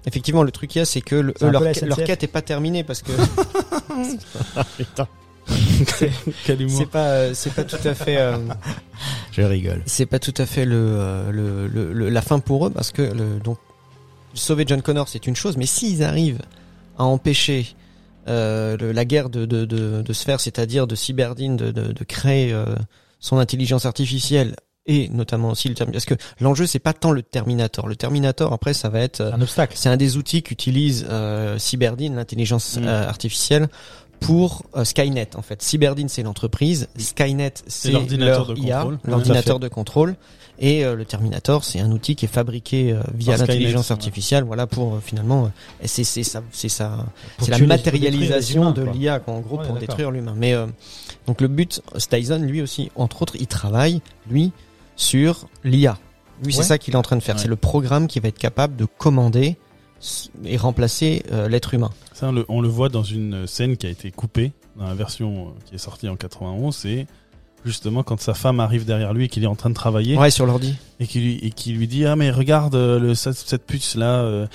[0.07, 2.43] effectivement, le truc qu'il y a, c'est que le- eux, leur, leur quête est pas
[2.43, 3.13] terminée parce que
[4.77, 5.09] Putain.
[6.45, 6.77] Quel humour.
[6.79, 8.17] c'est pas, c'est pas tout à fait.
[8.17, 8.37] euh,
[9.33, 9.83] Je rigole.
[9.87, 13.03] c'est pas tout à fait le, le, le- le- la fin pour eux parce que
[13.03, 13.59] le, donc
[14.39, 16.43] sauver John Connor c'est une chose mais s'ils arrivent
[16.99, 17.75] à empêcher
[18.29, 21.93] euh, le- la guerre de, de, de, de se faire c'est-à-dire de Cyberdine de, de,
[21.93, 22.65] de créer euh,
[23.21, 24.57] son intelligence artificielle
[24.87, 28.53] et notamment aussi le Terminator parce que l'enjeu c'est pas tant le Terminator le Terminator
[28.53, 29.75] après ça va être Un obstacle.
[29.77, 32.85] c'est un des outils qu'utilise euh, Cyberdine, l'intelligence Mm.
[32.87, 33.69] euh, artificielle,
[34.21, 35.61] pour euh, Skynet en fait.
[35.63, 38.99] Cyberdine c'est l'entreprise, Skynet c'est l'ordinateur de contrôle.
[39.05, 40.17] L'ordinateur de contrôle,
[40.59, 43.93] et euh, le Terminator c'est un outil qui est fabriqué euh, via l'intelligence ouais.
[43.93, 45.49] artificielle, voilà pour euh, finalement, euh,
[45.85, 47.07] c'est c'est ça, c'est ça,
[47.39, 50.35] c'est la matérialisation de l'IA en gros Ouais, pour détruire l'humain.
[50.37, 50.67] Mais euh,
[51.27, 54.01] donc le but, Dyson lui aussi, entre autres, il travaille
[54.31, 54.53] lui
[54.97, 55.99] sur l'IA.
[56.43, 57.43] Lui c'est ça qu'il est en train de faire, Ouais.
[57.43, 59.57] c'est le programme qui va être capable de commander
[60.45, 61.91] et remplacer euh, l'être humain.
[62.13, 64.95] Ça, on le, on le voit dans une scène qui a été coupée dans la
[64.95, 66.75] version qui est sortie en 91.
[66.77, 67.07] C'est
[67.67, 70.31] justement quand sa femme arrive derrière lui et qu'il est en train de travailler Ouais,
[70.31, 70.75] sur l'ordi.
[71.01, 73.97] et qui lui et qui lui dit ah mais regarde euh, le, cette, cette puce
[73.97, 74.47] là.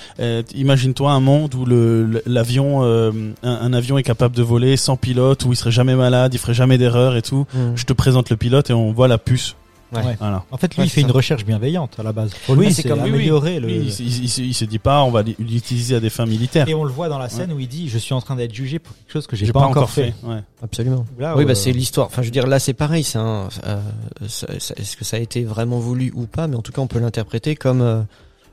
[0.54, 3.10] Imagine-toi un monde où le l'avion euh,
[3.42, 6.38] un, un avion est capable de voler sans pilote où il serait jamais malade, il
[6.38, 7.46] ferait jamais d'erreur et tout.
[7.76, 9.56] Je te présente le pilote et on voit la puce.
[9.92, 10.16] Ouais.
[10.18, 10.44] Voilà.
[10.50, 11.06] En fait, lui, Ouais, il fait ça.
[11.06, 12.32] une recherche bienveillante à la base.
[12.46, 13.14] Pour Oui, lui, c'est c'est comme- oui, oui.
[13.16, 13.68] améliorer le.
[13.70, 16.68] Il, il, il se- il se dit pas on va l'utiliser à des fins militaires.
[16.68, 18.54] Et on le voit dans la scène où il dit Je suis en train d'être
[18.54, 20.14] jugé pour quelque chose que j'ai J'ai pas, encore fait.
[20.22, 20.42] Ouais.
[20.62, 21.04] Absolument.
[21.18, 22.06] Là, oui, euh, bah c'est l'histoire.
[22.06, 23.06] Enfin, je veux dire, là, c'est pareil.
[23.16, 23.48] Euh,
[24.28, 26.80] ça- ça- Est-ce que ça a été vraiment voulu ou pas Mais en tout cas,
[26.80, 28.00] on peut l'interpréter comme euh,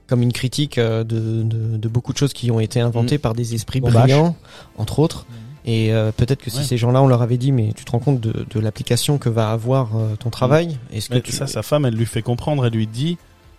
[0.08, 3.34] comme une critique euh, de, de, de beaucoup de choses qui ont été inventées par
[3.34, 4.04] des esprits Bon, bâche.
[4.10, 4.36] brillants,
[4.78, 5.26] entre autres.
[5.72, 6.64] Et euh, peut-être que si Ouais.
[6.64, 9.30] ces gens-là, on leur avait dit, mais tu te rends compte de, de l'application que
[9.30, 11.32] va avoir euh, ton travail Est-ce que tu...
[11.32, 13.18] ça, sa femme, elle lui fait comprendre, elle lui dit,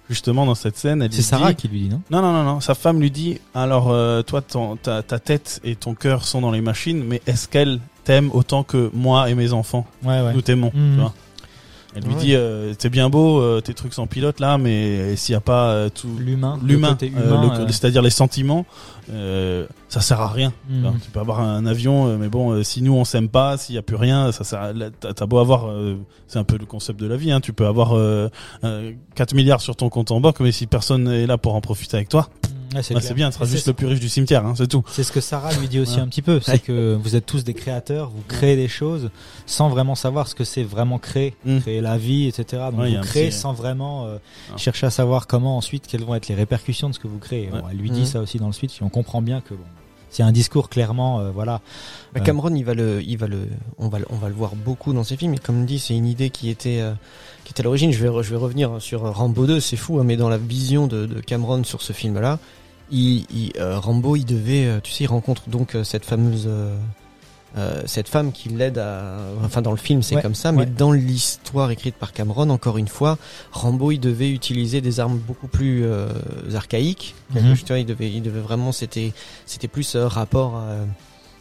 [0.09, 2.01] justement dans cette scène, elle C'est lui Sarah dit, qui lui dit, non?
[2.11, 5.61] Non, non, non, non, sa femme lui dit, alors euh, toi, ton, ta, ta tête
[5.63, 9.35] et ton cœur sont dans les machines, mais est-ce qu'elle t'aime autant que moi et
[9.37, 9.87] mes enfants?
[10.03, 10.35] Ouais, ouais.
[10.35, 11.15] Nous t'aimons, tu vois
[11.97, 12.21] Elle lui Ouais.
[12.21, 15.41] dit, euh, c'est bien beau euh, tes trucs sans pilote là, mais s'il y a
[15.41, 16.57] pas euh, tout L'humain.
[16.65, 18.65] l'humain, le euh, le- euh, c'est-à-dire les sentiments,
[19.13, 20.53] euh, ça sert à rien.
[20.83, 23.57] Alors, tu peux avoir un avion, euh, mais bon, euh, si nous on s'aime pas,
[23.57, 24.61] s'il y a plus rien, ça sert.
[24.61, 24.73] à-
[25.15, 25.97] T'as beau avoir, euh,
[26.29, 27.33] c'est un peu le concept de la vie.
[27.33, 28.29] Hein, tu peux avoir euh,
[28.63, 31.61] euh, 4 milliards sur ton compte en banque, mais si personne est là pour en
[31.61, 32.29] profiter avec toi,
[32.75, 33.31] Ouais, c'est bah, bien.
[33.31, 34.85] Tu seras juste le plus riche du cimetière, hein, c'est tout.
[34.91, 36.03] C'est ce que Sarah lui dit aussi Ouais.
[36.03, 36.59] un petit peu, c'est Ouais.
[36.61, 39.11] que vous êtes tous des créateurs, vous créez des choses
[39.47, 41.59] sans vraiment savoir ce que c'est vraiment créer, Mm.
[41.61, 42.63] créer la vie, etc.
[42.73, 44.19] Donc vous créez petit- sans vraiment euh,
[44.53, 44.57] Ah.
[44.57, 47.51] chercher à savoir comment ensuite, quelles vont être les répercussions de ce que vous créez.
[47.51, 47.61] Ouais.
[47.61, 48.07] Bon, elle lui dit Mm.
[48.07, 49.65] ça aussi dans le switch, et on comprend bien que bon,
[50.13, 51.61] c'est un discours clairement, euh, voilà.
[52.15, 52.27] Bah, Ouais.
[52.27, 53.49] Cameron, il va le, il va le,
[53.79, 55.35] on va, le- on va le voir beaucoup dans ses films.
[55.35, 56.93] Et comme dit, c'est une idée qui était, euh,
[57.45, 57.93] qui était à l'origine.
[57.93, 60.39] Je vais, re- je vais revenir sur Rambo 2, c'est fou, hein, mais dans la
[60.39, 62.39] vision de, de Cameron sur ce film-là,
[62.91, 66.49] il, il, euh, Rambo, il devait, euh, tu sais, il rencontre donc euh, cette fameuse,
[67.57, 70.59] euh, cette femme qui l'aide à, enfin dans le film c'est Ouais, comme ça, ouais.
[70.59, 73.19] mais dans l'histoire écrite par Cameron, encore une fois,
[73.51, 76.09] Rambo, il devait utiliser des armes beaucoup plus euh,
[76.55, 77.15] archaïques.
[77.35, 77.51] Mhm.
[77.51, 79.13] chose, tu vois, il devait, il devait vraiment, c'était,
[79.47, 80.57] c'était plus euh, rapport.
[80.57, 80.77] à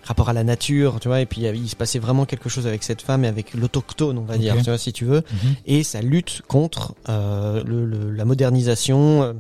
[0.06, 2.82] rapport à la nature, tu vois, et puis il se passait vraiment quelque chose avec
[2.82, 5.56] cette femme et avec l'autochtone, on va dire, tu vois, si tu veux, Mhm.
[5.68, 9.36] et ça lutte contre euh, le, le- la modernisation,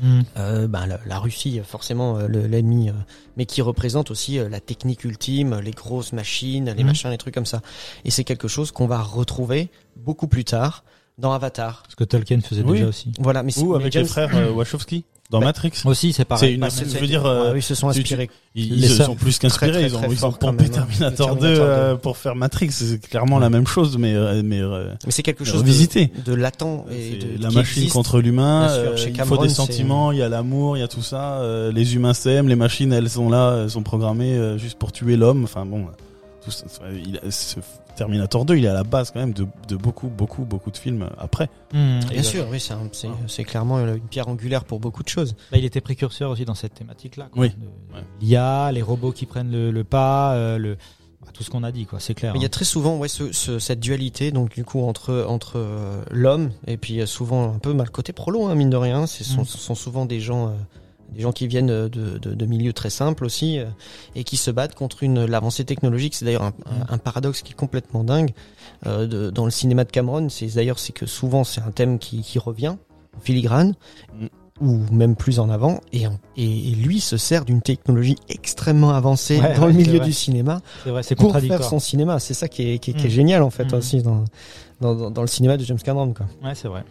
[0.00, 0.20] Mm.
[0.36, 2.92] euh, ben, la, la Russie, forcément euh, le- l'ennemi, euh,
[3.36, 6.86] mais qui représente aussi euh, la technique ultime, les grosses machines, les Mhm.
[6.86, 7.62] machins, les trucs comme ça.
[8.04, 10.84] Et c'est quelque chose qu'on va retrouver beaucoup plus tard
[11.18, 11.82] dans Avatar.
[11.88, 12.78] Ce que Tolkien faisait Oui.
[12.78, 13.12] déjà aussi.
[13.18, 15.72] Voilà, mais c'est- Ou mais avec James- les frères euh, Wachowski dans Bah, Matrix.
[15.84, 16.54] Aussi, c'est C'est pareil.
[16.54, 18.30] une, Bah, je veux dire, euh, ouais, ils se sont inspirés.
[18.54, 19.06] ils, sœurs.
[19.06, 19.82] sont plus qu'inspirés.
[19.84, 20.74] Ils ont, ils ont pompé même, hein.
[20.86, 21.98] Terminator 2 Terminator euh, 2.
[21.98, 22.70] pour faire Matrix.
[22.70, 26.10] C'est clairement la même chose, mais euh, mais euh, Mais c'est quelque chose de, revisité.
[26.24, 27.92] de latent et de la machine existe.
[27.92, 28.66] contre l'humain.
[28.66, 30.82] Bien sûr, euh, chez il Cameron, faut des sentiments, il y a l'amour, il y
[30.84, 31.40] a tout ça.
[31.40, 34.92] euh, les humains s'aiment, les machines elles sont là, elles sont programmées euh, juste pour
[34.92, 35.44] tuer l'homme.
[35.44, 35.86] Enfin bon,
[36.42, 36.64] tout ça,
[37.04, 37.56] il a- ce
[37.98, 40.76] Terminator 2, il est à la base quand même de, de beaucoup beaucoup beaucoup de
[40.76, 41.50] films après.
[41.72, 42.00] Mm.
[42.10, 42.74] Bien sûr, oui, c'est
[43.26, 45.34] c'est clairement une pierre angulaire pour beaucoup de choses.
[45.52, 47.28] Bah, il était précurseur aussi dans cette thématique-là.
[47.36, 47.52] Oui.
[47.94, 48.00] Ouais.
[48.20, 50.76] L'IA, les robots qui prennent le, le pas, euh, le,
[51.20, 52.00] bah, tout ce qu'on a dit, quoi.
[52.00, 52.32] C'est clair.
[52.32, 52.50] Mais il y a hein.
[52.50, 56.76] très souvent ouais, ce, ce- cette dualité donc du coup entre entre euh, l'homme et
[56.76, 59.46] puis euh, souvent un peu mal côté prolo hein, mine de rien ce sont, Mm.
[59.46, 60.52] ce sont souvent des gens euh,
[61.12, 63.64] des gens qui viennent de, de, de milieux très simples aussi euh,
[64.14, 67.52] et qui se battent contre une l'avancée technologique c'est d'ailleurs un, un- un paradoxe qui
[67.52, 68.32] est complètement dingue
[68.86, 71.98] euh, de- dans le cinéma de Cameron c'est d'ailleurs c'est que souvent c'est un thème
[71.98, 72.76] qui, qui revient
[73.16, 73.74] en filigrane
[74.14, 74.26] Mm.
[74.66, 78.90] ou même plus en avant et, en- et, et lui se sert d'une technologie extrêmement
[78.90, 82.18] avancée Ouais, dans ouais, le milieu du cinéma vrai, pour faire son cinéma.
[82.18, 83.12] C'est ça qui est, qui est, qui est Mm.
[83.12, 83.76] génial en fait Mm.
[83.76, 84.24] aussi dans,
[84.80, 86.12] dans, dans, dans le cinéma de James Cameron.
[86.12, 86.26] Quoi.
[86.42, 86.84] Ouais, c'est vrai.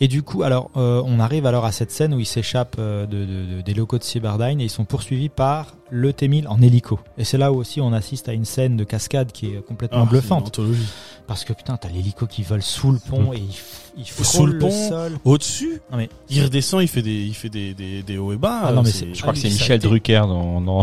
[0.00, 3.06] Et du coup, alors, euh, on arrive alors à cette scène où ils s'échappent euh,
[3.06, 6.60] de, de- de- des locaux de Cyberdyne et ils sont poursuivis par le T-1000 en
[6.60, 6.98] hélico.
[7.16, 10.02] Et c'est là où aussi on assiste à une scène de cascade qui est complètement
[10.02, 10.58] Ah, bluffante.
[11.26, 13.54] Parce que putain, t'as l'hélico qui vole sous le pont et il,
[13.98, 15.18] il Sous frôle le le, pont sol.
[15.24, 18.36] Au-dessus, Non, mais- il redescend, il fait des il fait des des, des hauts et
[18.36, 18.60] bas.
[18.64, 20.82] Ah non, mais c'est- c'est- Je crois que c'est Michel été- Drucker dans, dans.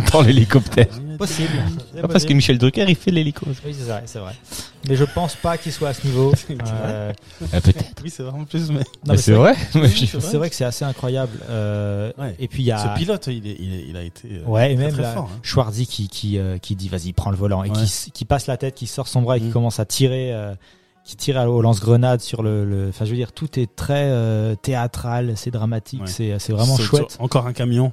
[0.12, 0.86] dans l'hélicoptère.
[1.18, 1.50] Possible.
[2.02, 3.46] Ah, parce que Michel Drucker, il fait l'hélico.
[3.64, 4.32] Oui, c'est vrai, c'est vrai.
[4.88, 6.32] Mais je pense pas qu'il soit à ce niveau.
[6.84, 7.12] Euh,
[7.52, 8.02] Ah, Peut-être.
[8.02, 9.54] Oui, c'est vraiment plus mais Mais mais c'est vrai.
[9.74, 11.38] Oui, je- c'est vrai que c'est assez incroyable.
[11.48, 12.34] Euh, Ouais.
[12.38, 12.78] Et puis il y a.
[12.78, 15.14] ce pilote, il est il, est- il a été euh, Ouais, et très, même très
[15.14, 15.30] fort.
[15.32, 15.38] hein.
[15.42, 17.76] Schwarzy qui qui euh, qui dit vas-y prends le volant et Ouais.
[17.84, 19.52] qui qui passe la tête, qui sort son bras et qui Mm.
[19.52, 20.54] commence à tirer, euh,
[21.04, 22.64] qui tire au lance-grenade sur le.
[22.64, 26.06] le- Enfin, je veux dire, tout est très euh, théâtral, c'est dramatique, Ouais.
[26.08, 27.16] c'est c'est vraiment chouette.
[27.20, 27.92] encore un camion.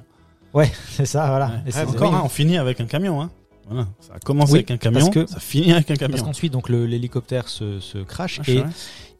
[0.90, 1.46] C'est ça, voilà.
[1.46, 1.52] Ouais.
[1.66, 2.18] Et Ah, c'est- encore oui.
[2.24, 3.20] on finit avec un camion.
[3.22, 3.30] Hein.
[3.68, 6.10] Voilà, ça a commencé Oui, avec un camion, parce que- ça finit avec un Parce
[6.10, 6.24] camion.
[6.24, 8.64] qu'ensuite, donc l'hélicoptère se, se crash Ah, et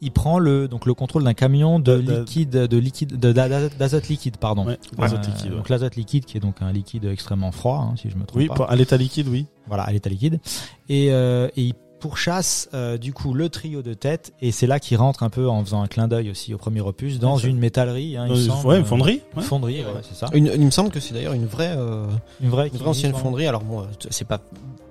[0.01, 3.31] il prend le donc le contrôle d'un camion de De- de- liquide de liquide de
[3.31, 4.65] d'a- d'azote liquide pardon.
[4.65, 5.57] Ouais, Euh, liquide, ouais.
[5.57, 8.39] Donc l'azote liquide qui est donc un liquide extrêmement froid hein, si je me trompe
[8.41, 8.55] Oui, pas.
[8.55, 9.45] pour- à l'état liquide, oui.
[9.67, 10.41] Voilà, à l'état liquide.
[10.89, 14.79] Et, euh, et il pourchasse euh, du coup le trio de tête et c'est là
[14.79, 17.57] qu'il rentre un peu en faisant un clin d'œil aussi au premier opus dans une
[17.57, 18.17] métallerie.
[18.17, 19.21] Hein, il Dans me une- semble, ouais, une fonderie.
[19.33, 19.45] Une ouais.
[19.45, 20.27] fonderie, ouais, c'est ça.
[20.33, 22.05] Une, il me semble que c'est d'ailleurs une vraie, euh,
[22.41, 23.47] Une vraie, une qui vraie ancienne fonderie.
[23.47, 24.41] Alors bon, euh, c'est pas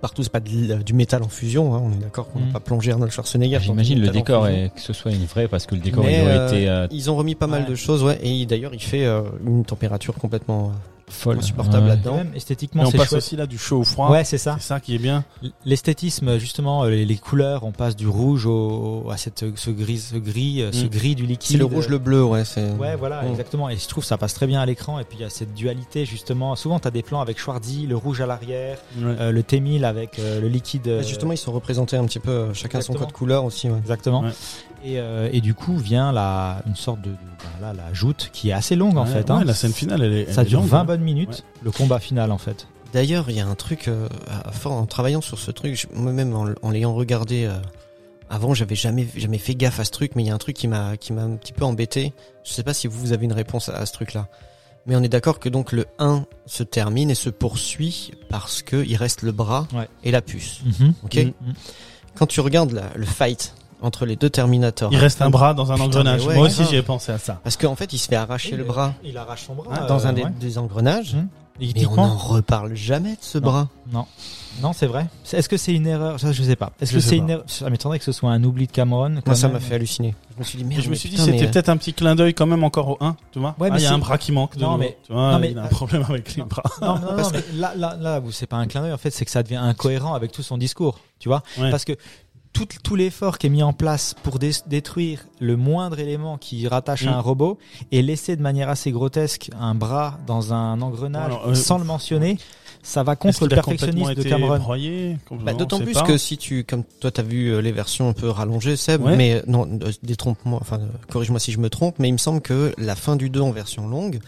[0.01, 1.75] partout, c'est pas de- du métal en fusion.
[1.75, 2.47] Hein, on est d'accord qu'on Mm.
[2.47, 3.59] n'a pas plongé Arnold Schwarzenegger.
[3.59, 6.19] du J'imagine le décor et que ce soit une vraie parce que le décor Mais,
[6.19, 8.19] il aurait euh, été euh, Ils ont remis pas mal de choses, ouais.
[8.23, 11.39] Et d'ailleurs, il fait euh, une température complètement euh, folle.
[11.39, 11.89] insupportable Ouais.
[11.91, 12.17] là-dedans.
[12.17, 13.19] Même esthétiquement, on c'est passe chouette.
[13.19, 14.11] aussi là du chaud au froid.
[14.11, 14.57] Ouais, c'est ça.
[14.59, 15.25] C'est ça qui est bien.
[15.65, 19.99] L'esthétisme, justement, euh, les, les couleurs, on passe du rouge au, à cette, ce gris,
[19.99, 20.89] ce gris, euh, ce Mm.
[20.89, 21.53] gris du liquide.
[21.53, 22.45] C'est le rouge, le bleu, ouais.
[22.45, 23.29] C'est Ouais, voilà, Mm.
[23.31, 23.69] exactement.
[23.69, 24.99] Et je trouve que ça passe très bien à l'écran.
[24.99, 26.57] Et puis il y a cette dualité, justement.
[26.57, 30.19] Souvent, tu as des plans avec Schwarzy, le rouge à l'arrière, euh, le T1000 avec
[30.19, 30.87] euh, le liquide.
[30.89, 32.99] euh, Ouais, Justement, ils sont représentés un petit peu, chacun son Exactement.
[33.07, 33.69] code couleur aussi.
[33.69, 33.79] Ouais.
[33.79, 34.21] Exactement.
[34.23, 34.31] Ouais.
[34.83, 37.17] Et, euh, et du coup vient la, une sorte de, de-
[37.61, 39.25] là, la joute qui est assez longue en Ouais, fait.
[39.31, 39.45] ouais, hein.
[39.45, 40.33] la scène finale, elle est.
[40.33, 41.05] Ça elle dure longue, 20 hein.
[41.05, 42.67] bonnes minutes, le combat final en fait.
[42.93, 44.09] D'ailleurs, il y a un truc, euh,
[44.65, 47.57] en travaillant sur ce truc, moi-même en, en l'ayant regardé euh,
[48.29, 50.57] avant, j'avais jamais jamais fait gaffe à ce truc, mais il y a un truc
[50.57, 52.13] qui m'a qui m'a un petit peu embêté.
[52.45, 54.29] Je sais pas si vous avez une réponse à, à ce truc-là.
[54.87, 58.83] Mais on est d'accord que donc le 1 se termine et se poursuit parce que
[58.85, 59.89] il reste le bras Ouais.
[60.05, 60.61] et la puce.
[61.05, 61.17] Ok?
[61.17, 61.53] Mm.
[62.17, 65.71] Quand tu regardes la- le fight entre les deux Terminators, Il reste un bras dans
[65.73, 66.27] un Putain, engrenage.
[66.27, 67.41] ouais, Moi aussi, j'y ai pensé à ça.
[67.43, 70.07] parce qu'en fait, il se fait arracher le bras Il arrache son bras Ah, dans
[70.07, 70.31] un des, ouais.
[70.41, 71.29] des engrenages, Hum.
[71.63, 73.45] Et mais on n'en reparle jamais de ce Non.
[73.51, 73.69] bras.
[73.93, 74.07] Non,
[74.63, 75.09] non, c'est vrai.
[75.31, 76.19] Est-ce que c'est une erreur?
[76.19, 76.73] Ça, je sais pas.
[76.81, 77.45] Est-ce que c'est une erreur?
[77.49, 79.17] Ça m'étonnerait que ce soit un oubli de Cameron.
[79.27, 80.15] Moi, ça m'a fait halluciner.
[80.35, 80.81] Je me suis dit, merde.
[80.83, 83.15] Je me suis dit, c'était peut-être un petit clin d'œil quand même encore au 1,
[83.31, 83.55] tu vois.
[83.59, 84.57] Ouais, Ah, mais il y a un bras qui manque.
[84.57, 86.63] Non, mais- tu vois, non, mais- il a un problème avec les bras.
[86.81, 88.95] Non, non, non, mais là, là, là, c'est pas un clin d'œil.
[88.95, 90.99] En fait, c'est que ça devient incohérent avec tout son discours.
[91.19, 91.71] Tu vois Ouais.
[91.71, 91.93] Parce que
[92.53, 96.67] tout, tout l'effort qui est mis en place pour dé- détruire le moindre élément qui
[96.69, 97.15] rattache à Mm.
[97.15, 97.59] un robot
[97.93, 101.85] et laisser de manière assez grotesque un bras dans un engrenage alors, euh, sans le
[101.85, 102.39] mentionner,
[102.83, 104.59] ça va contre le perfectionnisme de Cameron.
[105.45, 106.03] Bah, D'autant plus pas.
[106.03, 109.17] que si tu, comme toi, t'as vu euh, les versions un peu rallongées, Seb, Ouais.
[109.17, 109.69] mais euh, non,
[110.03, 113.29] détrompe-moi, enfin, corrige-moi si je me trompe, mais il me semble que la fin du
[113.31, 114.19] 2 en version longue,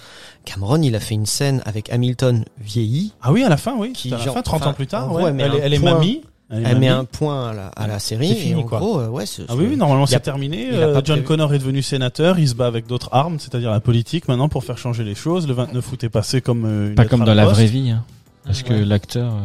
[0.44, 3.14] Cameron, il a fait une scène avec Hamilton vieilli.
[3.22, 3.92] Ah oui, à la fin, oui.
[3.94, 5.32] Qui, à la genre, fin, 30 enfin, ans plus tard, ouais.
[5.38, 6.22] elle elle, est- mamie.
[6.52, 8.28] Elle met un point à la, à la série.
[8.28, 8.78] C'est fini, et en quoi.
[8.78, 10.68] gros, euh, ouais, c'est- Ah oui, oui, normalement c'est terminé.
[10.72, 11.22] Euh, John prévu.
[11.24, 14.62] Connor est devenu sénateur, il se bat avec d'autres armes, c'est-à-dire la politique maintenant pour
[14.64, 15.48] faire changer les choses.
[15.48, 17.56] Le 29 août est passé comme euh, une Pas comme dans la poste.
[17.56, 18.04] vraie vie, hein.
[18.44, 18.84] Parce que Ouais.
[18.84, 19.32] l'acteur.
[19.32, 19.38] euh,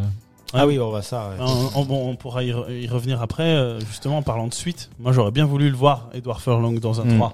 [0.54, 1.30] Ah oui, on va ça.
[1.30, 1.46] ouais.
[1.76, 4.90] On, on- bon, on pourra y, re- y revenir après, justement en parlant de suite.
[5.00, 7.18] Moi j'aurais bien voulu le voir, Edward Furlong, dans un Hmm.
[7.18, 7.34] 3.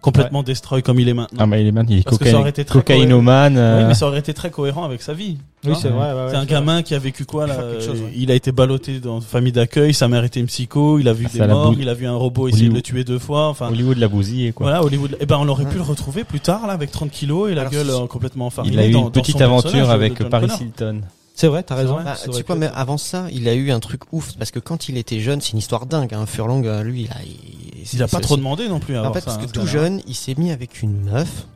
[0.00, 1.38] Complètement destroy comme il est maintenant.
[1.42, 3.54] Ah bah il est maintenant, il est Parce que ça cocaï- aurait été très cocaïnomane.
[3.54, 5.38] Oui, euh, mais ça aurait été très cohérent avec sa vie.
[5.66, 6.12] Oui, c'est vrai.
[6.12, 8.12] ouais, ouais, c'est un gamin qui a vécu quoi là chose, ouais.
[8.14, 11.12] Il a été ballotté dans une famille d'accueil, sa mère était une psycho, il a
[11.12, 13.48] vu Ah, des morts, il a vu un robot essayer de le tuer deux fois.
[13.48, 14.66] Enfin, Hollywood l'a bousillé quoi.
[14.66, 15.16] voilà, Hollywood.
[15.20, 17.62] Et ben on aurait pu le retrouver plus tard là avec 30 kilos et la
[17.62, 18.74] Alors, gueule euh, complètement enfarinée.
[18.74, 20.46] Il a eu dans- une petite aventure avec Paris.
[20.60, 21.00] Hilton.
[21.40, 21.94] C'est vrai, t'as raison.
[21.94, 22.02] vrai.
[22.04, 24.50] Bah, Ça tu sais quoi, mais avant ça, il a eu un truc ouf parce
[24.50, 26.12] que quand il était jeune, c'est une histoire dingue.
[26.12, 26.26] Hein.
[26.26, 29.12] Furlong, euh, lui, il a, il, Il a pas trop demandé non plus à En
[29.12, 29.26] fait, ça.
[29.26, 31.46] parce hein, que ce tout jeune, il s'est mis avec une meuf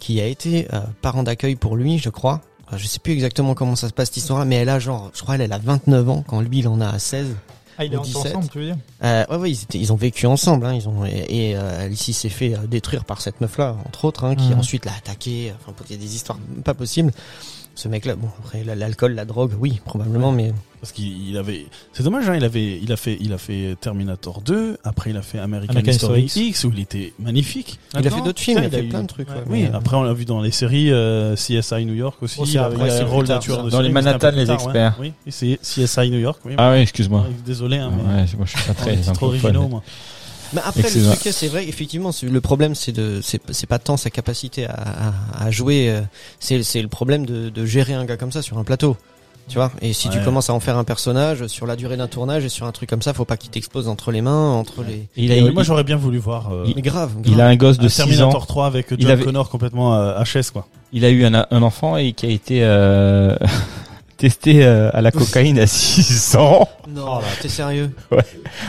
[0.00, 2.40] qui a été euh, parent d'accueil pour lui, je crois.
[2.74, 5.20] Je sais plus exactement comment ça se passe cette histoire-là, mais elle a genre, je
[5.20, 7.26] crois, elle, elle a 29 ans quand lui, il en a 16.
[7.76, 8.26] Ah, il est Ou 17.
[8.34, 8.76] ensemble, tu veux dire?
[9.04, 11.84] Euh, ouais, ouais, ils, étaient- ils ont vécu ensemble, hein, ils ont et, et, euh,
[11.84, 14.58] Alicie s'est fait euh, détruire par cette meuf-là, entre autres, hein, qui Mhm.
[14.58, 15.52] ensuite l'a attaqué.
[15.60, 17.12] Enfin, il y a des histoires pas possibles.
[17.78, 21.66] Ce mec-là, bon, après la- l'alcool, la drogue, oui, probablement, mais Parce qu'il il avait,
[21.92, 25.16] c'est dommage, hein, il avait, il a fait, il a fait Terminator 2, après il
[25.16, 27.78] a fait American, American History X, où il était magnifique.
[27.92, 29.28] il a fait Là-dedans, d'autres films, il a fait eu- plein de trucs.
[29.28, 32.20] ouais, Oui, mais, euh, après on l'a vu dans les séries euh, CSI New York
[32.20, 32.38] aussi.
[32.40, 34.56] Oh, c'est il a, il a un rôle tard, de Dans les Manhattan, les tard,
[34.58, 34.64] ouais.
[34.64, 34.96] experts.
[35.00, 36.40] Oui, c'est CSI New York.
[36.44, 37.26] Oui, Ah oui, excuse-moi.
[37.46, 39.82] Désolé, hein, mais Ouais, moi je suis pas très trop originaux, moi.
[40.52, 44.10] Mais après, le truc, c'est vrai, effectivement, le problème, c'est de, c'est pas tant sa
[44.10, 44.72] capacité à,
[45.40, 46.00] à, à jouer, euh,
[46.40, 48.96] c'est c'est le problème de, de gérer un gars comme ça sur un plateau.
[49.48, 49.72] Tu vois?
[49.80, 52.50] Et si tu commences à en faire un personnage sur la durée d'un tournage et
[52.50, 55.06] sur un truc comme ça, faut pas qu'il t'explose entre les mains, entre les.
[55.16, 56.52] Il a, Et il, moi j'aurais bien voulu voir.
[56.52, 57.24] euh, Mais grave, grave.
[57.34, 58.04] il a un gosse de un 6 ans.
[58.06, 60.68] Terminator 3 avec John Il avait- Connor complètement euh, HS quoi.
[60.92, 63.36] Il a eu un, un enfant et qui a été euh,
[64.18, 66.68] testé euh, à la cocaïne à 6 ans.
[66.88, 67.90] Non, t'es sérieux?
[68.10, 68.18] Ouais.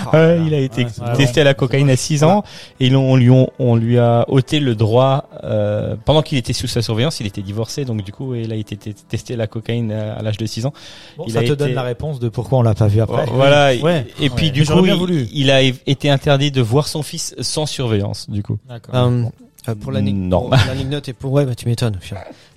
[0.05, 0.43] Oh là Ouais, là.
[0.45, 2.43] il a été Ouais, testé à la cocaïne à 6 ans
[2.79, 6.53] et ils on lui, ont- on lui a ôté le droit euh, pendant qu'il était
[6.53, 7.19] sous sa surveillance.
[7.19, 10.21] Il était divorcé, donc du coup, il a été testé à la cocaïne à, à
[10.21, 10.73] l'âge de 6 ans.
[11.17, 13.01] Bon, Il ça a te été- donne la réponse de pourquoi on l'a pas vu
[13.01, 13.25] après.
[13.33, 13.75] Voilà.
[13.81, 14.05] Ouais.
[14.21, 14.51] Et puis Ouais.
[14.51, 14.85] du coup,
[15.33, 18.29] il, a été interdit de voir son fils sans surveillance.
[18.29, 18.57] Du coup.
[18.69, 18.93] D'accord.
[18.95, 19.23] Euh,
[19.67, 21.99] euh, pour l'anecdote et pour ouais bah tu m'étonnes.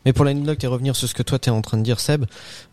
[0.05, 2.25] Mais pour l'anecdote et revenir sur ce que toi t'es en train de dire Seb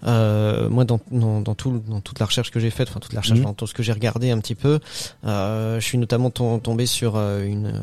[0.06, 3.14] euh, moi dans, dans, dans, tout, dans toute la recherche que j'ai faite enfin toute
[3.14, 3.46] la recherche Mhm.
[3.46, 4.80] dans tout ce que j'ai regardé un petit peu
[5.26, 7.74] euh, je suis notamment tom- tombé sur euh, une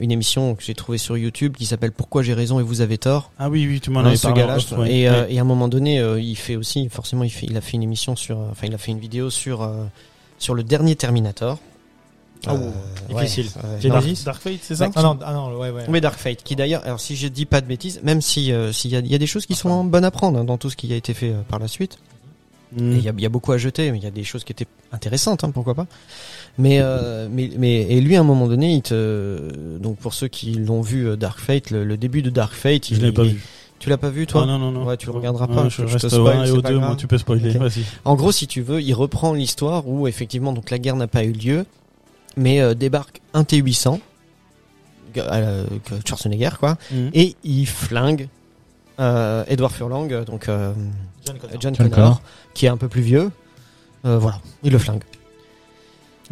[0.00, 2.98] une émission que j'ai trouvée sur YouTube qui s'appelle Pourquoi j'ai raison et vous avez
[2.98, 4.42] tort Ah oui oui tu m'en avais ce parlé.
[4.42, 4.92] en gars-là, off, ouais.
[4.94, 5.26] et, Ouais.
[5.32, 7.82] et à un moment donné, il fait aussi, forcément, il, fait, il a fait une
[7.82, 9.66] émission sur, enfin, il a fait une vidéo sur
[10.38, 11.58] sur le dernier Terminator.
[12.46, 12.72] Ah, ouh,
[13.14, 13.46] difficile.
[13.56, 15.84] ouais, des- Dark, Genesis Dark Fate c'est ça Ah non, ah non, ouais, ouais.
[15.88, 18.72] oui, Dark Fate, qui d'ailleurs, alors si je dis pas de bêtises, même si euh,
[18.72, 20.58] s'il y a, il y a des choses qui sont bonnes à prendre hein, dans
[20.58, 21.98] tout ce qui a été fait euh, par la suite,
[22.72, 22.92] Mm.
[22.94, 24.42] il y a, il y a beaucoup à jeter, mais il y a des choses
[24.42, 25.86] qui étaient intéressantes, hein, pourquoi pas.
[26.58, 30.26] Mais, euh, mais, mais et lui à un moment donné, il te, donc pour ceux
[30.26, 33.22] qui l'ont vu euh, Dark Fate, le, le début de Dark Fate, Je l'ai pas
[33.22, 33.42] il- vu.
[33.78, 34.84] Tu l'as pas vu toi Ah, non non non.
[34.84, 36.60] Ouais, tu le regarderas Ouais, pas, Je je te reste au spoil, 1 et au
[36.60, 36.88] pas 2 grave.
[36.88, 37.54] moi tu peux spoiler.
[38.04, 41.22] En gros, si tu veux, il reprend l'histoire où effectivement donc la guerre n'a pas
[41.24, 41.66] eu lieu,
[42.36, 44.00] mais euh, débarque un T800,
[45.16, 45.66] euh,
[46.06, 47.08] Schwarzenegger quoi, Mm.
[47.14, 48.28] et il flingue
[49.00, 50.72] euh, Edward Furlong, donc euh,
[51.24, 51.56] John Connor.
[51.60, 52.22] John, John Connor, Connor.
[52.54, 53.30] qui est un peu plus vieux.
[54.04, 55.02] Voilà, il le flingue.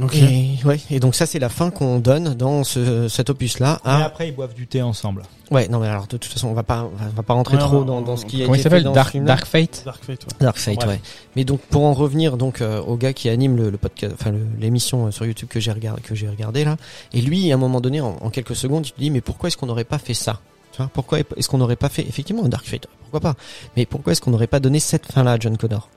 [0.02, 0.16] Ok.
[0.16, 3.80] Et, ouais, et donc ça c'est la fin qu'on donne dans ce, cet opus-là.
[3.84, 4.04] Et À...
[4.04, 5.22] après, ils boivent du thé ensemble.
[5.52, 7.62] Ouais, non mais alors de toute façon on va pas, on va, pas rentrer Ouais,
[7.62, 9.16] trop dans, ce qui a Comment il s'appelle Dark.
[9.18, 10.24] Dark Fate Dark Fate.
[10.24, 10.36] ouais.
[10.40, 11.00] Dark Fate, ouais.
[11.36, 14.32] Mais donc pour en revenir donc euh, au gars qui anime le, le podcast, enfin
[14.58, 16.76] l'émission euh, sur YouTube que j'ai regardé, que j'ai regardé là,
[17.12, 19.46] et lui à un moment donné, en, en quelques secondes, il te dit mais pourquoi
[19.48, 20.40] est-ce qu'on n'aurait pas fait ça?
[20.74, 23.34] Tu vois Pourquoi est-ce qu'on n'aurait pas fait effectivement un Dark Fate Pourquoi pas
[23.76, 25.88] Mais pourquoi est-ce qu'on n'aurait pas donné cette fin-là à John Connor?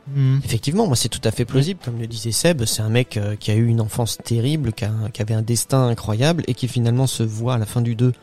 [0.46, 3.36] Effectivement, moi c'est tout à fait plausible, comme le disait Seb, c'est un mec euh,
[3.36, 6.68] qui a eu une enfance terrible, qui, a- qui avait un destin incroyable et qui
[6.68, 8.14] finalement se voit à la fin du 2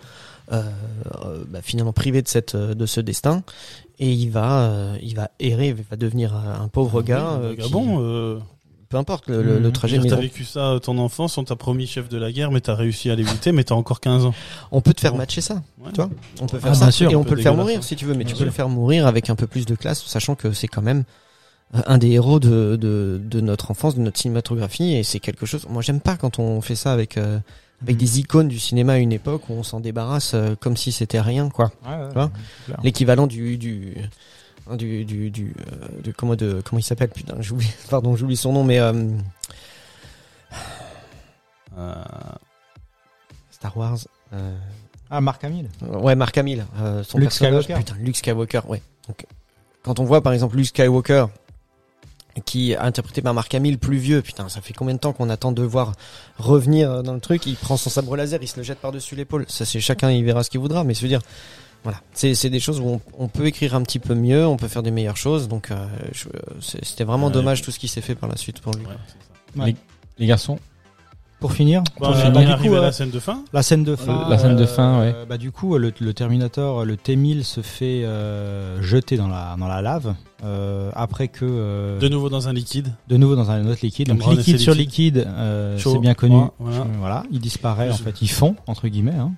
[0.52, 0.62] euh,
[1.24, 3.42] euh, bah, finalement privé de cette de ce destin
[3.98, 7.38] et il va euh, il va errer, il va devenir un, un pauvre gars.
[7.40, 8.42] Oui, euh, qui- Gabon.
[8.94, 9.72] Peu importe le, le- le Mhm.
[9.72, 9.98] trajet.
[9.98, 12.76] T'as vécu ça euh, ton enfance, on t'a promis chef de la guerre, mais t'as
[12.76, 14.34] réussi à l'éviter, mais t'as encore 15 ans.
[14.70, 15.54] on peut te faire matcher ça.
[15.80, 15.90] Ouais.
[15.92, 16.10] Tu vois
[16.40, 17.10] On peut Ah, faire ça bien sûr.
[17.10, 18.68] et on peut peu le faire mourir si tu veux, mais tu peux le faire
[18.68, 21.02] mourir avec un peu plus de classe, sachant que c'est quand même
[21.74, 25.44] euh, un des héros de, de, de notre enfance, de notre cinématographie, et c'est quelque
[25.44, 25.66] chose.
[25.68, 27.40] Moi, j'aime pas quand on fait ça avec euh,
[27.82, 30.92] avec des icônes du cinéma à une époque où on s'en débarrasse euh, comme si
[30.92, 31.72] c'était rien, quoi.
[32.84, 33.96] L'équivalent du du
[34.78, 38.52] du du, du, euh, de comment de comment il s'appelle putain j'oublie pardon j'oublie son
[38.52, 38.92] nom mais euh,
[41.76, 41.94] Euh,
[43.50, 43.98] Star Wars
[44.32, 44.56] euh,
[45.10, 45.68] Ah, Marc Hamill.
[45.82, 47.84] ouais Mark Hamill euh, son Luke personnage Skywalker.
[47.84, 49.26] putain Luke Skywalker ouais donc
[49.82, 51.26] quand on voit par exemple Luke Skywalker
[52.44, 54.20] qui est interprété par Mark Hamill, plus vieux.
[54.20, 55.92] Putain, ça fait combien de temps qu'on attend de voir
[56.36, 57.46] revenir dans le truc?
[57.46, 59.44] Il prend son sabre laser, il se le jette par-dessus l'épaule.
[59.48, 60.82] Ça, c'est chacun, il verra ce qu'il voudra.
[60.82, 61.20] Mais je veux dire,
[61.84, 64.56] voilà, c'est c'est des choses où on, on peut écrire un petit peu mieux, on
[64.56, 65.46] peut faire des meilleures choses.
[65.48, 65.86] Donc, euh,
[66.72, 67.32] c'était vraiment Ouais.
[67.32, 68.84] dommage tout ce qui s'est fait par la suite pour lui.
[69.56, 69.76] Ouais.
[70.18, 70.58] Les garçons
[71.40, 73.44] Pour finir, Bon, pour on finir, bah, du coup, à euh, la scène de fin.
[73.52, 74.28] La scène de fin.
[74.30, 75.26] La scène de fin, euh, ouais.
[75.28, 79.66] Bah du coup, le, le Terminator, le T1000 se fait euh, jeter dans la dans
[79.68, 82.92] la lave euh, après que euh, De nouveau dans un liquide.
[83.08, 84.08] de nouveau dans un autre liquide.
[84.08, 86.40] Donc liquide sur liquide, euh, c'est bien connu.
[86.58, 86.80] voilà.
[86.80, 89.12] Euh, Voilà, il disparaît en fait, ils fond entre guillemets.
[89.18, 89.32] Hein.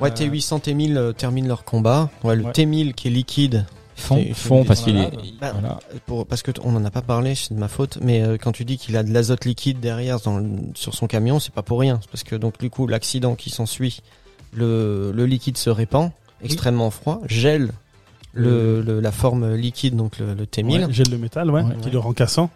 [0.00, 2.10] Ouais, Euh, T800, T1000 euh, terminent leur combat.
[2.24, 2.52] Ouais, le Ouais.
[2.52, 3.64] T1000 qui est liquide.
[3.96, 5.10] Fond, parce qu'il est.
[5.40, 5.78] Bah, Voilà.
[6.06, 8.36] Pour, parce que t- on en a pas parlé, c'est de ma faute, mais euh,
[8.36, 11.54] quand tu dis qu'il a de l'azote liquide derrière dans le- sur son camion, c'est
[11.54, 12.00] pas pour rien.
[12.02, 14.00] C'est parce que donc du coup l'accident qui s'ensuit,
[14.52, 16.10] le, le liquide se répand,
[16.42, 17.70] extrêmement froid, gèle
[18.32, 21.76] le, le- la forme liquide, donc le, le T1000, Ouais, gèle le métal, ouais, Ouais.
[21.80, 22.50] qui le rend cassant.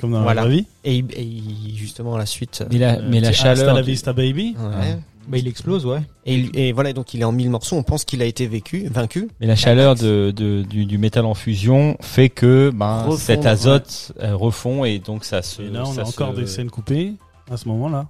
[0.00, 0.42] Comme dans Voilà.
[0.42, 0.66] la vraie vie.
[0.84, 1.02] et,
[1.74, 2.62] justement à la suite.
[2.70, 3.72] Mais la, Euh, mais la chaleur.
[3.74, 4.54] la vista baby.
[4.58, 4.98] ouais.
[5.28, 6.02] Bah, il explose, ouais.
[6.26, 7.76] Et, et voilà, donc il est en mille morceaux.
[7.76, 9.28] On pense qu'il a été vécu, vaincu.
[9.40, 14.12] Mais la chaleur de, de- du, du métal en fusion fait que ben, cet azote
[14.20, 15.62] euh, refond et donc ça se.
[15.62, 17.14] Et là, on ça a encore se- des scènes coupées
[17.50, 18.06] à ce moment-là.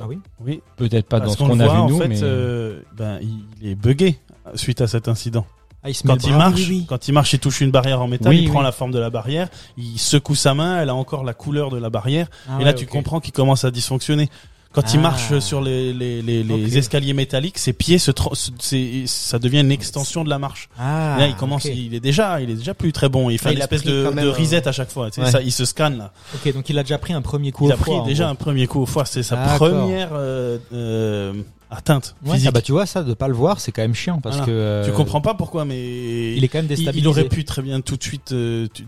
[0.00, 0.18] Ah oui.
[0.44, 0.60] Oui.
[0.76, 2.22] Peut-être pas dans ce qu'on a voit, vu en nous, fait, mais.
[2.22, 3.18] euh, ben,
[3.60, 4.18] il est buggé
[4.54, 5.44] suite à cet incident.
[5.82, 6.38] Ah, il se met Quand il bras.
[6.38, 6.86] marche, oui, oui.
[6.88, 8.98] quand il marche, il touche une barrière en métal, Oui, il prend la forme de
[8.98, 12.58] la barrière, il secoue sa main, elle a encore la couleur de la barrière, Ah
[12.60, 14.28] et là ouais, tu comprends qu'il commence à dysfonctionner.
[14.72, 15.02] Quand il Ah.
[15.02, 16.72] marche sur les, les, les, les Ok.
[16.76, 20.68] escaliers métalliques, ses pieds se, se- ça devient une extension de la marche.
[20.78, 23.30] Ah, là, il commence, il est déjà, il est déjà plus très bon.
[23.30, 25.10] Il fait Ah, une il espèce de, de reset à chaque fois.
[25.10, 25.30] Tu sais, Ouais.
[25.30, 26.12] ça, il se scanne là.
[26.34, 28.28] Ok, donc il a déjà pris un premier coup Il au a pris foie, déjà
[28.28, 29.04] un premier coup au foie.
[29.06, 31.32] C'est sa première euh, euh,
[31.70, 32.48] atteinte Ouais, physique.
[32.48, 34.46] ah bah tu vois ça de pas le voir, c'est quand même chiant parce Voilà.
[34.52, 36.98] que euh, tu comprends pas pourquoi, mais Il est quand même il, déstabilisé.
[37.04, 38.86] il aurait pu très bien tout de suite euh, tu-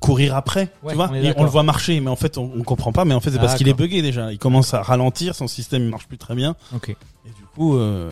[0.00, 1.08] courir après, Ouais, tu vois.
[1.10, 3.04] on Et on le voit marcher, mais en fait on, on comprend pas.
[3.04, 4.32] Mais en fait c'est parce qu'il est buggé déjà.
[4.32, 6.56] Il commence à ralentir, son système il marche plus très bien.
[6.74, 6.90] Ok.
[6.90, 6.94] Et
[7.28, 8.10] du coup, euh,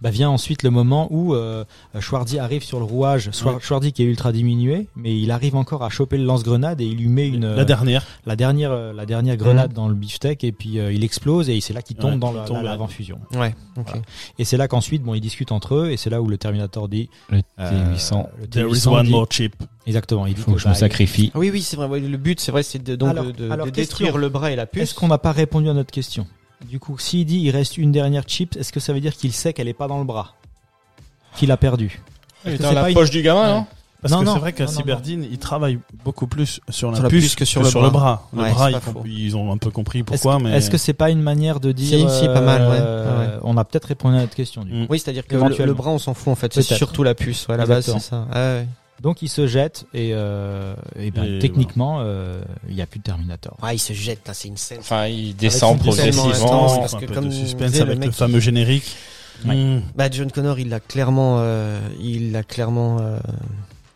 [0.00, 1.64] Bah vient ensuite le moment où euh,
[2.00, 3.30] Schwarzy arrive sur le rouage.
[3.32, 3.92] Schwar- Ouais.
[3.92, 7.08] Qui est ultra diminué, mais il arrive encore à choper le lance-grenade et il lui
[7.08, 8.04] met une la dernière.
[8.26, 11.60] la dernière euh, la dernière grenade dans le beefsteak et puis euh, il explose et
[11.60, 13.54] c'est là qu'il tombe Ouais, dans il la, tombe, la ouais.
[13.76, 14.02] Voilà.
[14.38, 16.88] Et c'est là qu'ensuite bon ils discutent entre eux et c'est là où le Terminator
[16.88, 18.26] dit Le euh, T800.
[18.40, 19.54] le There is T800 one dit- more chip.
[19.86, 21.30] exactement il faut que je me bah, sacrifie.
[21.34, 22.00] Ah Oui, oui, c'est vrai.
[22.00, 23.96] Le but, c'est vrai, c'est de, donc Alors- de, de- alors, de question.
[23.98, 24.82] détruire le bras et la puce.
[24.82, 26.26] Est-ce qu'on n'a pas répondu à notre question?
[26.68, 29.32] Du coup, s'il dit il reste une dernière chip, est-ce que ça veut dire qu'il
[29.32, 30.34] sait qu'elle est pas dans le bras?
[31.36, 32.00] Qu'il a perdu
[32.44, 33.66] Est-ce que Dans c'est la poche du gamin, non?
[34.02, 37.08] Parce Non, que c'est vrai qu'à Cyberdine, ils travaillent beaucoup plus sur la, Sur la
[37.08, 38.28] puce, puce que sur le le bras.
[38.32, 40.76] Le Ouais, bras, ils, font- ont un peu compris Est-ce pourquoi, que- mais Est-ce que
[40.76, 42.68] c'est pas une manière de dire Si, si, pas mal, ouais.
[42.80, 43.40] euh, Ouais.
[43.44, 44.64] On a peut-être répondu à notre question.
[44.64, 44.76] Du coup.
[44.76, 44.86] Mm.
[44.90, 46.52] Oui, c'est-à-dire que le, le bras, on s'en fout en fait.
[46.52, 47.46] C'est surtout la puce.
[47.46, 48.26] Ouais, à la base, c'est ça.
[48.32, 48.66] Ah, ouais.
[49.02, 53.00] Donc il se jette et, euh, et ben, Et techniquement euh, il y a plus
[53.00, 53.56] de Terminator.
[53.60, 54.30] Ah, il se jette.
[54.32, 54.78] C'est une scène.
[54.78, 56.28] Enfin, il descend progressivement.
[56.28, 58.96] intense, il parce un que peu comme de suspense disait avec le, fameux générique.
[59.44, 59.56] Ouais.
[59.56, 59.82] Mm.
[59.96, 63.18] Bah, John Connor, il l'a clairement, euh, il l'a clairement, euh,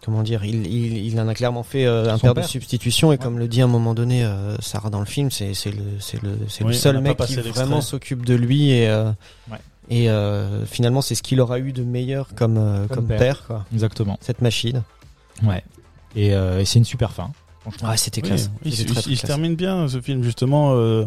[0.04, 2.44] comment dire, il, il, il en a clairement fait euh, un père, père.
[2.44, 5.30] de substitution et comme le dit à un moment donné euh, Sarah dans le film,
[5.30, 6.30] c'est c'est le c'est le
[6.62, 9.10] Oui, le seul mec pas qui vraiment s'occupe de lui et euh,
[9.50, 9.58] Ouais.
[9.88, 13.18] Et euh, finalement c'est ce qu'il aura eu de meilleur comme euh, Comme comme, père.
[13.18, 13.44] père.
[13.46, 13.64] quoi.
[13.72, 14.18] Exactement.
[14.20, 14.82] Cette machine.
[15.42, 15.62] Ouais.
[16.14, 17.30] Et, euh, et c'est une super fin.
[17.60, 17.88] Franchement.
[17.90, 18.50] Ah, c'était Oui, classe.
[18.64, 20.72] il, très, se termine bien ce film justement.
[20.74, 21.04] euh,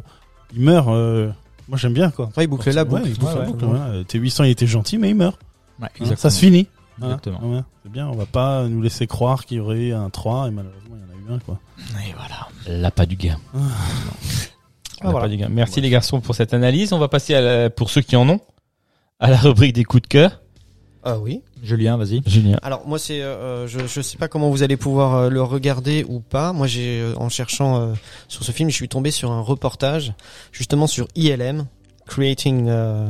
[0.53, 0.87] il meurt.
[0.89, 1.31] euh,
[1.67, 2.29] moi j'aime bien quoi.
[2.37, 3.03] Ouais, il boucle la boucle.
[3.03, 3.47] Ouais, il boucle Ouais, la ouais.
[3.47, 3.85] boucle, voilà.
[3.85, 5.37] Euh, T800 il était gentil mais il meurt.
[5.79, 6.17] Ouais, Hein, exactement.
[6.17, 6.67] ça se finit.
[6.97, 7.15] Voilà.
[7.15, 7.39] Exactement.
[7.55, 8.07] Ouais, c'est bien.
[8.09, 11.03] On va pas nous laisser croire qu'il y aurait un 3 et malheureusement il y
[11.03, 11.59] en a eu un quoi.
[12.07, 12.47] Et voilà.
[12.81, 13.37] L'appât du gain.
[13.55, 13.59] Ah.
[15.01, 15.27] L'appât voilà.
[15.29, 15.47] du gain.
[15.49, 16.91] Merci les garçons pour cette analyse.
[16.91, 18.41] On va passer à la- pour ceux qui en ont
[19.19, 20.41] à la rubrique des coups de cœur.
[21.03, 21.41] Ah oui.
[21.63, 22.21] Julien, vas-y.
[22.25, 22.57] Julien.
[22.61, 26.05] Alors moi c'est euh, je je sais pas comment vous allez pouvoir euh, le regarder
[26.07, 26.51] ou pas.
[26.53, 27.93] Moi j'ai euh, en cherchant euh,
[28.27, 30.13] sur ce film, je suis tombé sur un reportage
[30.51, 31.65] justement sur ILM
[32.05, 33.07] Creating euh,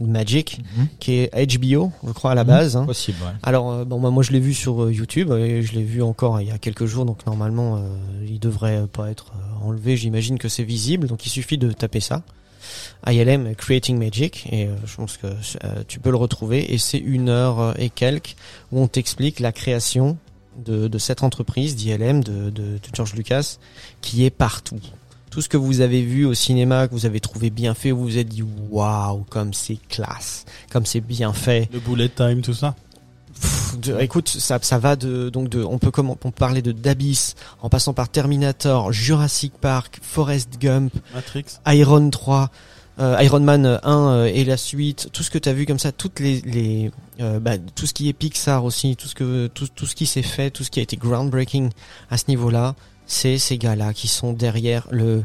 [0.00, 0.60] Magic
[0.98, 2.48] qui est HBO, je crois à la Mhm.
[2.48, 2.86] base hein.
[2.86, 3.18] Possible.
[3.22, 3.32] Ouais.
[3.42, 6.02] Alors euh, bon bah, moi je l'ai vu sur euh, YouTube et je l'ai vu
[6.02, 7.80] encore il y a quelques jours donc normalement euh,
[8.26, 12.00] il devrait pas être euh, enlevé, j'imagine que c'est visible donc il suffit de taper
[12.00, 12.22] ça.
[13.06, 16.98] ILM Creating Magic et euh, je pense que euh, tu peux le retrouver et c'est
[16.98, 18.36] une heure euh, et quelques
[18.72, 20.18] où on t'explique la création
[20.56, 23.56] de, cette entreprise d'ILM de, de, de George Lucas
[24.02, 24.80] qui est partout.
[25.30, 28.02] Tout ce que vous avez vu au cinéma, que vous avez trouvé bien fait, vous
[28.02, 31.68] vous êtes dit waouh comme c'est classe, comme c'est bien fait.
[31.72, 32.74] Le bullet time tout ça.
[33.76, 36.72] De- écoute, ça, ça va de donc de, on peut comment, on peut parler de
[36.72, 41.44] d'Abyss en passant par Terminator, Jurassic Park, Forrest Gump, Matrix.
[41.66, 42.50] Iron 3,
[43.00, 45.78] euh, Iron Man 1 euh, et la suite, tout ce que tu as vu comme
[45.78, 46.90] ça, toutes les, les
[47.20, 50.06] euh, bah, tout ce qui est Pixar aussi, tout ce que tout, tout ce qui
[50.06, 51.70] s'est fait, tout ce qui a été groundbreaking
[52.10, 52.74] à ce niveau-là,
[53.06, 55.24] c'est ces gars-là qui sont derrière le,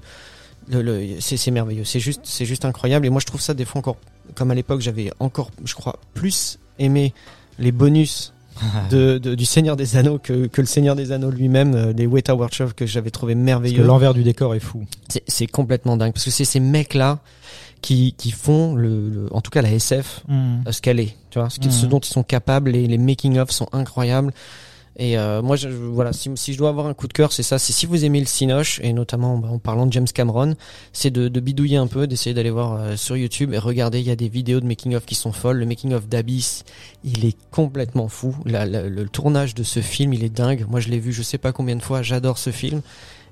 [0.70, 1.84] le, le c'est c'est merveilleux.
[1.86, 3.06] C'est juste, c'est juste incroyable.
[3.06, 3.98] Et moi, je trouve ça des fois encore,
[4.36, 7.14] comme à l'époque, j'avais encore, je crois, plus aimé
[7.60, 8.34] les bonus
[8.90, 12.06] de, de- du Seigneur des Anneaux que, que le Seigneur des Anneaux lui-même, euh, les
[12.08, 13.84] Weta Workshop que j'avais trouvé merveilleux.
[13.84, 14.86] l'envers du décor est fou.
[15.10, 17.20] C'est c'est complètement dingue parce que c'est ces mecs-là
[17.82, 21.38] qui, qui font le, le- en tout cas la SF euh, ce qu'elle est, tu
[21.40, 21.72] vois, ce, Mhm.
[21.72, 24.34] ce dont ils sont capables, les, les making of sont incroyables.
[24.98, 27.60] Et euh, moi, je, voilà, si, je dois avoir un coup de cœur, c'est ça.
[27.60, 30.56] C'est si vous aimez le cinoche et notamment bah, en parlant de James Cameron,
[30.94, 34.00] c'est de, bidouiller un peu, d'essayer d'aller voir euh, sur YouTube et regarder.
[34.00, 35.58] Il y a des vidéos de making of qui sont folles.
[35.58, 36.64] Le making of d'Abyss,
[37.04, 38.36] il est complètement fou.
[38.46, 40.66] Le tournage de ce film, il est dingue.
[40.70, 42.02] Moi, je l'ai vu, je sais pas combien de fois.
[42.02, 42.82] J'adore ce film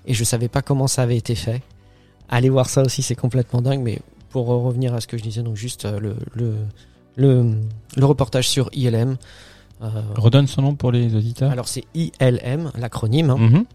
[0.06, 1.62] et je savais pas comment ça avait été fait.
[2.30, 3.82] Allez voir ça aussi, c'est complètement dingue.
[3.82, 4.00] Mais
[4.32, 6.56] pour revenir à ce que je disais, donc juste euh, le, le
[7.16, 7.56] le,
[7.96, 9.18] le reportage sur ILM.
[9.84, 11.52] Euh, Redonne son nom pour les auditeurs.
[11.52, 13.30] alors c'est ILM, l'acronyme.
[13.32, 13.38] hein.
[13.38, 13.66] Mhm.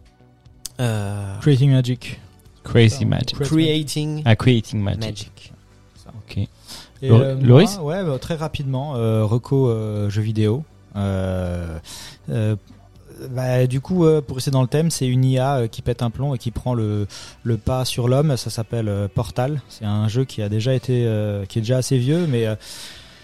[0.81, 2.21] Euh, Creating Magic.
[2.65, 3.39] Crazy Magic.
[3.39, 5.01] Creating Ah, Creating Magic.
[5.01, 5.53] Magic.
[6.07, 6.39] Ok.
[7.01, 10.65] Et, euh, Loris moi, Ouais, bah, très rapidement, euh, Reco euh, jeux vidéo.
[10.97, 11.79] Euh,
[12.31, 12.57] euh,
[13.31, 16.03] bah, du coup, euh, pour rester dans le thème, c'est une IA euh, qui pète
[16.03, 17.07] un plomb et qui prend le,
[17.43, 18.37] le pas sur l'homme.
[18.37, 19.61] Ça s'appelle euh, Portal.
[19.69, 22.55] C'est un jeu qui a déjà été, euh, qui est déjà assez vieux, mais euh,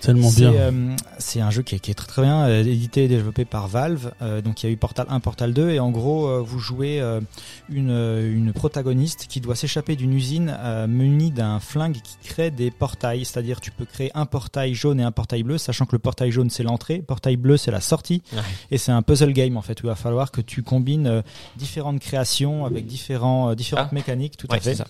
[0.04, 0.52] Tellement c'est, bien.
[0.52, 3.44] euh, c'est un jeu qui est, qui est très très bien, euh, édité et développé
[3.44, 4.12] par Valve.
[4.22, 6.58] Euh, donc il y a eu Portal 1, Portal 2, et en gros euh, vous
[6.58, 7.20] jouez euh,
[7.68, 12.70] une, une protagoniste qui doit s'échapper d'une usine euh, munie d'un flingue qui crée des
[12.70, 13.24] portails.
[13.24, 16.30] C'est-à-dire tu peux créer un portail jaune et un portail bleu, sachant que le portail
[16.30, 18.22] jaune c'est l'entrée, portail bleu c'est la sortie.
[18.32, 18.38] Ouais.
[18.70, 21.22] Et c'est un puzzle game en fait où il va falloir que tu combines euh,
[21.56, 23.94] différentes créations avec différents, euh, différentes Ah.
[23.94, 24.86] mécaniques, tout Ouais, à fait, c'est ça.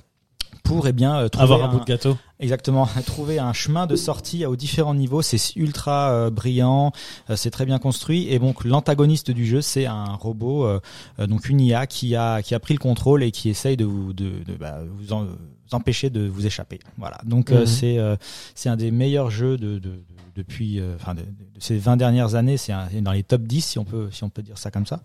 [0.65, 2.17] Pour eh bien euh, trouver Avoir un un- bout de gâteau.
[2.41, 6.91] Exactement, trouver un chemin de sortie aux différents niveaux, c'est ultra euh, brillant,
[7.31, 10.81] euh, c'est très bien construit et donc l'antagoniste du jeu c'est un robot, euh,
[11.21, 13.85] euh, donc une IA qui a qui a pris le contrôle et qui essaye de
[13.85, 16.81] vous de, de, bah, vous, en- vous empêcher de vous échapper.
[16.99, 17.67] Voilà, donc euh, Mhm.
[17.67, 18.17] c'est euh,
[18.57, 20.03] c'est un des meilleurs jeux de, de, de-
[20.35, 21.27] depuis euh, enfin de, de
[21.61, 24.43] ces 20 dernières années, c'est dans les top 10 si on peut si on peut
[24.43, 25.01] dire ça comme ça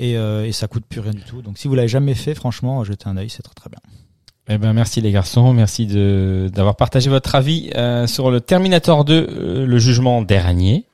[0.00, 1.40] et, euh, et ça coûte plus rien du tout.
[1.42, 3.78] Donc si vous l'avez jamais fait, franchement, jetez un œil, c'est très très bien.
[4.48, 9.04] Eh ben merci les garçons, merci de d'avoir partagé votre avis euh, sur le Terminator
[9.04, 10.86] 2, euh, le jugement dernier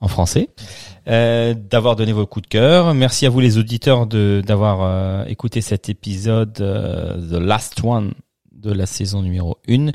[0.00, 0.48] en français,
[1.06, 2.94] euh, d'avoir donné vos coups de cœur.
[2.94, 8.14] Merci à vous les auditeurs de d'avoir écouté cet épisode The Last One
[8.62, 9.72] de la saison numéro 1.
[9.72, 9.92] Eh ouais.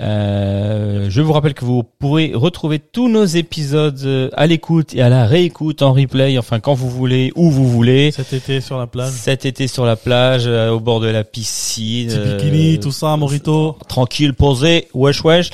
[0.00, 5.02] Euh, je vous rappelle que vous pourrez retrouver tous nos épisodes euh, à l'écoute et
[5.02, 8.10] à la réécoute en replay, enfin quand vous voulez, où vous voulez.
[8.10, 9.12] Cet été sur la plage.
[9.12, 12.08] Cet été sur la plage, euh, au bord de la piscine.
[12.08, 13.76] Petit euh, bikini, tout ça, Morito.
[13.88, 15.50] tranquille, posé, wesh wesh.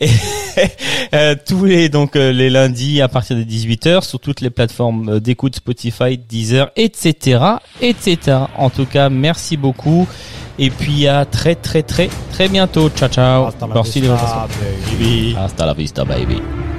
[0.00, 0.08] Et
[1.46, 6.16] tous les donc les lundis à partir de 18h sur toutes les plateformes d'écoute Spotify,
[6.16, 7.44] Deezer, etc.,
[7.80, 8.38] etc.
[8.56, 10.08] En tout cas, merci beaucoup.
[10.58, 12.88] Et puis à très très très très bientôt.
[12.90, 13.46] Ciao ciao.
[13.46, 14.48] Hasta la Merci les vista, gens.
[14.90, 15.36] baby.
[15.36, 16.71] Hasta la vista baby.